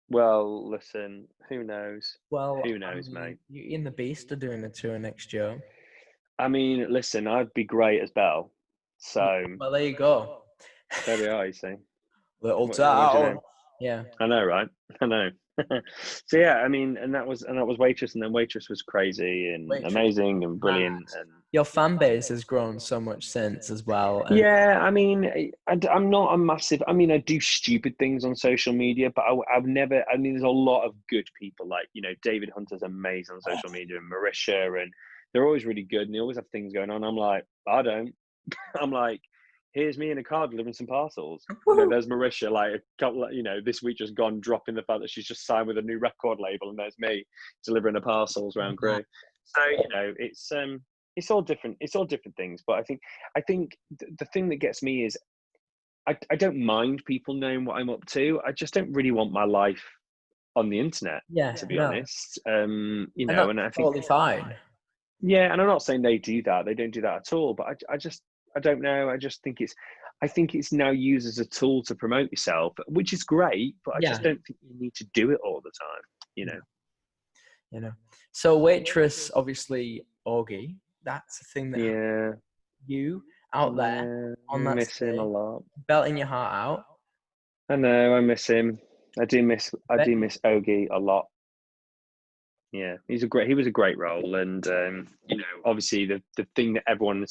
well, 0.08 0.68
listen, 0.70 1.26
who 1.50 1.62
knows? 1.64 2.16
Well, 2.30 2.60
Who 2.64 2.76
I 2.76 2.78
knows, 2.78 3.10
mean, 3.10 3.22
mate? 3.22 3.38
You 3.50 3.74
in 3.74 3.84
the 3.84 3.90
Beast 3.90 4.32
are 4.32 4.36
doing 4.36 4.64
a 4.64 4.70
tour 4.70 4.98
next 4.98 5.32
year. 5.34 5.62
I 6.38 6.48
mean, 6.48 6.86
listen, 6.90 7.26
I'd 7.26 7.52
be 7.54 7.64
great 7.64 8.00
as 8.02 8.10
Belle. 8.10 8.50
So 8.98 9.44
Well, 9.60 9.70
there 9.72 9.84
you 9.84 9.94
go. 9.96 10.42
There 11.04 11.18
we 11.18 11.26
are. 11.26 11.46
You 11.46 11.52
see, 11.52 11.74
Little 12.40 12.68
What- 12.68 12.76
town. 12.76 13.36
Oh, 13.36 13.42
yeah. 13.80 14.04
I 14.20 14.26
know, 14.26 14.44
right? 14.44 14.68
I 15.00 15.06
know. 15.06 15.30
so 16.26 16.36
yeah, 16.36 16.56
I 16.56 16.68
mean, 16.68 16.98
and 16.98 17.14
that 17.14 17.26
was 17.26 17.42
and 17.42 17.56
that 17.56 17.66
was 17.66 17.78
waitress, 17.78 18.14
and 18.14 18.22
then 18.22 18.32
waitress 18.32 18.68
was 18.68 18.82
crazy 18.82 19.54
and 19.54 19.68
Waitress 19.68 19.92
amazing 19.92 20.44
and 20.44 20.60
brilliant. 20.60 21.10
And 21.18 21.30
Your 21.52 21.64
fan 21.64 21.96
base 21.96 22.28
has 22.28 22.44
grown 22.44 22.78
so 22.78 23.00
much 23.00 23.26
since 23.26 23.70
as 23.70 23.86
well. 23.86 24.22
and- 24.24 24.36
yeah, 24.36 24.78
I 24.82 24.90
mean, 24.90 25.52
I, 25.66 25.78
am 25.88 26.10
not 26.10 26.34
a 26.34 26.38
massive. 26.38 26.82
I 26.86 26.92
mean, 26.92 27.10
I 27.10 27.18
do 27.18 27.40
stupid 27.40 27.98
things 27.98 28.24
on 28.24 28.36
social 28.36 28.74
media, 28.74 29.10
but 29.16 29.22
I, 29.22 29.54
have 29.54 29.64
never. 29.64 30.04
I 30.12 30.18
mean, 30.18 30.34
there's 30.34 30.42
a 30.42 30.48
lot 30.48 30.84
of 30.84 30.94
good 31.08 31.28
people. 31.40 31.66
Like 31.66 31.88
you 31.94 32.02
know, 32.02 32.12
David 32.22 32.50
Hunter's 32.54 32.82
amazing 32.82 33.36
on 33.36 33.40
social 33.40 33.70
media, 33.70 33.96
and 33.96 34.12
Marisha, 34.12 34.82
and 34.82 34.92
they're 35.32 35.46
always 35.46 35.64
really 35.64 35.84
good, 35.84 36.02
and 36.02 36.14
they 36.14 36.20
always 36.20 36.36
have 36.36 36.48
things 36.48 36.74
going 36.74 36.90
on. 36.90 37.02
I'm 37.02 37.16
like, 37.16 37.44
I 37.66 37.80
don't. 37.80 38.14
I'm 38.80 38.90
like, 38.90 39.22
here's 39.76 39.98
me 39.98 40.10
in 40.10 40.18
a 40.18 40.24
car 40.24 40.48
delivering 40.48 40.72
some 40.72 40.86
parcels. 40.86 41.44
You 41.68 41.76
know, 41.76 41.88
there's 41.90 42.06
Marisha, 42.06 42.50
like 42.50 42.72
a 42.72 42.78
couple, 42.98 43.30
you 43.30 43.42
know, 43.42 43.58
this 43.62 43.82
week 43.82 43.98
just 43.98 44.14
gone 44.14 44.40
dropping 44.40 44.74
the 44.74 44.82
fact 44.82 45.00
that 45.02 45.10
she's 45.10 45.26
just 45.26 45.46
signed 45.46 45.66
with 45.68 45.76
a 45.78 45.82
new 45.82 45.98
record 45.98 46.38
label, 46.40 46.70
and 46.70 46.78
there's 46.78 46.98
me 46.98 47.24
delivering 47.64 47.94
the 47.94 48.00
parcels 48.00 48.56
around 48.56 48.78
Crewe. 48.78 49.04
So 49.44 49.64
you 49.66 49.88
know, 49.92 50.14
it's 50.18 50.50
um, 50.50 50.80
it's 51.16 51.30
all 51.30 51.42
different. 51.42 51.76
It's 51.80 51.94
all 51.94 52.06
different 52.06 52.36
things. 52.36 52.62
But 52.66 52.78
I 52.78 52.82
think, 52.82 53.00
I 53.36 53.42
think 53.42 53.76
th- 53.98 54.12
the 54.18 54.24
thing 54.26 54.48
that 54.48 54.56
gets 54.56 54.82
me 54.82 55.04
is, 55.04 55.16
I 56.08 56.16
I 56.30 56.36
don't 56.36 56.56
mind 56.56 57.02
people 57.06 57.34
knowing 57.34 57.64
what 57.64 57.76
I'm 57.76 57.90
up 57.90 58.04
to. 58.06 58.40
I 58.46 58.52
just 58.52 58.72
don't 58.74 58.92
really 58.92 59.10
want 59.10 59.32
my 59.32 59.44
life 59.44 59.84
on 60.56 60.70
the 60.70 60.80
internet, 60.80 61.20
yeah, 61.28 61.52
to 61.52 61.66
be 61.66 61.76
no. 61.76 61.86
honest. 61.88 62.38
Um, 62.48 63.08
you 63.14 63.26
And 63.28 63.36
know, 63.36 63.42
that's 63.48 63.50
and 63.50 63.60
I 63.60 63.70
think 63.70 63.86
totally 63.86 64.02
fine. 64.02 64.54
yeah, 65.20 65.52
and 65.52 65.60
I'm 65.60 65.68
not 65.68 65.82
saying 65.82 66.00
they 66.00 66.16
do 66.18 66.42
that. 66.44 66.64
They 66.64 66.74
don't 66.74 66.92
do 66.94 67.02
that 67.02 67.16
at 67.16 67.32
all. 67.34 67.52
But 67.54 67.66
I, 67.66 67.94
I 67.94 67.96
just, 67.98 68.22
I 68.56 68.60
don't 68.60 68.80
know. 68.80 69.10
I 69.10 69.16
just 69.18 69.42
think 69.42 69.60
it's, 69.60 69.74
I 70.22 70.26
think 70.26 70.54
it's 70.54 70.72
now 70.72 70.90
used 70.90 71.28
as 71.28 71.38
a 71.38 71.44
tool 71.44 71.82
to 71.84 71.94
promote 71.94 72.30
yourself, 72.32 72.72
which 72.88 73.12
is 73.12 73.22
great. 73.22 73.76
But 73.84 73.96
I 73.96 74.00
just 74.00 74.22
don't 74.22 74.40
think 74.46 74.58
you 74.62 74.74
need 74.80 74.94
to 74.94 75.04
do 75.12 75.30
it 75.30 75.38
all 75.44 75.60
the 75.62 75.70
time. 75.70 76.02
You 76.34 76.46
know. 76.46 76.60
You 77.70 77.80
know. 77.80 77.92
So 78.32 78.58
waitress, 78.58 79.30
obviously, 79.34 80.06
Augie. 80.26 80.76
That's 81.04 81.40
a 81.42 81.44
thing 81.44 81.70
that 81.72 81.80
Yeah. 81.80 82.32
you 82.86 83.22
out 83.54 83.76
there 83.76 84.28
yeah, 84.30 84.34
on 84.48 84.66
I 84.66 84.70
that 84.70 84.76
miss 84.76 84.98
him 84.98 85.18
a 85.18 85.24
lot. 85.24 85.62
belting 85.86 86.16
your 86.16 86.26
heart 86.26 86.52
out. 86.52 86.84
I 87.68 87.76
know. 87.76 88.14
I 88.14 88.20
miss 88.20 88.46
him. 88.46 88.78
I 89.18 89.24
do 89.24 89.42
miss. 89.42 89.72
I 89.90 90.02
do 90.04 90.16
miss 90.16 90.38
Augie 90.44 90.88
a 90.90 90.98
lot. 90.98 91.26
Yeah, 92.76 92.96
he's 93.08 93.22
a 93.22 93.26
great. 93.26 93.48
He 93.48 93.54
was 93.54 93.66
a 93.66 93.70
great 93.70 93.96
role, 93.96 94.34
and 94.34 94.66
um, 94.68 95.08
you 95.28 95.38
know, 95.38 95.44
obviously, 95.64 96.04
the 96.04 96.22
the 96.36 96.46
thing 96.54 96.74
that 96.74 96.84
everyone 96.86 97.24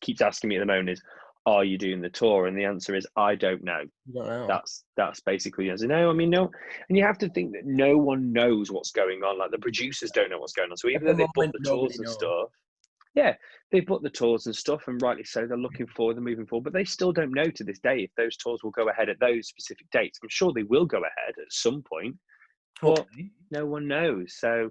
keeps 0.00 0.20
asking 0.20 0.48
me 0.48 0.56
at 0.56 0.60
the 0.60 0.66
moment 0.66 0.90
is, 0.90 1.02
"Are 1.46 1.64
you 1.64 1.78
doing 1.78 2.00
the 2.00 2.10
tour?" 2.10 2.46
And 2.46 2.58
the 2.58 2.64
answer 2.64 2.96
is, 2.96 3.06
"I 3.14 3.36
don't 3.36 3.62
know." 3.62 3.84
Don't 4.12 4.26
know. 4.26 4.46
That's 4.48 4.84
that's 4.96 5.20
basically 5.20 5.66
the 5.66 5.70
answer. 5.70 5.86
No, 5.86 6.10
I 6.10 6.12
mean 6.12 6.30
no, 6.30 6.50
and 6.88 6.98
you 6.98 7.04
have 7.04 7.18
to 7.18 7.28
think 7.28 7.52
that 7.52 7.66
no 7.66 7.96
one 7.96 8.32
knows 8.32 8.72
what's 8.72 8.90
going 8.90 9.22
on. 9.22 9.38
Like 9.38 9.52
the 9.52 9.58
producers 9.58 10.10
don't 10.10 10.30
know 10.30 10.38
what's 10.38 10.54
going 10.54 10.70
on. 10.70 10.76
So 10.76 10.88
even 10.88 11.06
though 11.06 11.14
they 11.14 11.28
book 11.34 11.52
the 11.52 11.64
tours 11.64 11.96
and 11.96 12.06
knows. 12.06 12.14
stuff, 12.14 12.48
yeah, 13.14 13.34
they 13.70 13.80
book 13.80 14.02
the 14.02 14.10
tours 14.10 14.46
and 14.46 14.56
stuff, 14.56 14.88
and 14.88 15.00
rightly 15.00 15.24
so. 15.24 15.46
They're 15.46 15.56
looking 15.56 15.86
forward, 15.86 16.16
they're 16.16 16.22
moving 16.22 16.46
forward, 16.46 16.64
but 16.64 16.72
they 16.72 16.84
still 16.84 17.12
don't 17.12 17.34
know 17.34 17.50
to 17.50 17.64
this 17.64 17.78
day 17.78 18.00
if 18.00 18.10
those 18.16 18.36
tours 18.36 18.62
will 18.64 18.70
go 18.70 18.88
ahead 18.88 19.08
at 19.08 19.20
those 19.20 19.46
specific 19.46 19.88
dates. 19.92 20.18
I'm 20.22 20.28
sure 20.28 20.52
they 20.52 20.62
will 20.64 20.86
go 20.86 20.98
ahead 20.98 21.34
at 21.40 21.52
some 21.52 21.82
point. 21.82 22.16
Hopefully. 22.80 23.32
no 23.50 23.66
one 23.66 23.88
knows. 23.88 24.36
So, 24.38 24.70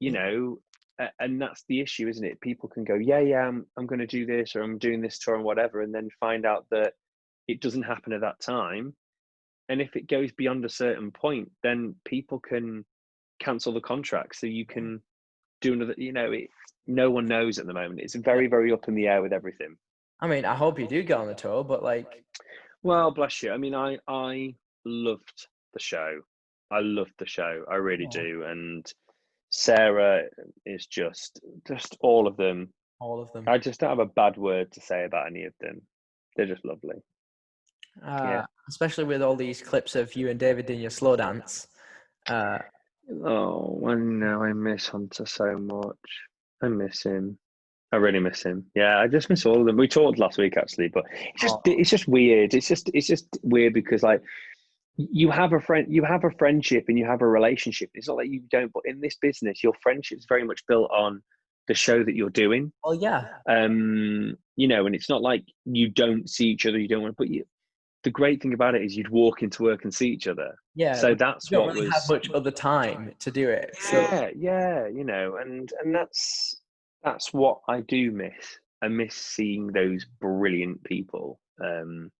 you 0.00 0.10
mm. 0.10 0.14
know, 0.14 1.08
and 1.18 1.40
that's 1.40 1.64
the 1.68 1.80
issue, 1.80 2.08
isn't 2.08 2.24
it? 2.24 2.40
People 2.40 2.68
can 2.68 2.84
go, 2.84 2.94
yeah, 2.94 3.20
yeah, 3.20 3.46
I'm, 3.46 3.66
I'm 3.76 3.86
going 3.86 4.00
to 4.00 4.06
do 4.06 4.26
this 4.26 4.54
or 4.54 4.62
I'm 4.62 4.78
doing 4.78 5.00
this 5.00 5.18
tour 5.18 5.34
and 5.34 5.44
whatever, 5.44 5.80
and 5.80 5.94
then 5.94 6.08
find 6.20 6.46
out 6.46 6.66
that 6.70 6.94
it 7.48 7.60
doesn't 7.60 7.82
happen 7.82 8.12
at 8.12 8.20
that 8.20 8.40
time. 8.40 8.94
And 9.68 9.80
if 9.80 9.96
it 9.96 10.08
goes 10.08 10.32
beyond 10.32 10.64
a 10.64 10.68
certain 10.68 11.10
point, 11.10 11.50
then 11.62 11.94
people 12.04 12.38
can 12.38 12.84
cancel 13.40 13.72
the 13.72 13.80
contract. 13.80 14.36
So 14.36 14.46
you 14.46 14.66
can 14.66 14.98
mm. 14.98 15.00
do 15.60 15.72
another, 15.72 15.94
you 15.96 16.12
know, 16.12 16.32
it, 16.32 16.48
no 16.86 17.10
one 17.10 17.26
knows 17.26 17.58
at 17.58 17.66
the 17.66 17.74
moment. 17.74 18.00
It's 18.00 18.14
very, 18.14 18.48
very 18.48 18.72
up 18.72 18.88
in 18.88 18.94
the 18.94 19.08
air 19.08 19.22
with 19.22 19.32
everything. 19.32 19.76
I 20.20 20.28
mean, 20.28 20.44
I 20.44 20.54
hope 20.54 20.78
you 20.78 20.86
do 20.86 21.02
get 21.02 21.18
on 21.18 21.26
the 21.26 21.34
tour, 21.34 21.64
but 21.64 21.82
like, 21.82 22.06
Well, 22.82 23.12
bless 23.12 23.42
you. 23.42 23.52
I 23.52 23.58
mean, 23.58 23.74
I 23.74 23.98
I 24.08 24.54
loved 24.84 25.46
the 25.72 25.80
show. 25.80 26.20
I 26.72 26.80
love 26.80 27.08
the 27.18 27.26
show. 27.26 27.64
I 27.70 27.74
really 27.76 28.08
Yeah. 28.12 28.22
do. 28.22 28.42
And 28.44 28.90
Sarah 29.50 30.24
is 30.66 30.86
just 30.86 31.40
just 31.66 31.96
all 32.00 32.26
of 32.26 32.36
them. 32.36 32.72
all 33.00 33.20
of 33.20 33.32
them. 33.32 33.44
I 33.48 33.58
just 33.58 33.80
don't 33.80 33.90
have 33.90 33.98
a 33.98 34.06
bad 34.06 34.36
word 34.36 34.70
to 34.72 34.80
say 34.80 35.04
about 35.04 35.26
any 35.26 35.44
of 35.44 35.52
them. 35.60 35.82
They're 36.36 36.46
just 36.46 36.64
lovely. 36.64 37.02
Uh, 38.04 38.44
Especially 38.68 39.04
with 39.04 39.22
all 39.22 39.34
these 39.36 39.60
clips 39.60 39.96
of 39.96 40.14
you 40.14 40.30
and 40.30 40.38
David 40.40 40.66
doing 40.66 40.80
your 40.80 40.90
slow 40.90 41.16
dance. 41.16 41.66
Uh, 42.28 42.58
Oh, 43.24 43.82
I 43.86 43.94
know. 43.94 44.44
I 44.44 44.52
miss 44.52 44.86
Hunter 44.88 45.26
so 45.26 45.56
much. 45.58 45.98
I 46.62 46.68
miss 46.68 47.02
him. 47.02 47.36
I 47.90 47.96
really 47.96 48.20
miss 48.20 48.42
him. 48.44 48.64
Yeah, 48.76 48.98
I 48.98 49.08
just 49.08 49.28
miss 49.28 49.44
all 49.44 49.58
of 49.60 49.66
them. 49.66 49.76
We 49.76 49.88
talked 49.88 50.18
last 50.20 50.38
week 50.38 50.56
actually, 50.56 50.88
but 50.88 51.04
it's 51.12 51.42
just 51.42 51.56
Oh. 51.56 51.60
it's 51.66 51.90
just 51.90 52.06
weird. 52.08 52.54
It's 52.54 52.68
just 52.68 52.88
it's 52.94 53.08
just 53.08 53.26
weird 53.42 53.74
because 53.74 54.02
like 54.04 54.22
you 54.96 55.30
have 55.30 55.52
a 55.52 55.60
friend 55.60 55.86
you 55.88 56.04
have 56.04 56.24
a 56.24 56.30
friendship 56.38 56.84
and 56.88 56.98
you 56.98 57.06
have 57.06 57.22
a 57.22 57.26
relationship. 57.26 57.90
It's 57.94 58.08
not 58.08 58.18
that 58.18 58.28
you 58.28 58.42
don't, 58.50 58.72
but 58.72 58.82
in 58.86 59.00
this 59.00 59.16
business, 59.16 59.62
your 59.62 59.74
friendship 59.82 60.18
is 60.18 60.26
very 60.28 60.44
much 60.44 60.66
built 60.66 60.90
on 60.90 61.22
the 61.68 61.74
show 61.74 62.02
that 62.02 62.14
you're 62.14 62.30
doing. 62.30 62.72
well, 62.84 62.94
yeah. 62.94 63.28
Um, 63.48 64.36
you 64.56 64.68
know, 64.68 64.86
and 64.86 64.94
it's 64.94 65.08
not 65.08 65.22
like 65.22 65.44
you 65.64 65.88
don't 65.88 66.28
see 66.28 66.46
each 66.46 66.66
other, 66.66 66.78
you 66.78 66.88
don't 66.88 67.02
want 67.02 67.12
to 67.12 67.16
but 67.16 67.30
you 67.30 67.44
the 68.02 68.10
great 68.10 68.42
thing 68.42 68.52
about 68.52 68.74
it 68.74 68.82
is 68.82 68.96
you'd 68.96 69.08
walk 69.08 69.42
into 69.42 69.62
work 69.62 69.84
and 69.84 69.94
see 69.94 70.08
each 70.08 70.26
other. 70.26 70.54
Yeah. 70.74 70.94
so 70.94 71.14
that's 71.14 71.48
don't 71.48 71.66
what 71.66 71.74
really 71.74 71.86
was 71.86 71.94
have 71.94 72.08
much 72.08 72.30
other 72.32 72.50
time 72.50 73.12
to 73.20 73.30
do 73.30 73.48
it. 73.48 73.76
So, 73.78 74.00
yeah, 74.00 74.30
yeah, 74.36 74.86
you 74.88 75.04
know, 75.04 75.36
and 75.40 75.72
and 75.82 75.94
that's 75.94 76.60
that's 77.04 77.32
what 77.32 77.60
I 77.68 77.80
do 77.82 78.10
miss. 78.10 78.58
I 78.82 78.88
miss 78.88 79.14
seeing 79.14 79.68
those 79.68 80.04
brilliant 80.20 80.82
people. 80.84 81.38
Um, 81.62 82.10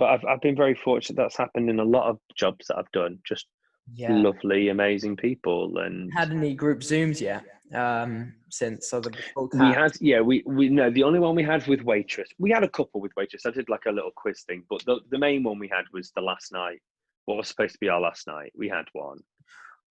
but 0.00 0.08
I've 0.08 0.24
I've 0.24 0.40
been 0.40 0.56
very 0.56 0.74
fortunate 0.74 1.16
that's 1.16 1.36
happened 1.36 1.68
in 1.68 1.78
a 1.78 1.84
lot 1.84 2.08
of 2.08 2.18
jobs 2.34 2.66
that 2.68 2.78
I've 2.78 2.90
done. 2.90 3.18
Just 3.22 3.46
yeah. 3.94 4.12
lovely, 4.12 4.70
amazing 4.70 5.16
people, 5.16 5.78
and 5.78 6.10
Had 6.12 6.30
any 6.30 6.54
group 6.54 6.80
Zooms 6.80 7.20
yet? 7.20 7.44
Um, 7.72 8.34
since 8.48 8.92
other 8.92 9.12
we 9.36 9.66
had 9.66 9.92
yeah 10.00 10.20
we 10.20 10.42
we 10.44 10.68
no 10.68 10.90
the 10.90 11.04
only 11.04 11.20
one 11.20 11.36
we 11.36 11.44
had 11.44 11.64
with 11.68 11.82
waitress. 11.82 12.28
We 12.38 12.50
had 12.50 12.64
a 12.64 12.68
couple 12.68 13.00
with 13.00 13.12
waitress. 13.16 13.46
I 13.46 13.50
did 13.50 13.68
like 13.68 13.84
a 13.86 13.92
little 13.92 14.10
quiz 14.16 14.42
thing, 14.42 14.64
but 14.68 14.84
the 14.86 15.00
the 15.10 15.18
main 15.18 15.44
one 15.44 15.58
we 15.58 15.68
had 15.68 15.84
was 15.92 16.10
the 16.16 16.22
last 16.22 16.50
night. 16.50 16.80
What 17.26 17.36
was 17.36 17.46
supposed 17.46 17.74
to 17.74 17.78
be 17.78 17.88
our 17.88 18.00
last 18.00 18.26
night. 18.26 18.52
We 18.56 18.68
had 18.68 18.86
one, 18.92 19.18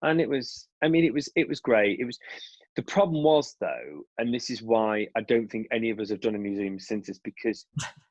and 0.01 0.19
it 0.19 0.29
was. 0.29 0.67
I 0.81 0.87
mean, 0.87 1.03
it 1.03 1.13
was 1.13 1.29
it 1.35 1.47
was 1.47 1.59
great. 1.59 1.99
It 1.99 2.05
was 2.05 2.17
The 2.77 2.81
problem 2.81 3.23
was 3.23 3.55
though, 3.59 4.01
and 4.17 4.33
this 4.33 4.49
is 4.49 4.63
why 4.63 5.07
I 5.15 5.21
don't 5.21 5.51
think 5.51 5.67
any 5.71 5.91
of 5.91 5.99
us 5.99 6.09
have 6.09 6.21
done 6.21 6.35
a 6.35 6.39
museum 6.39 6.79
since, 6.79 7.09
is 7.09 7.19
because 7.19 7.67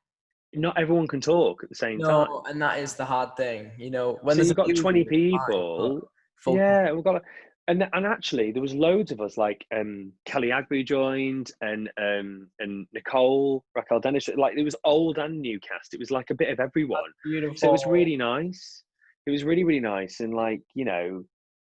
not 0.53 0.79
everyone 0.79 1.07
can 1.07 1.21
talk 1.21 1.63
at 1.63 1.69
the 1.69 1.75
same 1.75 1.99
time. 1.99 2.27
No, 2.29 2.43
and 2.47 2.61
that 2.61 2.79
is 2.79 2.95
the 2.95 3.05
hard 3.05 3.35
thing. 3.35 3.71
You 3.77 3.91
know, 3.91 4.17
when 4.21 4.35
so 4.35 4.37
there's 4.37 4.47
you've 4.49 4.57
got 4.57 4.75
20 4.75 5.01
it's 5.01 5.11
fine, 5.11 5.31
but 5.31 5.47
people. 5.47 6.55
yeah, 6.55 6.91
we've 6.91 7.03
got, 7.03 7.21
and 7.67 7.87
and 7.91 8.05
actually 8.05 8.51
there 8.51 8.61
was 8.61 8.73
loads 8.73 9.11
of 9.11 9.19
us 9.19 9.37
like 9.37 9.65
um, 9.75 10.13
Kelly 10.25 10.49
Agbowu 10.49 10.85
joined 10.85 11.51
and 11.61 11.89
um, 11.99 12.49
and 12.59 12.87
Nicole 12.93 13.65
Raquel 13.75 13.99
Dennis. 13.99 14.29
Like 14.35 14.57
it 14.57 14.63
was 14.63 14.75
old 14.83 15.17
and 15.17 15.41
new 15.41 15.59
cast. 15.59 15.93
It 15.93 15.99
was 15.99 16.11
like 16.11 16.29
a 16.29 16.35
bit 16.35 16.49
of 16.49 16.59
everyone. 16.59 17.11
beautiful. 17.23 17.57
So 17.57 17.67
it 17.69 17.71
was 17.71 17.85
really 17.85 18.17
nice. 18.17 18.83
It 19.25 19.31
was 19.31 19.43
really 19.43 19.63
really 19.63 19.81
nice, 19.81 20.21
and 20.21 20.33
like 20.33 20.61
you 20.73 20.85
know, 20.85 21.23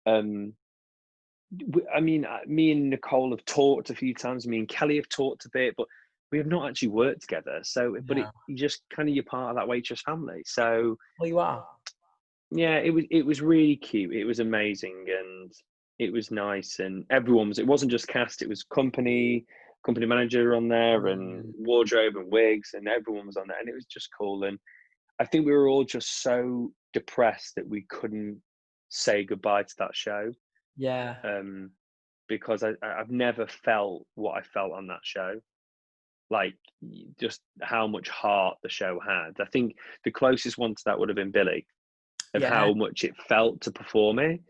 um, 0.06 0.54
I 1.96 2.02
mean, 2.02 2.26
uh, 2.26 2.40
me 2.46 2.72
and 2.72 2.90
Nicole 2.90 3.32
have 3.32 3.46
talked 3.46 3.90
a 3.90 3.96
few 3.96 4.14
times. 4.14 4.48
Me 4.48 4.60
and 4.60 4.68
Kelly 4.68 4.98
have 4.98 5.08
talked 5.08 5.46
a 5.46 5.50
bit, 5.54 5.74
but 5.78 5.88
we 6.32 6.38
have 6.38 6.48
not 6.48 6.68
actually 6.70 6.90
worked 6.90 7.22
together. 7.22 7.60
So, 7.64 7.96
but 8.06 8.18
it, 8.18 8.26
you 8.48 8.56
just 8.56 8.82
kind 8.94 9.08
of 9.10 9.16
you're 9.16 9.24
part 9.24 9.52
of 9.52 9.56
that 9.56 9.68
waitress 9.68 10.02
family. 10.02 10.42
So 10.46 10.98
well, 11.20 11.28
you 11.30 11.40
are. 11.40 11.66
yeah, 12.52 12.78
it 12.78 12.94
was 12.94 13.06
it 13.12 13.26
was 13.26 13.42
really 13.42 13.76
cute. 13.76 14.14
It 14.14 14.26
was 14.26 14.40
amazing, 14.40 15.06
and 15.08 15.52
it 16.00 16.12
was 16.12 16.32
nice, 16.32 16.80
and 16.80 17.06
everyone 17.10 17.48
was. 17.50 17.60
It 17.60 17.68
wasn't 17.68 17.92
just 17.92 18.08
cast; 18.08 18.42
it 18.42 18.50
was 18.50 18.64
company, 18.64 19.46
company 19.86 20.06
manager 20.06 20.56
on 20.56 20.68
there, 20.68 21.08
and 21.08 21.44
Mm. 21.46 21.52
wardrobe 21.60 22.16
and 22.18 22.32
wigs, 22.32 22.72
and 22.74 22.88
everyone 22.88 23.28
was 23.28 23.38
on 23.38 23.48
there, 23.48 23.60
and 23.60 23.70
it 23.70 23.76
was 23.76 23.86
just 23.86 24.10
cool. 24.18 24.44
And 24.44 24.60
I 25.20 25.26
think 25.26 25.46
we 25.46 25.52
were 25.54 25.68
all 25.70 25.84
just 25.84 26.22
so 26.22 26.72
depressed 26.94 27.56
that 27.56 27.68
we 27.68 27.84
couldn't 27.90 28.42
say 28.90 29.24
goodbye 29.24 29.64
to 29.64 29.76
that 29.80 29.96
show, 29.96 30.32
Yeah. 30.78 31.16
um, 31.24 31.72
because 32.28 32.64
I- 32.64 32.76
I've 32.82 33.10
never 33.12 33.48
felt 33.48 34.06
what 34.16 34.38
I 34.38 34.42
felt 34.42 34.72
on 34.74 34.88
that 34.88 35.00
show. 35.04 35.42
Like 36.30 36.56
just 37.20 37.42
how 37.62 37.88
much 37.88 38.10
heart 38.10 38.58
the 38.64 38.70
show 38.70 39.00
had. 39.06 39.32
I 39.42 39.46
think 39.46 39.76
the 40.04 40.12
closest 40.12 40.58
one 40.58 40.76
to 40.76 40.82
that 40.86 41.00
would 41.00 41.10
have 41.10 41.16
been 41.16 41.32
Billy 41.32 41.66
of 42.34 42.42
Yeah. 42.42 42.50
how 42.50 42.74
much 42.74 43.04
it 43.04 43.16
felt 43.28 43.62
to 43.62 43.72
perform 43.72 44.20
it. 44.20 44.42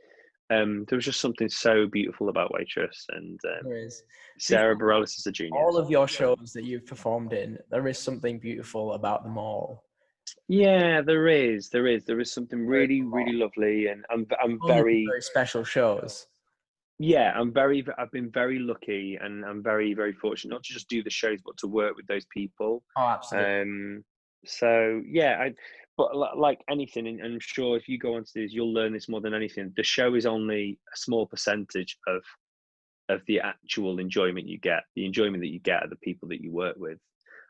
Um, 0.49 0.85
there 0.87 0.95
was 0.95 1.05
just 1.05 1.19
something 1.19 1.49
so 1.49 1.87
beautiful 1.87 2.29
about 2.29 2.53
Waitress, 2.53 3.05
and 3.09 3.37
um, 3.45 3.59
There 3.63 3.85
is. 3.85 4.01
Sara 4.39 4.77
Bareilles 4.77 5.17
is 5.17 5.27
a 5.27 5.31
genius. 5.31 5.57
All 5.57 5.77
of 5.77 5.89
your 5.89 6.07
shows 6.07 6.53
that 6.53 6.63
you've 6.63 6.85
performed 6.85 7.33
in, 7.33 7.57
there 7.69 7.85
is 7.87 7.99
something 7.99 8.39
beautiful 8.39 8.93
about 8.93 9.23
them 9.23 9.37
all. 9.37 9.83
yeah, 10.47 11.01
there 11.01 11.27
is, 11.27 11.69
there 11.69 11.85
is, 11.87 12.05
there 12.05 12.19
is 12.21 12.31
something 12.31 12.65
really, 12.65 13.01
really 13.01 13.33
lovely, 13.33 13.87
and 13.87 14.05
I'm, 14.09 14.25
I'm 14.41 14.57
very, 14.65 15.05
very 15.05 15.21
special 15.21 15.63
shows. 15.65 16.27
Yeah, 16.99 17.31
I'm 17.35 17.53
very, 17.53 17.85
I've 17.97 18.11
been 18.11 18.31
very 18.31 18.59
lucky, 18.59 19.17
and 19.21 19.45
I'm 19.45 19.61
very, 19.61 19.93
very 19.93 20.13
fortunate 20.13 20.53
not 20.53 20.63
to 20.63 20.73
just 20.73 20.89
do 20.89 21.03
the 21.03 21.09
shows, 21.09 21.39
but 21.45 21.57
to 21.57 21.67
work 21.67 21.95
with 21.95 22.07
those 22.07 22.25
people. 22.25 22.83
Oh, 22.97 23.07
absolutely. 23.07 23.61
Um, 23.61 24.03
so 24.45 25.01
yeah, 25.07 25.37
I, 25.39 25.53
but 25.97 26.15
like 26.37 26.61
anything, 26.69 27.07
and 27.07 27.21
I'm 27.21 27.39
sure 27.39 27.75
if 27.75 27.87
you 27.87 27.97
go 27.97 28.15
onto 28.15 28.31
this, 28.35 28.53
you'll 28.53 28.73
learn 28.73 28.93
this 28.93 29.09
more 29.09 29.21
than 29.21 29.33
anything. 29.33 29.73
The 29.75 29.83
show 29.83 30.13
is 30.15 30.25
only 30.25 30.79
a 30.93 30.97
small 30.97 31.25
percentage 31.25 31.97
of 32.07 32.23
of 33.09 33.21
the 33.25 33.39
actual 33.39 33.99
enjoyment 33.99 34.47
you 34.47 34.59
get. 34.59 34.83
The 34.95 35.05
enjoyment 35.05 35.41
that 35.41 35.51
you 35.51 35.59
get 35.59 35.83
are 35.83 35.89
the 35.89 35.95
people 35.97 36.27
that 36.29 36.41
you 36.41 36.51
work 36.51 36.75
with, 36.77 36.99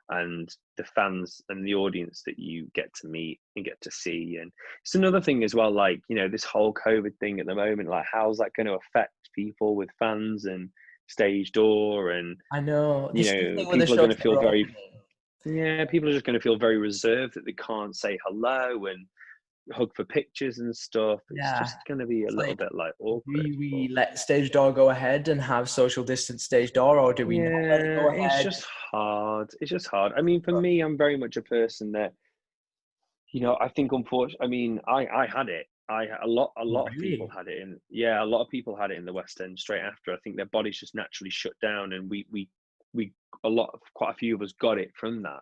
and 0.10 0.50
the 0.78 0.86
fans 0.86 1.42
and 1.50 1.66
the 1.66 1.76
audience 1.76 2.22
that 2.26 2.40
you 2.40 2.68
get 2.74 2.94
to 2.96 3.08
meet 3.08 3.40
and 3.56 3.66
get 3.66 3.80
to 3.82 3.92
see. 3.92 4.38
And 4.42 4.52
it's 4.82 4.96
another 4.96 5.20
thing 5.20 5.44
as 5.44 5.54
well, 5.54 5.72
like 5.72 6.02
you 6.08 6.16
know, 6.16 6.30
this 6.30 6.46
whole 6.46 6.74
COVID 6.74 7.18
thing 7.20 7.40
at 7.40 7.48
the 7.48 7.56
moment. 7.56 7.90
Like, 7.90 8.06
how's 8.10 8.38
that 8.38 8.54
going 8.56 8.68
to 8.68 8.78
affect 8.78 9.14
people 9.38 9.76
with 9.76 9.90
fans 10.00 10.46
and 10.46 10.70
stage 11.08 11.52
door 11.54 12.12
and 12.12 12.36
I 12.52 12.60
know. 12.60 13.10
you 13.14 13.24
This 13.24 13.28
is 13.28 13.34
the 13.34 13.38
know, 13.38 13.56
thing 13.56 13.68
with 13.68 13.80
the 13.80 13.86
people 13.86 13.94
are 13.94 14.08
gonna 14.08 14.16
feel 14.16 14.42
very 14.42 14.76
yeah, 15.46 15.86
people 15.86 16.10
are 16.10 16.12
just 16.12 16.26
going 16.26 16.34
to 16.38 16.42
feel 16.42 16.58
very 16.58 16.78
reserved 16.78 17.36
that 17.36 17.46
they 17.46 17.54
can't 17.54 17.96
say 17.96 18.18
hello 18.26 18.88
and 18.88 19.06
hug 19.72 19.90
for 19.96 20.04
pictures 20.04 20.60
and 20.60 20.76
stuff. 20.76 21.22
It's 21.30 21.40
Yeah. 21.42 21.60
just 21.60 21.78
going 21.88 22.00
to 22.02 22.06
be 22.06 22.24
a 22.24 22.26
It's 22.26 22.36
little 22.36 22.52
like, 22.52 22.58
bit 22.58 22.76
like 22.76 22.94
Do 23.00 23.06
awkward. 23.06 23.46
we 23.58 23.88
let 23.94 24.20
stage 24.20 24.52
door 24.52 24.74
go 24.74 24.90
ahead 24.90 25.30
and 25.30 25.40
have 25.40 25.70
social 25.70 26.04
distance 26.04 26.44
stage 26.44 26.74
door, 26.74 27.00
or 27.00 27.14
do 27.14 27.26
we 27.26 27.40
not 27.40 27.62
let 27.62 27.80
it 27.80 27.96
go 27.96 28.14
yeah, 28.14 28.26
it's 28.36 28.44
just 28.44 28.66
hard. 28.92 29.50
It's 29.62 29.72
just 29.72 29.88
hard. 29.88 30.12
I 30.18 30.22
mean, 30.22 30.42
for 30.42 30.52
But- 30.52 30.62
me, 30.62 30.82
I'm 30.82 30.98
very 30.98 31.16
much 31.16 31.38
a 31.38 31.42
person 31.42 31.94
that, 31.94 32.12
you 33.32 33.40
know, 33.40 33.56
I 33.62 33.70
think 33.70 33.94
unfortunately, 33.94 34.46
I 34.46 34.50
mean, 34.50 34.82
I 34.86 35.08
I 35.22 35.28
had 35.28 35.48
it. 35.48 35.68
I 35.90 36.06
a 36.24 36.28
lot 36.28 36.52
a 36.58 36.66
lot 36.66 36.88
of 36.88 36.98
people 36.98 37.28
had 37.30 37.48
it 37.48 37.62
in. 37.62 37.80
Yeah, 37.90 38.24
a 38.24 38.26
lot 38.26 38.42
of 38.44 38.50
people 38.50 38.76
had 38.76 38.92
it 38.92 38.98
in 38.98 39.06
the 39.06 39.14
West 39.14 39.40
End 39.42 39.58
straight 39.58 39.82
after. 39.82 40.14
I 40.14 40.18
think 40.24 40.36
their 40.36 40.46
bodies 40.46 40.80
just 40.80 40.96
naturally 40.96 41.30
shut 41.32 41.54
down, 41.62 41.94
and 41.94 42.10
we 42.10 42.26
we 42.32 42.50
we 42.94 43.14
a 43.44 43.50
lot 43.50 43.70
of 43.74 43.82
quite 43.94 44.12
a 44.12 44.18
few 44.18 44.36
of 44.36 44.42
us 44.42 44.52
got 44.54 44.78
it 44.80 44.92
from 44.96 45.24
that. 45.24 45.42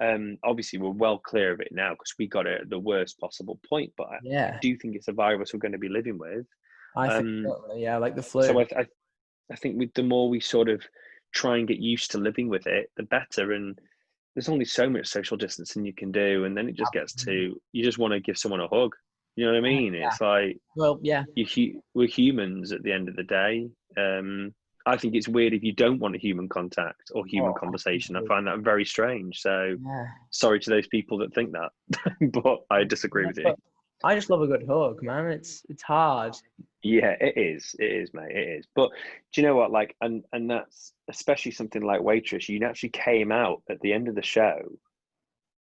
Um, 0.00 0.38
obviously, 0.44 0.78
we're 0.78 0.90
well 0.90 1.18
clear 1.18 1.52
of 1.52 1.60
it 1.60 1.72
now 1.72 1.90
because 1.90 2.14
we 2.18 2.26
got 2.26 2.46
it 2.46 2.62
at 2.62 2.70
the 2.70 2.78
worst 2.78 3.18
possible 3.18 3.60
point. 3.68 3.92
But 3.96 4.08
I 4.08 4.18
Yeah, 4.22 4.58
do 4.60 4.76
think 4.76 4.96
it's 4.96 5.08
a 5.08 5.12
virus 5.12 5.52
we're 5.52 5.60
going 5.60 5.72
to 5.72 5.78
be 5.78 5.88
living 5.88 6.18
with. 6.18 6.46
I 6.96 7.08
think 7.08 7.26
um, 7.26 7.44
totally, 7.44 7.82
yeah, 7.82 7.96
like 7.98 8.14
the 8.14 8.22
flu. 8.22 8.42
So 8.42 8.60
I, 8.60 8.66
I, 8.76 8.86
I 9.50 9.56
think 9.56 9.78
with 9.78 9.94
the 9.94 10.02
more 10.02 10.28
we 10.28 10.40
sort 10.40 10.68
of 10.68 10.82
try 11.32 11.58
and 11.58 11.68
get 11.68 11.78
used 11.78 12.10
to 12.12 12.18
living 12.18 12.48
with 12.48 12.66
it, 12.66 12.90
the 12.96 13.04
better. 13.04 13.52
And 13.52 13.78
there's 14.34 14.48
only 14.48 14.64
so 14.64 14.88
much 14.88 15.06
social 15.06 15.36
distancing 15.36 15.84
you 15.84 15.94
can 15.94 16.12
do, 16.12 16.44
and 16.44 16.56
then 16.56 16.68
it 16.68 16.76
just 16.76 16.92
gets 16.92 17.14
to 17.16 17.60
you 17.72 17.84
just 17.84 17.98
want 17.98 18.12
to 18.12 18.20
give 18.20 18.38
someone 18.38 18.60
a 18.60 18.68
hug. 18.68 18.94
You 19.36 19.46
know 19.46 19.52
what 19.52 19.58
I 19.58 19.60
mean? 19.60 19.94
yeah. 19.94 20.08
It's 20.08 20.20
like 20.20 20.58
well, 20.76 20.98
yeah, 21.02 21.24
you 21.34 21.82
we're 21.94 22.08
humans 22.08 22.72
at 22.72 22.82
the 22.82 22.92
end 22.92 23.08
of 23.08 23.16
the 23.16 23.22
day. 23.22 23.68
Um, 23.96 24.54
I 24.86 24.96
think 24.96 25.14
it's 25.14 25.28
weird 25.28 25.52
if 25.52 25.62
you 25.62 25.72
don't 25.72 25.98
want 25.98 26.16
a 26.16 26.18
human 26.18 26.48
contact 26.48 27.10
or 27.14 27.24
human 27.26 27.50
Oh, 27.50 27.60
conversation. 27.60 28.16
I 28.16 28.24
find 28.26 28.46
that 28.46 28.60
very 28.60 28.84
strange. 28.84 29.40
So 29.40 29.76
yeah. 29.84 30.06
sorry 30.30 30.58
to 30.60 30.70
those 30.70 30.86
people 30.88 31.18
that 31.18 31.34
think 31.34 31.52
that, 31.52 32.32
but 32.42 32.60
I 32.70 32.84
disagree 32.84 33.26
with 33.26 33.38
you. 33.38 33.54
I 34.02 34.14
just 34.14 34.30
love 34.30 34.40
a 34.40 34.46
good 34.46 34.66
hug, 34.66 35.02
man. 35.02 35.26
It's 35.26 35.62
it's 35.68 35.82
hard. 35.82 36.34
Yeah, 36.82 37.14
it 37.20 37.36
is. 37.36 37.76
It 37.78 37.92
is, 37.92 38.14
mate. 38.14 38.34
It 38.34 38.58
is. 38.60 38.66
But 38.74 38.90
do 39.32 39.40
you 39.42 39.46
know 39.46 39.54
what? 39.54 39.70
Like, 39.70 39.94
and 40.00 40.24
and 40.32 40.50
that's 40.50 40.94
especially 41.08 41.52
something 41.52 41.82
like 41.82 42.02
waitress. 42.02 42.48
You 42.48 42.64
actually 42.64 42.88
came 42.88 43.30
out 43.30 43.62
at 43.68 43.78
the 43.80 43.92
end 43.92 44.08
of 44.08 44.14
the 44.14 44.22
show, 44.22 44.60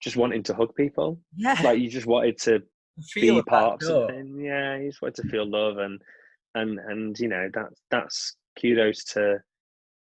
just 0.02 0.16
wanting 0.18 0.42
to 0.44 0.56
hug 0.56 0.74
people. 0.76 1.20
Yeah, 1.36 1.60
Like 1.64 1.80
you 1.80 1.90
just 1.90 2.08
wanted 2.08 2.40
to 2.40 2.64
feel 3.02 3.36
be 3.36 3.42
part 3.44 3.82
of 3.82 3.88
show. 3.88 4.08
something. 4.08 4.40
Yeah, 4.40 4.78
you 4.78 4.90
just 4.90 5.02
wanted 5.02 5.22
to 5.24 5.30
feel 5.30 5.50
love, 5.50 5.78
and 5.78 6.02
and 6.56 6.80
and 6.80 7.20
you 7.20 7.28
know 7.28 7.50
that's 7.54 7.82
that's 7.90 8.36
kudos 8.60 9.04
to 9.06 9.40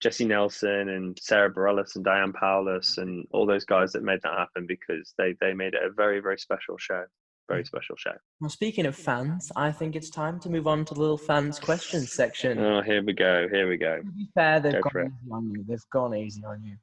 Jessie 0.01 0.25
Nelson 0.25 0.89
and 0.89 1.17
Sara 1.19 1.53
Bareilles 1.53 1.95
and 1.95 2.05
Diane 2.05 2.33
Paulus 2.33 2.97
and 2.97 3.27
all 3.31 3.45
those 3.45 3.65
guys 3.65 3.91
that 3.91 4.03
made 4.03 4.21
that 4.23 4.37
happen 4.37 4.65
because 4.67 5.13
they 5.17 5.35
they 5.41 5.53
made 5.53 5.73
it 5.73 5.83
a 5.83 5.91
very 5.91 6.19
very 6.19 6.37
special 6.39 6.77
show. 6.77 7.03
Very 7.47 7.65
special 7.65 7.95
show. 7.97 8.13
Well, 8.39 8.51
speaking 8.51 8.85
of 8.85 8.95
fans, 8.95 9.51
I 9.55 9.71
think 9.71 9.95
it's 9.95 10.11
time 10.11 10.39
to 10.41 10.51
move 10.51 10.67
on 10.67 10.85
to 10.85 10.93
the 10.93 10.99
little 10.99 11.17
fans 11.17 11.57
questions 11.57 12.13
section. 12.13 12.59
Oh, 12.59 12.83
here 12.83 13.03
we 13.03 13.11
go. 13.11 13.47
Here 13.51 13.67
we 13.67 13.75
go. 13.75 13.97
To 13.97 14.11
be 14.11 14.29
fair, 14.35 14.59
they've 14.59 14.73
Go 14.73 14.81
gone 14.81 15.07
easy 15.07 15.31
on 15.31 15.49
you. 15.49 15.65
They've 15.67 15.89
gone 15.91 16.15
easy 16.15 16.45
on 16.45 16.63
you. 16.63 16.75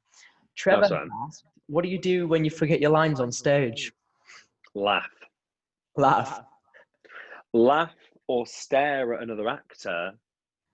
Trevor 0.57 0.81
That's 0.81 0.91
has 0.91 0.99
fine. 0.99 1.09
asked, 1.25 1.45
"What 1.67 1.83
do 1.83 1.89
you 1.89 1.97
do 1.97 2.27
when 2.27 2.43
you 2.43 2.51
forget 2.51 2.81
your 2.81 2.89
lines 2.89 3.21
on 3.21 3.31
stage?" 3.31 3.93
Laugh. 4.75 5.09
Laugh. 5.97 6.41
laugh 7.53 7.93
or 8.27 8.45
stare 8.45 9.15
at 9.15 9.23
another 9.23 9.47
actor 9.49 10.11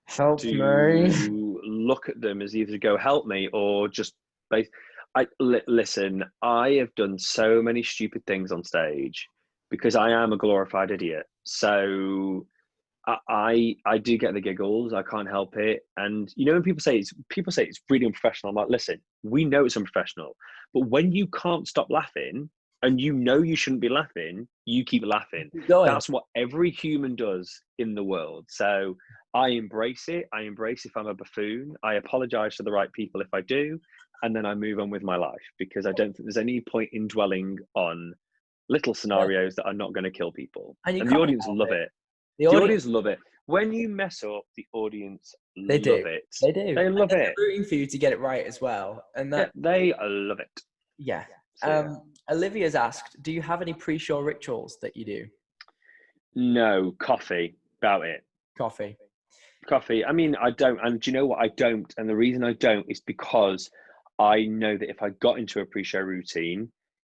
Help 0.08 0.42
to 0.42 0.54
me. 0.54 1.60
look 1.64 2.10
at 2.10 2.20
them 2.20 2.42
as 2.42 2.56
either 2.56 2.78
go 2.78 2.98
help 2.98 3.26
me 3.26 3.48
or 3.54 3.88
just 3.88 4.14
base 4.50 4.68
I 5.16 5.28
listen 5.40 6.24
I 6.42 6.72
have 6.72 6.94
done 6.96 7.18
so 7.18 7.62
many 7.62 7.84
stupid 7.84 8.26
things 8.26 8.52
on 8.52 8.64
stage 8.64 9.28
because 9.70 9.96
I 9.96 10.10
am 10.12 10.34
a 10.34 10.38
glorified 10.38 10.92
idiot 10.92 11.26
so 11.44 12.46
I, 13.08 13.18
I 13.30 13.76
I 13.86 13.98
do 14.00 14.18
get 14.18 14.34
the 14.34 14.42
giggles 14.42 14.94
I 14.94 15.04
can't 15.04 15.30
help 15.30 15.56
it 15.58 15.82
and 15.98 16.32
you 16.36 16.46
know 16.46 16.54
when 16.54 16.64
people 16.64 16.82
say 16.82 16.98
it's 16.98 17.14
people 17.30 17.52
say 17.54 17.64
it's 17.66 17.82
really 17.90 18.06
unprofessional 18.08 18.50
I'm 18.50 18.56
like 18.56 18.70
listen 18.70 19.00
we 19.24 19.46
know 19.46 19.66
it's 19.66 19.78
unprofessional 19.78 20.36
but 20.74 20.88
when 20.88 21.12
you 21.12 21.28
can't 21.28 21.68
stop 21.68 21.88
laughing 21.90 22.50
and 22.84 23.02
you 23.02 23.14
know 23.14 23.42
you 23.42 23.56
shouldn't 23.56 23.82
be 23.82 23.90
laughing 23.90 24.48
you 24.66 24.84
keep 24.84 25.04
laughing 25.06 25.50
Keep 25.54 25.68
that's 25.68 26.10
what 26.10 26.24
every 26.36 26.70
human 26.72 27.16
does 27.16 27.62
in 27.80 27.96
the 27.96 28.04
world. 28.04 28.46
So 28.50 28.96
I 29.34 29.50
embrace 29.50 30.06
it. 30.08 30.28
I 30.34 30.42
embrace 30.42 30.86
if 30.86 30.96
I'm 30.96 31.08
a 31.08 31.14
buffoon. 31.14 31.76
I 31.84 31.96
apologize 31.96 32.56
to 32.58 32.64
the 32.64 32.72
right 32.72 32.92
people 32.94 33.20
if 33.22 33.28
I 33.34 33.42
do. 33.42 33.80
And 34.22 34.36
then 34.36 34.46
I 34.46 34.56
move 34.56 34.80
on 34.80 34.90
with 34.90 35.04
my 35.04 35.16
life 35.18 35.42
because 35.58 35.86
I 35.86 35.92
don't 35.92 36.14
think 36.14 36.26
there's 36.26 36.38
any 36.38 36.62
point 36.62 36.90
in 36.94 37.08
dwelling 37.08 37.58
on 37.76 38.14
little 38.70 38.94
scenarios 38.94 39.56
that 39.56 39.66
are 39.66 39.74
not 39.74 39.94
going 39.94 40.06
to 40.06 40.12
kill 40.12 40.32
people. 40.32 40.78
And 40.86 40.98
And, 40.98 41.10
the 41.10 41.18
audience 41.18 41.46
love 41.48 41.72
it. 41.72 41.82
it. 41.82 41.90
the 42.40 42.46
The 42.46 42.48
audience, 42.50 42.64
audience 42.64 42.86
love 42.86 43.06
it. 43.08 43.20
When 43.48 43.74
you 43.74 43.90
mess 43.90 44.24
up, 44.24 44.44
the 44.56 44.66
audience 44.74 45.36
They 45.58 45.76
love 45.76 45.84
do. 45.84 45.94
it. 45.96 46.24
they 46.42 46.52
do. 46.54 46.76
They 46.76 46.90
love 46.90 47.10
they're 47.10 47.32
it. 47.32 47.34
Rooting 47.38 47.66
for 47.66 47.76
you 47.76 47.86
to 47.88 47.98
get 47.98 48.14
it 48.14 48.20
right 48.20 48.46
as 48.46 48.62
well, 48.62 49.04
and 49.16 49.32
Yeah, 49.34 49.40
that 49.40 49.52
they 49.56 49.94
love 50.02 50.40
it. 50.40 50.62
yeah. 50.98 51.26
So, 51.56 51.68
yeah. 51.68 51.80
Um, 51.80 52.13
Olivia's 52.32 52.76
asked, 52.76 53.22
"Do 53.22 53.32
you 53.32 53.42
have 53.42 53.62
any 53.62 53.74
pre-show 53.74 54.20
rituals 54.20 54.78
that 54.82 54.96
you 54.96 55.06
do?" 55.06 55.28
no, 56.36 56.96
coffee. 57.00 57.56
About 57.80 58.06
it. 58.06 58.24
Coffee. 58.58 58.98
Coffee. 59.68 60.06
I 60.06 60.14
mean, 60.14 60.36
I 60.36 60.52
don't, 60.52 60.80
and 60.82 61.00
do 61.02 61.12
you 61.12 61.18
know 61.18 61.26
what? 61.26 61.40
I 61.40 61.50
don't, 61.50 61.94
and 61.98 62.08
the 62.08 62.16
reason 62.16 62.44
I 62.44 62.54
don't 62.54 62.86
is 62.90 63.02
because 63.02 63.70
I 64.20 64.46
know 64.46 64.78
that 64.78 64.90
if 64.90 65.02
I 65.02 65.10
got 65.10 65.38
into 65.38 65.60
a 65.60 65.66
pre-show 65.66 66.00
routine, 66.00 66.72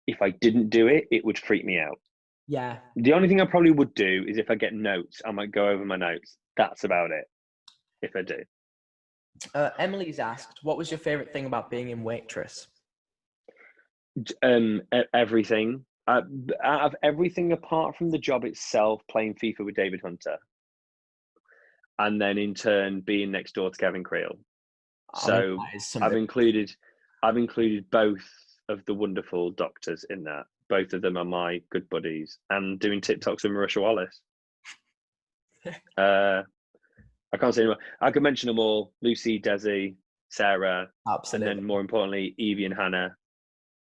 if 0.06 0.20
I 0.22 0.30
didn't 0.30 0.70
do 0.70 0.88
it, 0.88 1.06
it 1.10 1.24
would 1.24 1.38
freak 1.38 1.64
me 1.64 1.78
out. 1.78 1.98
Yeah. 2.46 2.78
The 2.96 3.12
only 3.12 3.28
thing 3.28 3.40
I 3.40 3.46
probably 3.46 3.70
would 3.70 3.94
do 3.94 4.24
is 4.26 4.38
if 4.38 4.50
I 4.50 4.54
get 4.54 4.72
notes, 4.72 5.20
I 5.24 5.30
might 5.32 5.52
go 5.52 5.68
over 5.68 5.84
my 5.84 5.96
notes. 5.96 6.36
That's 6.56 6.84
about 6.84 7.10
it. 7.10 7.24
If 8.02 8.14
I 8.16 8.22
do. 8.22 8.38
Uh, 9.54 9.70
Emily's 9.78 10.18
asked, 10.18 10.60
"What 10.62 10.76
was 10.76 10.90
your 10.90 10.98
favorite 10.98 11.32
thing 11.32 11.46
about 11.46 11.70
being 11.70 11.90
in 11.90 12.02
Waitress?" 12.02 12.68
Um, 14.42 14.82
everything. 15.14 15.84
Uh, 16.06 16.22
out 16.64 16.82
of 16.86 16.96
everything 17.02 17.52
apart 17.52 17.94
from 17.96 18.10
the 18.10 18.18
job 18.18 18.44
itself, 18.44 19.02
playing 19.10 19.34
FIFA 19.34 19.66
with 19.66 19.74
David 19.74 20.00
Hunter, 20.02 20.38
and 21.98 22.20
then 22.20 22.38
in 22.38 22.54
turn 22.54 23.00
being 23.00 23.30
next 23.30 23.54
door 23.54 23.70
to 23.70 23.76
Kevin 23.76 24.02
Creel. 24.02 24.38
So 25.16 25.58
that 25.58 25.76
is 25.76 25.96
I've 26.00 26.14
included, 26.14 26.74
I've 27.22 27.36
included 27.36 27.90
both 27.90 28.26
of 28.68 28.84
the 28.86 28.94
wonderful 28.94 29.50
doctors 29.50 30.04
in 30.08 30.24
that. 30.24 30.44
Both 30.68 30.92
of 30.92 31.02
them 31.02 31.16
are 31.16 31.24
my 31.24 31.60
good 31.70 31.88
buddies, 31.88 32.38
and 32.50 32.78
doing 32.78 33.00
TikToks 33.00 33.42
with 33.42 33.52
Marisha 33.52 33.80
Wallace. 33.82 34.20
uh, 35.98 36.42
I 37.32 37.36
can't 37.38 37.54
say 37.54 37.62
anymore. 37.62 37.78
I 38.00 38.10
could 38.10 38.22
mention 38.22 38.46
them 38.48 38.58
all: 38.58 38.92
Lucy, 39.02 39.40
Desi, 39.40 39.94
Sarah, 40.30 40.88
and 41.32 41.42
then 41.42 41.64
more 41.64 41.80
importantly, 41.80 42.34
Evie 42.38 42.64
and 42.66 42.74
Hannah. 42.74 43.16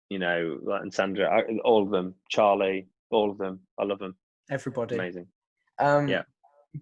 You 0.10 0.20
know, 0.20 0.60
and 0.82 0.94
Sandra, 0.94 1.30
I, 1.30 1.58
all 1.64 1.84
of 1.84 1.90
them. 1.90 2.16
Charlie, 2.30 2.88
all 3.10 3.32
of 3.32 3.38
them. 3.38 3.60
I 3.80 3.84
love 3.84 4.00
them. 4.00 4.16
Everybody. 4.52 4.96
Amazing. 4.96 5.28
Um, 5.80 6.08
Yeah. 6.08 6.24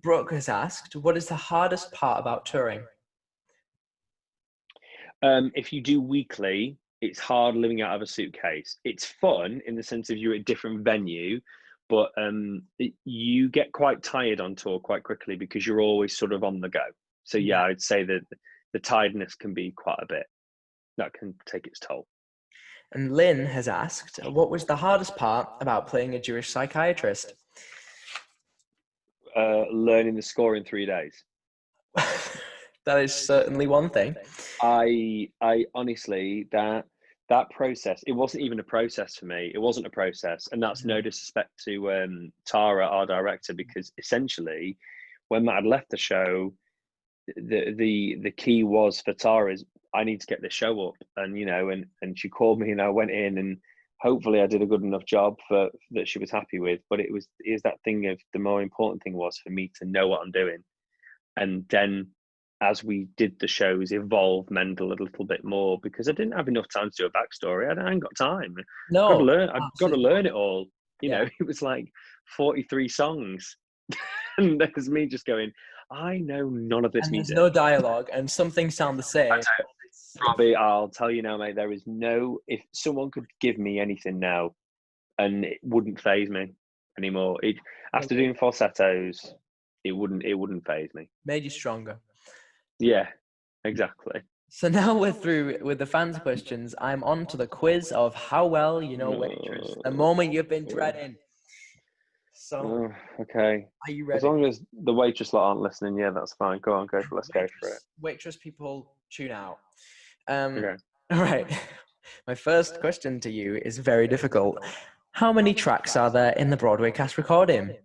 Brooke 0.01 0.31
has 0.31 0.49
asked, 0.49 0.95
"What 0.95 1.17
is 1.17 1.27
the 1.27 1.35
hardest 1.35 1.91
part 1.91 2.19
about 2.19 2.45
touring?" 2.45 2.83
Um, 5.21 5.51
if 5.55 5.71
you 5.71 5.81
do 5.81 6.01
weekly, 6.01 6.77
it's 7.01 7.19
hard 7.19 7.55
living 7.55 7.81
out 7.81 7.95
of 7.95 8.01
a 8.01 8.07
suitcase. 8.07 8.79
It's 8.83 9.05
fun 9.05 9.61
in 9.65 9.75
the 9.75 9.83
sense 9.83 10.09
of 10.09 10.17
you're 10.17 10.33
at 10.33 10.41
a 10.41 10.43
different 10.43 10.83
venue, 10.83 11.39
but 11.89 12.11
um, 12.17 12.63
it, 12.79 12.93
you 13.05 13.49
get 13.49 13.71
quite 13.71 14.03
tired 14.03 14.41
on 14.41 14.55
tour 14.55 14.79
quite 14.79 15.03
quickly 15.03 15.35
because 15.35 15.65
you're 15.65 15.81
always 15.81 16.17
sort 16.17 16.33
of 16.33 16.43
on 16.43 16.59
the 16.59 16.69
go. 16.69 16.83
So 17.23 17.37
yeah, 17.37 17.63
I'd 17.63 17.81
say 17.81 18.03
that 18.03 18.21
the 18.73 18.79
tiredness 18.79 19.35
can 19.35 19.53
be 19.53 19.71
quite 19.71 19.99
a 20.01 20.05
bit. 20.07 20.25
That 20.97 21.13
can 21.13 21.35
take 21.45 21.67
its 21.67 21.79
toll. 21.79 22.07
And 22.93 23.15
Lynn 23.15 23.45
has 23.45 23.67
asked, 23.67 24.19
"What 24.23 24.51
was 24.51 24.65
the 24.65 24.75
hardest 24.75 25.15
part 25.15 25.49
about 25.59 25.87
playing 25.87 26.15
a 26.15 26.21
Jewish 26.21 26.49
psychiatrist?" 26.49 27.33
Uh, 29.35 29.65
learning 29.71 30.15
the 30.15 30.21
score 30.21 30.55
in 30.55 30.63
three 30.63 30.85
days. 30.85 31.23
that 32.85 33.03
is 33.03 33.13
certainly 33.13 33.65
one 33.65 33.89
thing. 33.89 34.15
I 34.61 35.29
I 35.41 35.65
honestly 35.73 36.47
that 36.51 36.85
that 37.29 37.49
process 37.49 38.03
it 38.05 38.11
wasn't 38.11 38.43
even 38.43 38.59
a 38.59 38.63
process 38.63 39.15
for 39.15 39.25
me. 39.25 39.51
It 39.55 39.59
wasn't 39.59 39.87
a 39.87 39.91
process, 39.91 40.47
and 40.51 40.61
that's 40.61 40.85
no 40.85 41.01
disrespect 41.01 41.51
to 41.65 41.91
um, 41.91 42.31
Tara, 42.45 42.85
our 42.85 43.07
director, 43.07 43.53
because 43.53 43.91
essentially, 43.97 44.77
when 45.29 45.45
Matt 45.45 45.55
had 45.55 45.65
left 45.65 45.89
the 45.89 45.97
show, 45.97 46.53
the 47.35 47.73
the 47.75 48.17
the 48.21 48.31
key 48.31 48.63
was 48.63 49.01
for 49.01 49.13
Tara 49.13 49.53
is 49.53 49.65
I 49.93 50.03
need 50.03 50.21
to 50.21 50.27
get 50.27 50.41
this 50.41 50.53
show 50.53 50.87
up, 50.87 50.95
and 51.17 51.37
you 51.37 51.45
know, 51.45 51.69
and 51.69 51.85
and 52.01 52.17
she 52.17 52.29
called 52.29 52.59
me, 52.59 52.71
and 52.71 52.81
I 52.81 52.89
went 52.89 53.11
in, 53.11 53.37
and 53.37 53.57
hopefully 54.01 54.41
I 54.41 54.47
did 54.47 54.61
a 54.61 54.65
good 54.67 54.83
enough 54.83 55.05
job 55.05 55.37
for 55.47 55.69
that 55.91 56.07
she 56.07 56.19
was 56.19 56.31
happy 56.31 56.59
with. 56.59 56.79
But 56.89 56.99
it 56.99 57.11
was 57.11 57.27
is 57.41 57.61
that 57.63 57.81
thing 57.83 58.07
of 58.07 58.19
the 58.33 58.39
more 58.39 58.61
important 58.61 59.03
thing 59.03 59.13
was 59.13 59.37
for 59.37 59.49
me 59.49 59.71
to 59.79 59.85
know 59.85 60.07
what 60.07 60.21
I'm 60.21 60.31
doing, 60.31 60.63
and 61.37 61.65
then 61.69 62.07
as 62.61 62.83
we 62.83 63.07
did 63.17 63.37
the 63.39 63.47
shows, 63.47 63.91
evolve 63.91 64.49
Mendel 64.49 64.93
a 64.93 64.95
little 65.03 65.25
bit 65.25 65.43
more 65.43 65.77
because 65.83 66.07
I 66.07 66.13
didn't 66.13 66.37
have 66.37 66.47
enough 66.47 66.67
time 66.73 66.89
to 66.89 66.95
do 67.03 67.05
a 67.05 67.09
backstory. 67.11 67.67
I 67.67 67.91
ain't 67.91 68.01
got 68.01 68.15
time. 68.15 68.55
No, 68.89 69.09
got 69.09 69.17
to 69.17 69.23
learn. 69.23 69.49
I've 69.49 69.69
got 69.79 69.89
to 69.89 69.97
learn 69.97 70.25
it 70.25 70.31
all. 70.31 70.67
You 71.01 71.09
Yeah. 71.09 71.23
know, 71.23 71.29
it 71.39 71.45
was 71.45 71.61
like 71.61 71.91
forty-three 72.37 72.87
songs, 72.87 73.57
and 74.37 74.59
there's 74.59 74.89
me 74.89 75.07
just 75.07 75.25
going, 75.25 75.51
I 75.91 76.17
know 76.19 76.49
none 76.49 76.85
of 76.85 76.93
this 76.93 77.05
and 77.05 77.15
there's 77.15 77.29
music. 77.29 77.35
no 77.35 77.49
dialogue, 77.49 78.09
and 78.13 78.29
some 78.29 78.49
things 78.49 78.75
sound 78.75 78.97
the 78.97 79.03
same. 79.03 79.33
Robbie, 80.21 80.55
I'll 80.55 80.89
tell 80.89 81.09
you 81.11 81.21
now, 81.21 81.37
mate. 81.37 81.55
There 81.55 81.71
is 81.71 81.83
no. 81.85 82.39
If 82.47 82.61
someone 82.71 83.11
could 83.11 83.25
give 83.41 83.57
me 83.57 83.79
anything 83.79 84.19
now, 84.19 84.53
and 85.17 85.45
it 85.45 85.59
wouldn't 85.63 85.99
phase 85.99 86.29
me 86.29 86.53
anymore. 86.97 87.37
It 87.43 87.55
after 87.93 88.15
doing 88.15 88.33
falsettos, 88.35 89.33
it 89.83 89.91
wouldn't. 89.91 90.23
It 90.23 90.35
wouldn't 90.35 90.65
phase 90.65 90.89
me. 90.93 91.09
Made 91.25 91.43
you 91.43 91.49
stronger. 91.49 91.97
Yeah, 92.79 93.07
exactly. 93.65 94.21
So 94.49 94.67
now 94.67 94.95
we're 94.95 95.11
through 95.13 95.57
with 95.61 95.79
the 95.79 95.85
fans' 95.85 96.19
questions. 96.19 96.75
I'm 96.79 97.03
on 97.03 97.25
to 97.27 97.37
the 97.37 97.47
quiz 97.47 97.91
of 97.91 98.13
how 98.13 98.45
well 98.45 98.83
you 98.83 98.97
know 98.97 99.09
waitress. 99.11 99.75
The 99.83 99.89
oh, 99.89 99.91
moment 99.91 100.31
you've 100.31 100.49
been 100.49 100.67
Oh. 100.69 100.73
dreading. 100.75 101.15
So, 102.35 102.59
Oh, 102.59 103.21
okay. 103.21 103.65
are 103.87 103.91
you 103.91 104.05
ready? 104.05 104.17
As 104.17 104.23
long 104.23 104.43
as 104.45 104.61
the 104.73 104.93
waitress 104.93 105.33
lot 105.33 105.47
aren't 105.47 105.61
listening, 105.61 105.97
yeah, 105.97 106.09
that's 106.11 106.33
fine. 106.33 106.59
Go 106.59 106.73
on, 106.73 106.87
go 106.87 107.01
for. 107.01 107.15
Let's 107.15 107.29
go 107.29 107.39
for 107.59 107.69
it. 107.69 107.71
Waitress- 107.71 107.87
Waitress 108.01 108.37
people, 108.37 108.95
tune 109.09 109.31
out. 109.31 109.59
Um, 110.27 110.57
Okay. 110.57 110.75
All 111.11 111.19
right. 111.21 111.45
My 112.27 112.35
first 112.35 112.79
question 112.79 113.19
to 113.21 113.29
you 113.31 113.55
is 113.63 113.77
very 113.77 114.07
difficult. 114.07 114.57
How 115.11 115.31
many 115.33 115.53
tracks 115.53 115.95
are 115.95 116.09
there 116.09 116.31
in 116.33 116.49
the 116.49 116.57
Broadway 116.57 116.91
cast 116.91 117.17
recording? 117.17 117.75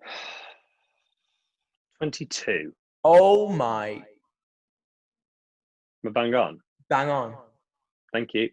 Twenty-two. 1.98 2.72
Oh 3.04 3.48
my, 3.48 3.88
Am 6.04 6.08
I 6.08 6.10
bang 6.10 6.34
on? 6.34 6.60
bang 6.88 7.08
on. 7.10 7.34
Thank 8.12 8.30
you. 8.34 8.50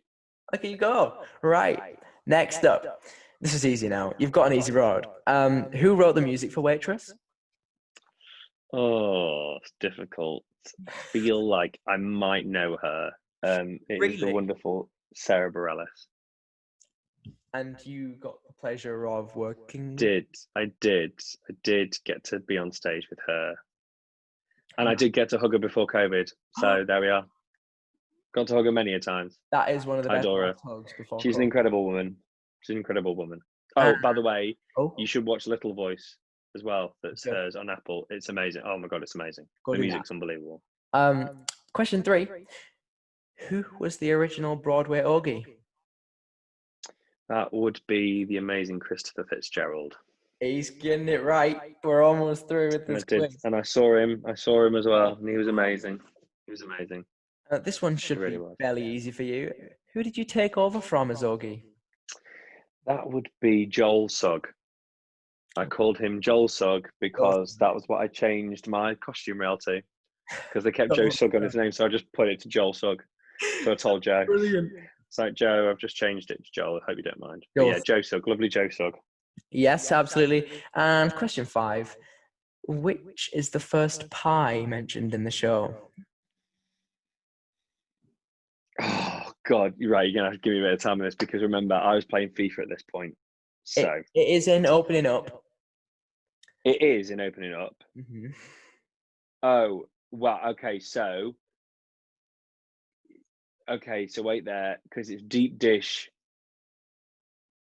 Look 0.52 0.64
at 0.64 0.70
you 0.72 0.78
go. 0.78 1.14
Right. 1.42 1.98
Next 2.26 2.66
up. 2.66 3.02
This 3.42 3.54
is 3.54 3.66
easy 3.66 3.88
now. 3.90 4.14
You've 4.18 4.32
got 4.32 4.48
an 4.48 4.54
easy 4.58 4.72
road. 4.72 5.06
Um, 5.28 5.64
who 5.72 5.96
wrote 5.96 6.16
the 6.16 6.22
music 6.22 6.52
for 6.52 6.62
Waitress? 6.62 7.14
Oh, 8.74 9.58
it's 9.62 9.74
difficult. 9.80 10.44
Feel 10.90 11.48
like 11.48 11.80
I 11.88 11.98
might 11.98 12.46
know 12.46 12.78
her. 12.82 13.12
Um, 13.44 13.80
it 13.88 14.04
is 14.04 14.20
the 14.20 14.32
wonderful 14.32 14.90
Sara 15.16 15.52
Bareilles. 15.52 15.88
And 17.54 17.78
you 17.84 18.16
got 18.20 18.36
the 18.46 18.54
pleasure 18.60 19.08
of 19.08 19.36
working. 19.36 19.96
Did 19.96 20.28
I 20.56 20.72
did 20.80 21.14
I 21.50 21.54
did 21.64 21.98
get 22.06 22.24
to 22.26 22.40
be 22.40 22.58
on 22.58 22.72
stage 22.72 23.08
with 23.10 23.20
her, 23.26 23.56
and 24.78 24.88
I 24.88 24.94
did 24.94 25.14
get 25.14 25.30
to 25.30 25.40
hug 25.40 25.54
her 25.54 25.60
before 25.60 25.88
COVID. 25.88 26.30
So 26.58 26.84
there 26.86 27.02
we 27.02 27.08
are. 27.10 27.26
Got 28.36 28.48
to 28.48 28.54
hug 28.56 28.66
her 28.66 28.72
many 28.72 28.94
a 28.94 29.00
times. 29.00 29.40
That 29.52 29.72
is 29.72 29.88
one 29.88 29.98
of 29.98 30.04
the 30.04 30.12
I 30.12 30.16
best 30.16 30.26
adore 30.26 30.44
her. 30.44 30.56
hugs 30.64 30.94
before. 30.96 31.20
She's 31.22 31.38
an 31.38 31.42
incredible 31.42 31.84
woman. 31.86 32.18
She's 32.62 32.76
an 32.76 32.78
incredible 32.78 33.16
woman. 33.16 33.40
Oh, 33.76 33.82
Uh, 33.82 33.94
by 34.04 34.14
the 34.14 34.22
way, 34.22 34.58
Oh, 34.78 34.94
you 34.98 35.08
should 35.08 35.26
watch 35.26 35.48
Little 35.48 35.74
Voice 35.74 36.18
as 36.56 36.64
well. 36.64 36.96
That's 37.04 37.26
Okay. 37.26 37.36
hers 37.36 37.56
on 37.56 37.70
Apple. 37.70 38.06
It's 38.10 38.30
amazing. 38.30 38.64
Oh 38.66 38.78
my 38.78 38.88
god, 38.88 39.04
it's 39.04 39.16
amazing. 39.16 39.46
go 39.66 39.74
the 39.74 39.78
do 39.78 39.84
that. 39.84 39.88
music's 39.90 40.12
unbelievable. 40.12 40.62
Um, 40.94 41.46
question 41.74 42.02
three. 42.04 42.28
Who 43.50 43.64
was 43.80 43.98
the 43.98 44.12
original 44.12 44.56
Broadway 44.56 45.02
Ogie? 45.02 45.46
That 47.30 47.54
would 47.54 47.80
be 47.88 48.26
the 48.26 48.38
amazing 48.38 48.80
Christopher 48.80 49.24
Fitzgerald. 49.30 49.96
He's 50.40 50.70
getting 50.70 51.08
it 51.10 51.24
right. 51.24 51.76
We're 51.84 52.02
almost 52.02 52.48
through 52.48 52.68
with 52.68 52.82
And 52.88 52.92
I 52.92 52.94
this 52.96 53.04
did, 53.04 53.20
quiz. 53.20 53.38
and 53.44 53.56
I 53.56 53.62
saw 53.62 53.98
him. 53.98 54.24
I 54.26 54.34
saw 54.34 54.66
him 54.66 54.76
as 54.76 54.86
well, 54.88 55.14
and 55.16 55.28
he 55.30 55.38
was 55.38 55.48
amazing. 55.48 56.00
He 56.46 56.52
was 56.52 56.62
amazing. 56.62 57.06
Uh, 57.52 57.60
this 57.60 57.82
one 57.82 57.98
should 57.98 58.18
really 58.18 58.38
be 58.38 58.42
was. 58.42 58.56
fairly 58.60 58.86
easy 58.86 59.12
for 59.12 59.24
you. 59.24 59.52
Who 59.94 60.02
did 60.04 60.18
you 60.18 60.24
take 60.24 60.58
over 60.58 60.80
from 60.82 61.12
as 61.12 61.22
Ogie? 61.24 61.64
That 62.88 63.08
would 63.10 63.30
be 63.42 63.66
Joel 63.66 64.08
Sugg. 64.10 64.48
I 65.58 65.66
called 65.66 65.98
him 65.98 66.22
Joel 66.22 66.48
Sugg 66.48 66.84
oh. 66.86 66.92
because 67.00 67.58
that 67.58 67.74
was 67.74 67.84
what 67.88 68.02
I 68.02 68.08
changed 68.08 68.68
my 68.68 68.96
costume 68.96 69.40
rail 69.40 69.58
to. 69.60 69.82
Because 70.48 70.64
they 70.64 70.72
kept 70.72 70.92
oh, 70.94 70.96
Joe 70.96 71.02
Joel 71.04 71.12
Sugg 71.12 71.36
on 71.36 71.42
his 71.42 71.56
name, 71.56 71.72
so 71.72 71.86
I 71.86 71.90
just 71.90 72.12
put 72.14 72.28
it 72.28 72.40
to 72.42 72.50
Joel 72.50 72.74
Sugg. 72.74 73.04
So 73.64 73.72
I 73.72 73.76
told 73.78 74.04
Joe. 74.04 74.26
Brilliant. 74.26 74.72
It's 75.08 75.18
like 75.18 75.34
Joe, 75.34 75.70
I've 75.72 75.80
just 75.80 75.96
changed 75.96 76.30
it 76.30 76.44
to 76.44 76.52
Joel. 76.54 76.78
I 76.78 76.92
hope 76.92 76.98
you 76.98 77.04
don't 77.04 77.20
mind. 77.20 77.46
But 77.56 77.64
Joel 77.64 77.72
yeah, 77.72 77.80
Joe 77.86 78.02
Sugg, 78.02 78.28
lovely 78.28 78.50
Joe 78.50 78.70
Sugg. 78.70 78.94
Yes, 79.52 79.92
absolutely. 79.92 80.50
And 80.76 81.14
question 81.16 81.46
five. 81.46 81.96
Which 82.68 83.32
is 83.34 83.50
the 83.50 83.60
first 83.60 84.10
pie 84.12 84.66
mentioned 84.68 85.14
in 85.14 85.24
the 85.24 85.32
show? 85.32 85.76
Oh 89.22 89.32
God, 89.48 89.74
you're 89.80 89.92
right. 89.92 90.08
You're 90.08 90.22
gonna 90.22 90.32
have 90.32 90.42
to 90.42 90.48
give 90.48 90.54
me 90.54 90.60
a 90.60 90.64
bit 90.64 90.74
of 90.74 90.80
time 90.80 91.00
on 91.00 91.06
this 91.06 91.16
because 91.16 91.42
remember, 91.42 91.74
I 91.74 91.96
was 91.96 92.06
playing 92.06 92.30
FIFA 92.30 92.60
at 92.60 92.70
this 92.70 92.84
point. 92.92 93.16
It- 93.78 93.82
So 93.82 94.04
it 94.16 94.28
is 94.28 94.48
in 94.48 94.66
opening 94.66 95.06
up. 95.06 95.44
it 96.66 96.82
is 96.82 97.10
in 97.12 97.20
opening 97.20 97.54
up. 97.54 97.76
Mhm. 97.98 98.34
Oh, 99.44 99.88
well, 100.12 100.40
okay, 100.50 100.80
so 100.80 101.36
okay, 103.68 104.08
so 104.08 104.22
wait 104.24 104.46
there, 104.46 104.80
because 104.84 105.10
it's 105.10 105.22
deep 105.24 105.60
dish. 105.60 106.10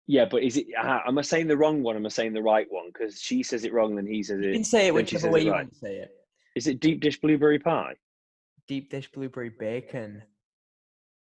Yeah, 0.10 0.26
but 0.26 0.42
is 0.44 0.56
it? 0.56 0.68
Uh, 0.78 1.02
am 1.06 1.18
I 1.18 1.22
saying 1.22 1.48
the 1.48 1.58
wrong 1.58 1.84
one? 1.84 1.98
Am 1.98 2.06
I 2.06 2.10
saying 2.10 2.32
the 2.34 2.42
right 2.42 2.68
one? 2.72 2.88
Because 2.88 3.20
she 3.22 3.44
says 3.44 3.66
it 3.66 3.74
wrong, 3.74 3.96
then 3.96 4.08
he 4.08 4.24
says 4.24 4.40
it. 4.40 4.46
You 4.46 4.54
can 4.54 4.64
say 4.64 4.88
it 4.88 4.94
whichever 4.94 5.30
way 5.30 5.42
it 5.42 5.46
you 5.46 5.52
right. 5.52 5.66
want 5.66 5.74
to 5.74 5.80
say 5.80 5.96
it. 5.98 6.12
Is 6.56 6.68
it 6.68 6.80
deep 6.80 7.02
dish 7.02 7.20
blueberry 7.20 7.60
pie? 7.60 7.96
Deep 8.68 8.90
dish 8.90 9.12
blueberry 9.12 9.50
bacon. 9.50 10.24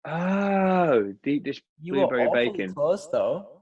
Oh, 0.06 1.14
deep 1.24 1.44
dish. 1.44 1.64
You 1.80 1.94
Blueberry 1.94 2.26
awfully 2.26 2.50
bacon. 2.50 2.74
close 2.74 3.08
though. 3.10 3.53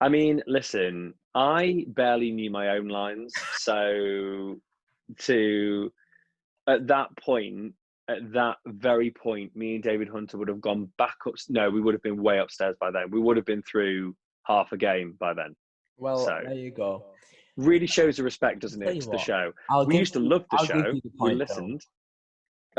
I 0.00 0.08
mean, 0.08 0.42
listen, 0.46 1.14
I 1.34 1.84
barely 1.88 2.30
knew 2.30 2.50
my 2.50 2.70
own 2.70 2.88
lines, 2.88 3.32
so 3.56 4.56
to 5.20 5.92
at 6.68 6.86
that 6.88 7.16
point, 7.18 7.74
at 8.08 8.32
that 8.32 8.56
very 8.66 9.10
point, 9.10 9.56
me 9.56 9.76
and 9.76 9.82
David 9.84 10.08
Hunter 10.08 10.36
would 10.38 10.48
have 10.48 10.60
gone 10.60 10.90
back 10.98 11.16
up. 11.26 11.34
No, 11.48 11.70
we 11.70 11.80
would 11.80 11.94
have 11.94 12.02
been 12.02 12.22
way 12.22 12.38
upstairs 12.38 12.76
by 12.80 12.90
then. 12.90 13.10
We 13.10 13.20
would 13.20 13.36
have 13.36 13.46
been 13.46 13.62
through 13.62 14.14
half 14.44 14.72
a 14.72 14.76
game 14.76 15.16
by 15.18 15.34
then. 15.34 15.54
Well, 15.96 16.18
So- 16.18 16.40
there 16.44 16.54
you 16.54 16.70
go. 16.70 17.04
Really 17.56 17.86
shows 17.86 18.18
the 18.18 18.22
respect, 18.22 18.60
doesn't 18.60 18.82
it, 18.82 19.00
to 19.00 19.08
the 19.08 19.16
show? 19.16 19.50
I'll 19.70 19.86
we 19.86 19.96
used 19.96 20.12
to 20.12 20.20
love 20.20 20.44
the 20.50 20.58
I'll 20.58 20.66
show. 20.66 20.82
the 20.82 21.00
we 21.02 21.10
point, 21.18 21.38
though. 21.38 21.44
listened. 21.44 21.80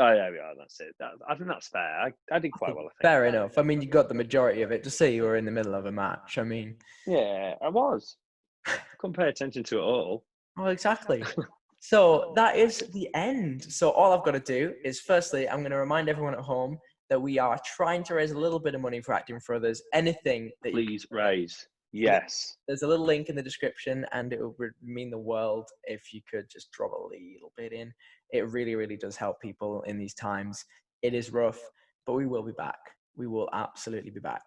Oh, 0.00 0.12
yeah, 0.12 0.30
we 0.30 0.38
are. 0.38 0.54
That's 0.56 0.78
it. 0.80 0.94
That, 1.00 1.10
I 1.28 1.34
think 1.34 1.48
that's 1.48 1.68
fair. 1.68 2.00
I, 2.00 2.12
I 2.32 2.38
did 2.38 2.52
quite 2.52 2.74
well. 2.74 2.84
I 2.86 2.88
think. 2.88 3.02
Fair 3.02 3.26
enough. 3.26 3.58
I 3.58 3.62
mean, 3.62 3.80
you 3.82 3.88
got 3.88 4.08
the 4.08 4.14
majority 4.14 4.62
of 4.62 4.70
it. 4.70 4.84
to 4.84 4.90
say 4.90 5.12
you 5.12 5.24
were 5.24 5.36
in 5.36 5.44
the 5.44 5.50
middle 5.50 5.74
of 5.74 5.86
a 5.86 5.92
match. 5.92 6.38
I 6.38 6.44
mean, 6.44 6.76
Yeah, 7.06 7.54
I 7.60 7.68
was. 7.68 8.16
Couldn't 8.98 9.16
pay 9.16 9.28
attention 9.28 9.64
to 9.64 9.78
it 9.78 9.82
all. 9.82 10.24
oh, 10.56 10.66
exactly. 10.66 11.24
so 11.80 12.32
that 12.36 12.56
is 12.56 12.78
the 12.92 13.08
end. 13.14 13.64
So 13.64 13.90
all 13.90 14.12
I've 14.12 14.24
got 14.24 14.32
to 14.32 14.40
do 14.40 14.74
is, 14.84 15.00
firstly, 15.00 15.48
I'm 15.48 15.60
going 15.60 15.72
to 15.72 15.78
remind 15.78 16.08
everyone 16.08 16.34
at 16.34 16.40
home 16.40 16.78
that 17.10 17.20
we 17.20 17.38
are 17.38 17.58
trying 17.76 18.04
to 18.04 18.14
raise 18.14 18.30
a 18.30 18.38
little 18.38 18.60
bit 18.60 18.74
of 18.76 18.80
money 18.80 19.00
for 19.00 19.14
acting 19.14 19.40
for 19.40 19.56
others. 19.56 19.82
Anything 19.94 20.50
that 20.62 20.74
you 20.74 20.86
Please 20.86 21.06
raise. 21.10 21.66
Yes. 21.92 22.56
there's 22.66 22.82
a 22.82 22.86
little 22.86 23.06
link 23.06 23.28
in 23.28 23.36
the 23.36 23.42
description 23.42 24.04
and 24.12 24.32
it 24.32 24.40
would 24.58 24.72
mean 24.82 25.10
the 25.10 25.18
world 25.18 25.70
if 25.84 26.12
you 26.12 26.20
could 26.30 26.48
just 26.50 26.70
drop 26.70 26.92
a 26.92 27.02
little 27.02 27.52
bit 27.56 27.72
in 27.72 27.92
it 28.30 28.48
really 28.50 28.74
really 28.74 28.96
does 28.96 29.16
help 29.16 29.40
people 29.40 29.82
in 29.82 29.98
these 29.98 30.14
times 30.14 30.64
it 31.02 31.14
is 31.14 31.32
rough 31.32 31.60
but 32.06 32.12
we 32.12 32.26
will 32.26 32.42
be 32.42 32.52
back 32.52 32.78
we 33.16 33.26
will 33.26 33.48
absolutely 33.52 34.10
be 34.10 34.20
back 34.20 34.42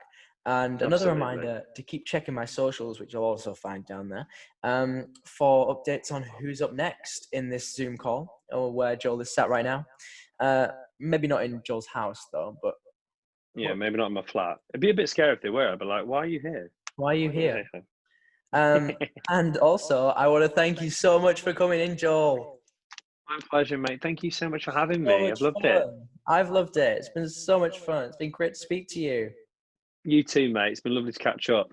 and 0.46 0.82
another 0.82 0.96
Absolutely. 0.96 1.14
reminder 1.14 1.64
to 1.76 1.84
keep 1.84 2.06
checking 2.06 2.34
my 2.34 2.46
socials 2.46 3.00
which 3.00 3.14
you'll 3.14 3.24
also 3.24 3.54
find 3.54 3.86
down 3.86 4.10
there 4.10 4.28
um, 4.64 5.08
for 5.26 5.76
updates 5.76 6.12
on 6.12 6.24
who's 6.40 6.62
up 6.62 6.74
next 6.74 7.28
in 7.32 7.50
this 7.50 7.74
zoom 7.76 7.98
call 7.98 8.42
or 8.52 8.72
where 8.72 8.96
joel 8.96 9.22
is 9.22 9.34
sat 9.34 9.50
right 9.50 9.66
now 9.66 9.86
uh, 10.40 10.68
maybe 11.00 11.28
not 11.28 11.44
in 11.44 11.62
joel's 11.66 11.88
house 11.88 12.28
though 12.32 12.56
but 12.62 12.76
Yeah, 13.56 13.74
maybe 13.74 13.98
not 13.98 14.08
in 14.08 14.14
my 14.14 14.22
flat. 14.22 14.58
It'd 14.74 14.82
be 14.82 14.92
a 14.92 14.94
bit 14.94 15.10
scary 15.10 15.34
if 15.34 15.42
they 15.42 15.50
were. 15.50 15.70
I'd 15.70 15.80
be 15.80 15.86
like, 15.86 16.06
why 16.06 16.20
are 16.20 16.26
you 16.26 16.40
here? 16.40 16.72
Why 16.96 17.14
are 17.14 17.18
you 17.18 17.30
here 17.30 17.64
um, 18.54 18.92
and 19.30 19.58
also 19.58 20.10
i 20.10 20.28
want 20.28 20.44
to 20.44 20.50
thank 20.50 20.82
you 20.82 20.90
so 20.90 21.20
much 21.20 21.42
for 21.42 21.54
coming 21.54 21.80
in 21.80 21.98
joel 21.98 22.60
My 23.30 23.40
pleasure, 23.50 23.78
mate. 23.78 24.02
Thank 24.02 24.24
you 24.24 24.32
so 24.32 24.50
much 24.50 24.66
for 24.66 24.72
having 24.72 25.06
so 25.06 25.18
me. 25.18 25.32
I've 25.32 25.40
loved 25.40 25.64
it. 25.64 25.84
I've 26.28 26.50
loved 26.50 26.76
it. 26.76 26.98
It's 26.98 27.10
been 27.10 27.30
so 27.30 27.58
much 27.58 27.80
fun. 27.80 28.04
It's 28.06 28.18
been 28.18 28.30
great 28.30 28.56
to 28.56 28.60
speak 28.60 28.90
to 28.90 29.00
you. 29.00 29.32
You 30.04 30.22
too, 30.24 30.52
mate. 30.52 30.72
It's 30.72 30.82
been 30.82 30.96
lovely 30.96 31.14
to 31.14 31.20
catch 31.20 31.50
up. 31.50 31.72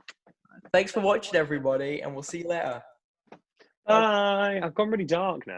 Thanks 0.72 0.92
for 0.92 1.00
watching, 1.00 1.34
everybody, 1.34 2.00
and 2.02 2.14
we'll 2.14 2.22
see 2.22 2.38
you 2.42 2.48
later. 2.48 2.80
Bye. 3.86 4.60
I've 4.62 4.74
gone 4.74 4.90
really 4.90 5.04
dark 5.04 5.46
now. 5.46 5.56